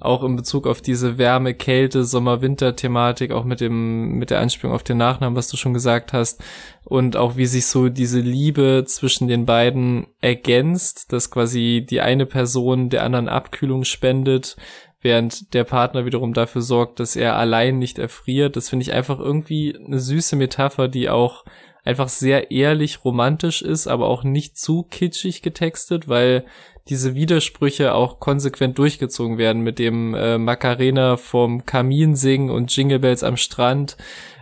auch 0.04 0.24
in 0.24 0.36
Bezug 0.36 0.68
auf 0.68 0.82
diese 0.82 1.18
Wärme, 1.18 1.54
Kälte, 1.54 2.04
Sommer-Winter-Thematik, 2.04 3.32
auch 3.32 3.44
mit 3.44 3.62
dem, 3.62 4.14
mit 4.18 4.30
der 4.30 4.40
Anspielung 4.40 4.76
auf 4.76 4.84
den 4.84 4.98
Nachnamen, 4.98 5.36
was 5.36 5.48
du 5.48 5.58
schon 5.58 5.74
gesagt 5.74 6.14
hast, 6.14 6.44
und 6.84 7.16
auch 7.16 7.38
wie 7.38 7.46
sich 7.46 7.68
so 7.68 7.90
diese 7.90 8.20
Liebe 8.20 8.84
zwischen 8.86 9.28
den 9.28 9.46
beiden 9.46 10.08
ergänzt, 10.22 11.14
dass 11.14 11.32
quasi 11.32 11.86
die 11.90 12.02
eine 12.02 12.26
Person 12.26 12.90
der 12.90 13.04
anderen 13.04 13.30
Abkühlung 13.30 13.84
spendet, 13.84 14.58
während 15.02 15.54
der 15.54 15.64
Partner 15.66 16.06
wiederum 16.06 16.34
dafür 16.34 16.62
sorgt, 16.62 17.00
dass 17.00 17.16
er 17.16 17.36
allein 17.36 17.78
nicht 17.78 18.00
erfriert. 18.00 18.56
Das 18.56 18.70
finde 18.70 18.84
ich 18.84 18.94
einfach 18.94 19.20
irgendwie 19.20 19.78
eine 19.78 20.00
süße 20.00 20.36
Metapher, 20.36 20.88
die 20.88 21.10
auch 21.10 21.44
einfach 21.84 22.08
sehr 22.08 22.52
ehrlich 22.52 23.04
romantisch 23.04 23.62
ist, 23.62 23.88
aber 23.88 24.08
auch 24.08 24.24
nicht 24.24 24.58
zu 24.58 24.84
kitschig 24.84 25.42
getextet, 25.42 26.08
weil 26.08 26.46
diese 26.90 27.16
Widersprüche 27.16 27.94
auch 27.94 28.20
konsequent 28.20 28.78
durchgezogen 28.78 29.38
werden 29.38 29.62
mit 29.62 29.80
dem 29.80 30.14
äh, 30.14 30.38
Macarena 30.38 31.18
vom 31.18 31.66
Kamin 31.66 32.16
singen 32.16 32.50
und 32.50 32.76
Jingle 32.76 33.00
Bells 33.00 33.24
am 33.24 33.38
Strand. 33.38 33.98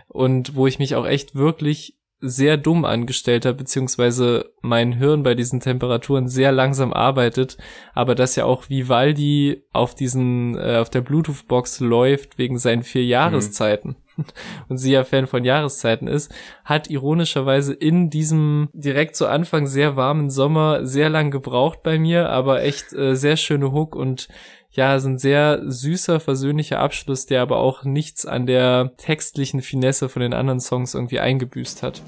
Und 0.08 0.54
wo 0.54 0.66
ich 0.66 0.78
mich 0.78 0.94
auch 0.94 1.06
echt 1.06 1.34
wirklich 1.34 1.96
sehr 2.22 2.56
dumm 2.56 2.84
angestellt 2.84 3.44
habe, 3.44 3.58
beziehungsweise 3.58 4.52
mein 4.60 4.92
Hirn 4.92 5.24
bei 5.24 5.34
diesen 5.34 5.58
Temperaturen 5.58 6.28
sehr 6.28 6.52
langsam 6.52 6.92
arbeitet, 6.92 7.58
aber 7.94 8.14
dass 8.14 8.36
ja 8.36 8.44
auch 8.44 8.70
Vivaldi 8.70 9.64
auf 9.72 9.96
diesen, 9.96 10.56
äh, 10.56 10.76
auf 10.76 10.88
der 10.88 11.00
Bluetooth-Box 11.00 11.80
läuft 11.80 12.38
wegen 12.38 12.58
seinen 12.58 12.84
vier 12.84 13.04
Jahreszeiten. 13.04 13.90
mhm. 13.90 14.01
und 14.68 14.78
sie 14.78 14.92
ja 14.92 15.04
Fan 15.04 15.26
von 15.26 15.44
Jahreszeiten 15.44 16.06
ist, 16.06 16.32
hat 16.64 16.90
ironischerweise 16.90 17.72
in 17.72 18.10
diesem 18.10 18.68
direkt 18.72 19.16
zu 19.16 19.26
Anfang 19.26 19.66
sehr 19.66 19.96
warmen 19.96 20.30
Sommer 20.30 20.86
sehr 20.86 21.08
lang 21.08 21.30
gebraucht 21.30 21.82
bei 21.82 21.98
mir, 21.98 22.30
aber 22.30 22.62
echt 22.62 22.92
äh, 22.92 23.14
sehr 23.14 23.36
schöne 23.36 23.72
Hook 23.72 23.94
und 23.96 24.28
ja, 24.74 24.96
ist 24.96 25.04
ein 25.04 25.18
sehr 25.18 25.60
süßer, 25.66 26.18
versöhnlicher 26.18 26.78
Abschluss, 26.78 27.26
der 27.26 27.42
aber 27.42 27.58
auch 27.58 27.84
nichts 27.84 28.24
an 28.24 28.46
der 28.46 28.92
textlichen 28.96 29.60
Finesse 29.60 30.08
von 30.08 30.22
den 30.22 30.32
anderen 30.32 30.60
Songs 30.60 30.94
irgendwie 30.94 31.20
eingebüßt 31.20 31.82
hat. 31.82 32.00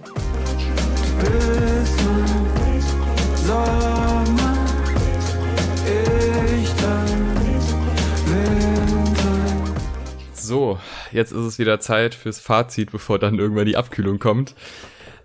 Jetzt 11.15 11.33
ist 11.33 11.39
es 11.39 11.59
wieder 11.59 11.81
Zeit 11.81 12.15
fürs 12.15 12.41
Fazit, 12.41 12.93
bevor 12.93 13.19
dann 13.19 13.39
irgendwann 13.39 13.67
die 13.67 13.77
Abkühlung 13.77 14.19
kommt. 14.19 14.55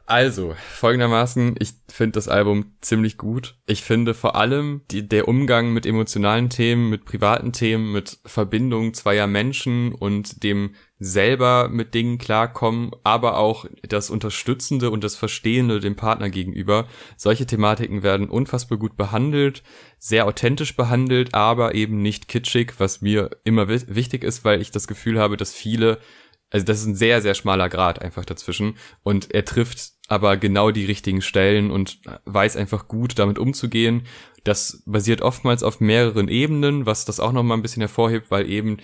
Also, 0.06 0.56
folgendermaßen, 0.72 1.56
ich 1.60 1.74
finde 1.88 2.14
das 2.14 2.28
Album 2.28 2.74
ziemlich 2.82 3.20
gut. 3.20 3.60
Ich 3.68 3.84
finde 3.84 4.16
vor 4.16 4.36
allem 4.36 4.82
die, 4.90 5.08
der 5.08 5.28
Umgang 5.28 5.72
mit 5.72 5.86
emotionalen 5.86 6.50
Themen, 6.50 6.90
mit 6.90 7.06
privaten 7.06 7.52
Themen, 7.52 7.92
mit 7.92 8.18
Verbindung 8.26 8.96
zweier 8.96 9.28
Menschen 9.28 9.94
und 9.94 10.42
dem 10.42 10.74
selber 11.00 11.70
mit 11.70 11.94
Dingen 11.94 12.18
klarkommen, 12.18 12.92
aber 13.04 13.38
auch 13.38 13.66
das 13.88 14.10
Unterstützende 14.10 14.92
und 14.92 15.04
das 15.04 15.16
Verstehende 15.16 15.80
dem 15.80 15.96
Partner 15.96 16.30
gegenüber. 16.30 16.88
Solche 17.16 17.46
Thematiken 17.46 18.04
werden 18.04 18.30
unfassbar 18.30 18.78
gut 18.78 18.98
behandelt, 18.98 19.64
sehr 19.98 20.28
authentisch 20.28 20.76
behandelt, 20.76 21.34
aber 21.34 21.74
eben 21.74 22.02
nicht 22.02 22.28
kitschig, 22.28 22.74
was 22.80 23.02
mir 23.02 23.30
immer 23.46 23.70
wichtig 23.70 24.24
ist, 24.24 24.44
weil 24.44 24.62
ich 24.62 24.72
das 24.72 24.88
Gefühl 24.88 25.20
habe, 25.20 25.38
dass 25.38 25.54
viele 25.54 26.00
also 26.52 26.66
das 26.66 26.80
ist 26.80 26.86
ein 26.86 26.96
sehr, 26.96 27.22
sehr 27.22 27.36
schmaler 27.36 27.70
Grad 27.70 28.02
einfach 28.02 28.26
dazwischen. 28.26 28.76
Und 29.04 29.34
er 29.34 29.46
trifft 29.46 29.92
aber 30.08 30.38
genau 30.38 30.72
die 30.72 30.86
richtigen 30.86 31.22
Stellen 31.22 31.70
und 31.70 32.00
weiß 32.26 32.58
einfach 32.58 32.88
gut 32.88 33.20
damit 33.20 33.38
umzugehen. 33.38 34.08
Das 34.44 34.82
basiert 34.86 35.22
oftmals 35.22 35.62
auf 35.62 35.80
mehreren 35.80 36.28
Ebenen, 36.28 36.86
was 36.86 37.06
das 37.06 37.20
auch 37.20 37.32
nochmal 37.32 37.58
ein 37.58 37.62
bisschen 37.62 37.82
hervorhebt, 37.82 38.32
weil 38.32 38.50
eben 38.50 38.78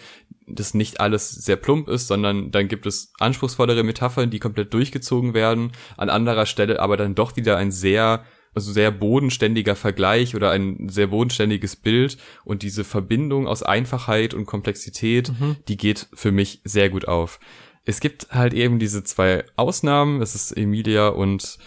das 0.47 0.75
nicht 0.75 0.99
alles 0.99 1.31
sehr 1.31 1.55
plump 1.55 1.87
ist, 1.87 2.07
sondern 2.07 2.51
dann 2.51 2.67
gibt 2.67 2.85
es 2.85 3.11
anspruchsvollere 3.19 3.83
Metaphern, 3.83 4.29
die 4.29 4.39
komplett 4.39 4.73
durchgezogen 4.73 5.33
werden. 5.33 5.71
An 5.97 6.09
anderer 6.09 6.45
Stelle 6.45 6.79
aber 6.79 6.97
dann 6.97 7.15
doch 7.15 7.35
wieder 7.35 7.57
ein 7.57 7.71
sehr 7.71 8.25
also 8.55 8.71
sehr 8.71 8.91
bodenständiger 8.91 9.75
Vergleich 9.75 10.35
oder 10.35 10.51
ein 10.51 10.89
sehr 10.89 11.07
bodenständiges 11.07 11.75
Bild 11.75 12.17
und 12.43 12.63
diese 12.63 12.83
Verbindung 12.83 13.47
aus 13.47 13.63
Einfachheit 13.63 14.33
und 14.33 14.45
Komplexität, 14.45 15.31
mhm. 15.39 15.57
die 15.67 15.77
geht 15.77 16.07
für 16.13 16.31
mich 16.31 16.61
sehr 16.63 16.89
gut 16.89 17.07
auf. 17.07 17.39
Es 17.83 17.99
gibt 17.99 18.29
halt 18.31 18.53
eben 18.53 18.79
diese 18.79 19.03
zwei 19.03 19.45
Ausnahmen, 19.55 20.21
es 20.21 20.33
ist 20.33 20.51
Emilia 20.53 21.09
und 21.09 21.59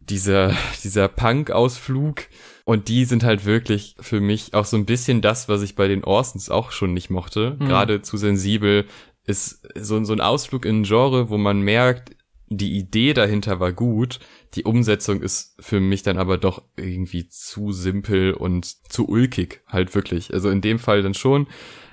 dieser, 0.00 0.54
dieser 0.82 1.08
Punk-Ausflug 1.08 2.24
und 2.64 2.88
die 2.88 3.04
sind 3.04 3.24
halt 3.24 3.44
wirklich 3.44 3.94
für 4.00 4.20
mich 4.20 4.54
auch 4.54 4.64
so 4.64 4.76
ein 4.76 4.86
bisschen 4.86 5.20
das, 5.20 5.48
was 5.48 5.62
ich 5.62 5.74
bei 5.74 5.88
den 5.88 6.04
Orsons 6.04 6.50
auch 6.50 6.70
schon 6.70 6.92
nicht 6.92 7.10
mochte. 7.10 7.56
Mhm. 7.58 7.66
Gerade 7.66 8.02
zu 8.02 8.16
sensibel 8.16 8.86
ist 9.24 9.66
so, 9.74 10.02
so 10.04 10.12
ein 10.12 10.20
Ausflug 10.20 10.64
in 10.64 10.80
ein 10.80 10.84
Genre, 10.84 11.30
wo 11.30 11.38
man 11.38 11.60
merkt, 11.60 12.16
die 12.50 12.76
Idee 12.78 13.14
dahinter 13.14 13.60
war 13.60 13.72
gut, 13.72 14.20
die 14.54 14.64
Umsetzung 14.64 15.20
ist 15.20 15.54
für 15.60 15.80
mich 15.80 16.02
dann 16.02 16.18
aber 16.18 16.38
doch 16.38 16.62
irgendwie 16.76 17.28
zu 17.28 17.72
simpel 17.72 18.32
und 18.32 18.64
zu 18.90 19.08
ulkig, 19.08 19.60
halt 19.66 19.94
wirklich. 19.94 20.32
Also 20.32 20.50
in 20.50 20.60
dem 20.60 20.78
Fall 20.78 21.02
dann 21.02 21.14
schon. 21.14 21.46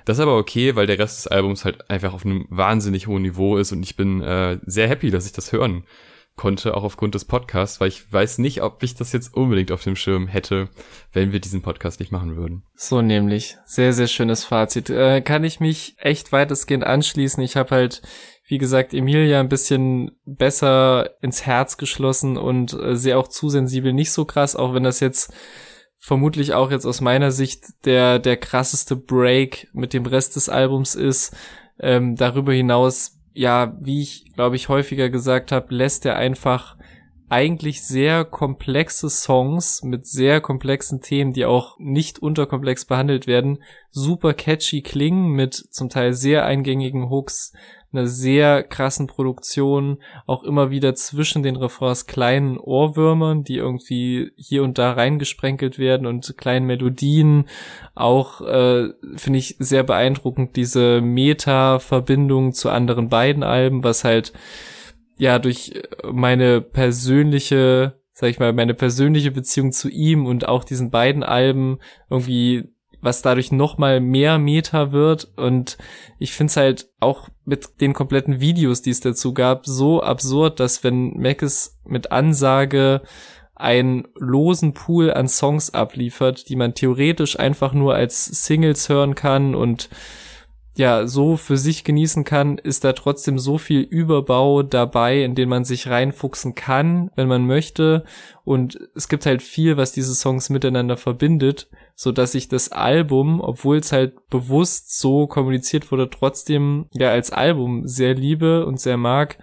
Das 0.04 0.18
ist 0.18 0.22
aber 0.22 0.38
okay, 0.38 0.76
weil 0.76 0.86
der 0.86 0.98
Rest 0.98 1.18
des 1.18 1.26
Albums 1.26 1.64
halt 1.64 1.90
einfach 1.90 2.14
auf 2.14 2.24
einem 2.24 2.46
wahnsinnig 2.48 3.06
hohen 3.06 3.22
Niveau 3.22 3.56
ist 3.56 3.72
und 3.72 3.82
ich 3.82 3.96
bin 3.96 4.22
äh, 4.22 4.58
sehr 4.64 4.88
happy, 4.88 5.10
dass 5.10 5.26
ich 5.26 5.32
das 5.32 5.52
hören 5.52 5.84
konnte, 6.36 6.76
auch 6.76 6.84
aufgrund 6.84 7.14
des 7.14 7.24
Podcasts, 7.24 7.80
weil 7.80 7.88
ich 7.88 8.12
weiß 8.12 8.38
nicht, 8.38 8.62
ob 8.62 8.82
ich 8.82 8.94
das 8.94 9.12
jetzt 9.12 9.34
unbedingt 9.34 9.72
auf 9.72 9.82
dem 9.82 9.96
Schirm 9.96 10.28
hätte, 10.28 10.68
wenn 11.12 11.32
wir 11.32 11.40
diesen 11.40 11.62
Podcast 11.62 11.98
nicht 11.98 12.12
machen 12.12 12.36
würden. 12.36 12.62
So 12.74 13.00
nämlich. 13.02 13.56
Sehr, 13.64 13.92
sehr 13.92 14.06
schönes 14.06 14.44
Fazit. 14.44 14.90
Äh, 14.90 15.22
kann 15.22 15.44
ich 15.44 15.60
mich 15.60 15.96
echt 15.98 16.32
weitestgehend 16.32 16.84
anschließen. 16.84 17.42
Ich 17.42 17.56
habe 17.56 17.74
halt 17.74 18.02
wie 18.48 18.58
gesagt, 18.58 18.94
Emilia 18.94 19.40
ein 19.40 19.48
bisschen 19.48 20.12
besser 20.24 21.10
ins 21.20 21.44
Herz 21.46 21.76
geschlossen 21.78 22.36
und 22.36 22.72
äh, 22.74 22.96
sehr 22.96 23.18
auch 23.18 23.28
zu 23.28 23.48
sensibel 23.48 23.92
nicht 23.92 24.12
so 24.12 24.24
krass, 24.24 24.54
auch 24.54 24.72
wenn 24.72 24.84
das 24.84 25.00
jetzt 25.00 25.32
vermutlich 25.98 26.54
auch 26.54 26.70
jetzt 26.70 26.86
aus 26.86 27.00
meiner 27.00 27.32
Sicht 27.32 27.64
der, 27.84 28.20
der 28.20 28.36
krasseste 28.36 28.94
Break 28.94 29.68
mit 29.72 29.92
dem 29.92 30.06
Rest 30.06 30.36
des 30.36 30.48
Albums 30.48 30.94
ist. 30.94 31.34
Ähm, 31.80 32.14
darüber 32.14 32.52
hinaus, 32.52 33.15
ja, 33.36 33.76
wie 33.80 34.00
ich 34.00 34.32
glaube 34.34 34.56
ich 34.56 34.68
häufiger 34.68 35.10
gesagt 35.10 35.52
habe, 35.52 35.74
lässt 35.74 36.06
er 36.06 36.16
einfach 36.16 36.76
eigentlich 37.28 37.82
sehr 37.82 38.24
komplexe 38.24 39.10
Songs 39.10 39.82
mit 39.82 40.06
sehr 40.06 40.40
komplexen 40.40 41.00
Themen, 41.00 41.32
die 41.32 41.44
auch 41.44 41.76
nicht 41.78 42.20
unterkomplex 42.20 42.84
behandelt 42.84 43.26
werden, 43.26 43.62
super 43.90 44.32
catchy 44.32 44.82
klingen 44.82 45.32
mit 45.32 45.54
zum 45.54 45.88
Teil 45.88 46.12
sehr 46.12 46.44
eingängigen 46.44 47.10
Hooks, 47.10 47.52
einer 47.96 48.06
sehr 48.06 48.62
krassen 48.62 49.06
Produktion, 49.06 49.98
auch 50.26 50.42
immer 50.42 50.70
wieder 50.70 50.94
zwischen 50.94 51.42
den 51.42 51.56
Refrains 51.56 52.06
kleinen 52.06 52.58
Ohrwürmern, 52.58 53.44
die 53.44 53.56
irgendwie 53.56 54.32
hier 54.36 54.62
und 54.62 54.78
da 54.78 54.92
reingesprenkelt 54.92 55.78
werden 55.78 56.06
und 56.06 56.36
kleinen 56.36 56.66
Melodien. 56.66 57.48
Auch 57.94 58.40
äh, 58.40 58.90
finde 59.16 59.38
ich 59.38 59.56
sehr 59.58 59.82
beeindruckend 59.82 60.56
diese 60.56 61.00
Meta-Verbindung 61.00 62.52
zu 62.52 62.70
anderen 62.70 63.08
beiden 63.08 63.42
Alben, 63.42 63.84
was 63.84 64.04
halt 64.04 64.32
ja 65.18 65.38
durch 65.38 65.72
meine 66.10 66.60
persönliche 66.60 67.94
sag 68.18 68.30
ich 68.30 68.38
mal, 68.38 68.54
meine 68.54 68.72
persönliche 68.72 69.30
Beziehung 69.30 69.72
zu 69.72 69.90
ihm 69.90 70.24
und 70.24 70.48
auch 70.48 70.64
diesen 70.64 70.90
beiden 70.90 71.22
Alben 71.22 71.80
irgendwie 72.08 72.72
was 73.06 73.22
dadurch 73.22 73.52
noch 73.52 73.78
mal 73.78 74.00
mehr 74.00 74.36
Meta 74.38 74.90
wird 74.90 75.32
und 75.36 75.78
ich 76.18 76.32
find's 76.32 76.56
halt 76.56 76.90
auch 76.98 77.28
mit 77.44 77.80
den 77.80 77.92
kompletten 77.92 78.40
Videos, 78.40 78.82
die 78.82 78.90
es 78.90 79.00
dazu 79.00 79.32
gab, 79.32 79.64
so 79.64 80.02
absurd, 80.02 80.58
dass 80.58 80.82
wenn 80.82 81.16
Mac 81.16 81.40
es 81.40 81.78
mit 81.84 82.10
Ansage 82.10 83.02
einen 83.54 84.08
losen 84.16 84.74
Pool 84.74 85.12
an 85.12 85.28
Songs 85.28 85.72
abliefert, 85.72 86.48
die 86.48 86.56
man 86.56 86.74
theoretisch 86.74 87.38
einfach 87.38 87.72
nur 87.72 87.94
als 87.94 88.24
Singles 88.24 88.88
hören 88.88 89.14
kann 89.14 89.54
und 89.54 89.88
ja, 90.76 91.06
so 91.06 91.36
für 91.36 91.56
sich 91.56 91.84
genießen 91.84 92.24
kann, 92.24 92.58
ist 92.58 92.84
da 92.84 92.92
trotzdem 92.92 93.38
so 93.38 93.56
viel 93.56 93.80
Überbau 93.80 94.62
dabei, 94.62 95.22
in 95.22 95.34
den 95.34 95.48
man 95.48 95.64
sich 95.64 95.88
reinfuchsen 95.88 96.54
kann, 96.54 97.10
wenn 97.16 97.28
man 97.28 97.46
möchte. 97.46 98.04
Und 98.44 98.78
es 98.94 99.08
gibt 99.08 99.24
halt 99.24 99.40
viel, 99.40 99.78
was 99.78 99.92
diese 99.92 100.14
Songs 100.14 100.50
miteinander 100.50 100.98
verbindet, 100.98 101.70
so 101.98 102.12
dass 102.12 102.34
ich 102.34 102.48
das 102.48 102.70
Album, 102.70 103.40
obwohl 103.40 103.78
es 103.78 103.90
halt 103.90 104.28
bewusst 104.28 105.00
so 105.00 105.26
kommuniziert 105.26 105.90
wurde, 105.90 106.10
trotzdem 106.10 106.86
ja 106.92 107.10
als 107.10 107.30
Album 107.32 107.86
sehr 107.86 108.14
liebe 108.14 108.66
und 108.66 108.78
sehr 108.78 108.98
mag 108.98 109.38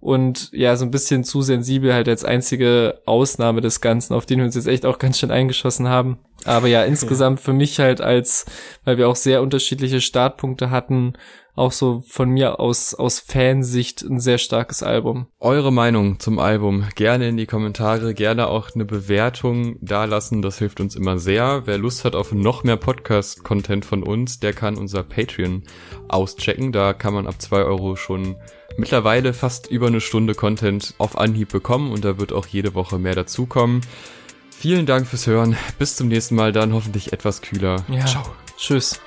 und 0.00 0.50
ja, 0.52 0.76
so 0.76 0.86
ein 0.86 0.90
bisschen 0.90 1.24
zu 1.24 1.42
sensibel 1.42 1.92
halt 1.92 2.08
als 2.08 2.24
einzige 2.24 3.02
Ausnahme 3.04 3.60
des 3.60 3.82
Ganzen, 3.82 4.14
auf 4.14 4.24
den 4.24 4.38
wir 4.38 4.46
uns 4.46 4.54
jetzt 4.54 4.66
echt 4.66 4.86
auch 4.86 4.98
ganz 4.98 5.18
schön 5.18 5.30
eingeschossen 5.30 5.88
haben. 5.88 6.18
Aber 6.44 6.68
ja, 6.68 6.84
insgesamt 6.84 7.40
für 7.40 7.52
mich 7.52 7.78
halt 7.78 8.00
als, 8.00 8.46
weil 8.84 8.96
wir 8.96 9.08
auch 9.08 9.16
sehr 9.16 9.42
unterschiedliche 9.42 10.00
Startpunkte 10.00 10.70
hatten, 10.70 11.12
auch 11.54 11.72
so 11.72 12.02
von 12.06 12.30
mir 12.30 12.60
aus, 12.60 12.94
aus 12.94 13.18
Fansicht 13.18 14.02
ein 14.02 14.20
sehr 14.20 14.38
starkes 14.38 14.82
Album. 14.82 15.26
Eure 15.40 15.72
Meinung 15.72 16.18
zum 16.18 16.38
Album 16.38 16.86
gerne 16.94 17.28
in 17.28 17.36
die 17.36 17.44
Kommentare, 17.44 18.14
gerne 18.14 18.46
auch 18.46 18.70
eine 18.74 18.86
Bewertung 18.86 19.76
dalassen, 19.82 20.40
das 20.40 20.58
hilft 20.58 20.80
uns 20.80 20.96
immer 20.96 21.18
sehr. 21.18 21.66
Wer 21.66 21.76
Lust 21.76 22.06
hat 22.06 22.14
auf 22.14 22.32
noch 22.32 22.64
mehr 22.64 22.78
Podcast-Content 22.78 23.84
von 23.84 24.02
uns, 24.02 24.40
der 24.40 24.54
kann 24.54 24.78
unser 24.78 25.02
Patreon 25.02 25.64
auschecken. 26.08 26.72
Da 26.72 26.94
kann 26.94 27.12
man 27.12 27.26
ab 27.26 27.42
zwei 27.42 27.62
Euro 27.62 27.96
schon 27.96 28.36
mittlerweile 28.76 29.32
fast 29.32 29.66
über 29.68 29.88
eine 29.88 30.00
Stunde 30.00 30.34
Content 30.34 30.94
auf 30.98 31.18
Anhieb 31.18 31.50
bekommen 31.50 31.92
und 31.92 32.04
da 32.04 32.18
wird 32.18 32.32
auch 32.32 32.46
jede 32.46 32.74
Woche 32.74 32.98
mehr 32.98 33.14
dazukommen. 33.14 33.80
Vielen 34.50 34.86
Dank 34.86 35.06
fürs 35.06 35.26
Hören. 35.26 35.56
Bis 35.78 35.96
zum 35.96 36.08
nächsten 36.08 36.34
Mal, 36.34 36.52
dann 36.52 36.74
hoffentlich 36.74 37.12
etwas 37.12 37.40
kühler. 37.40 37.84
Ja. 37.88 38.04
Ciao. 38.06 38.24
Tschüss. 38.56 39.00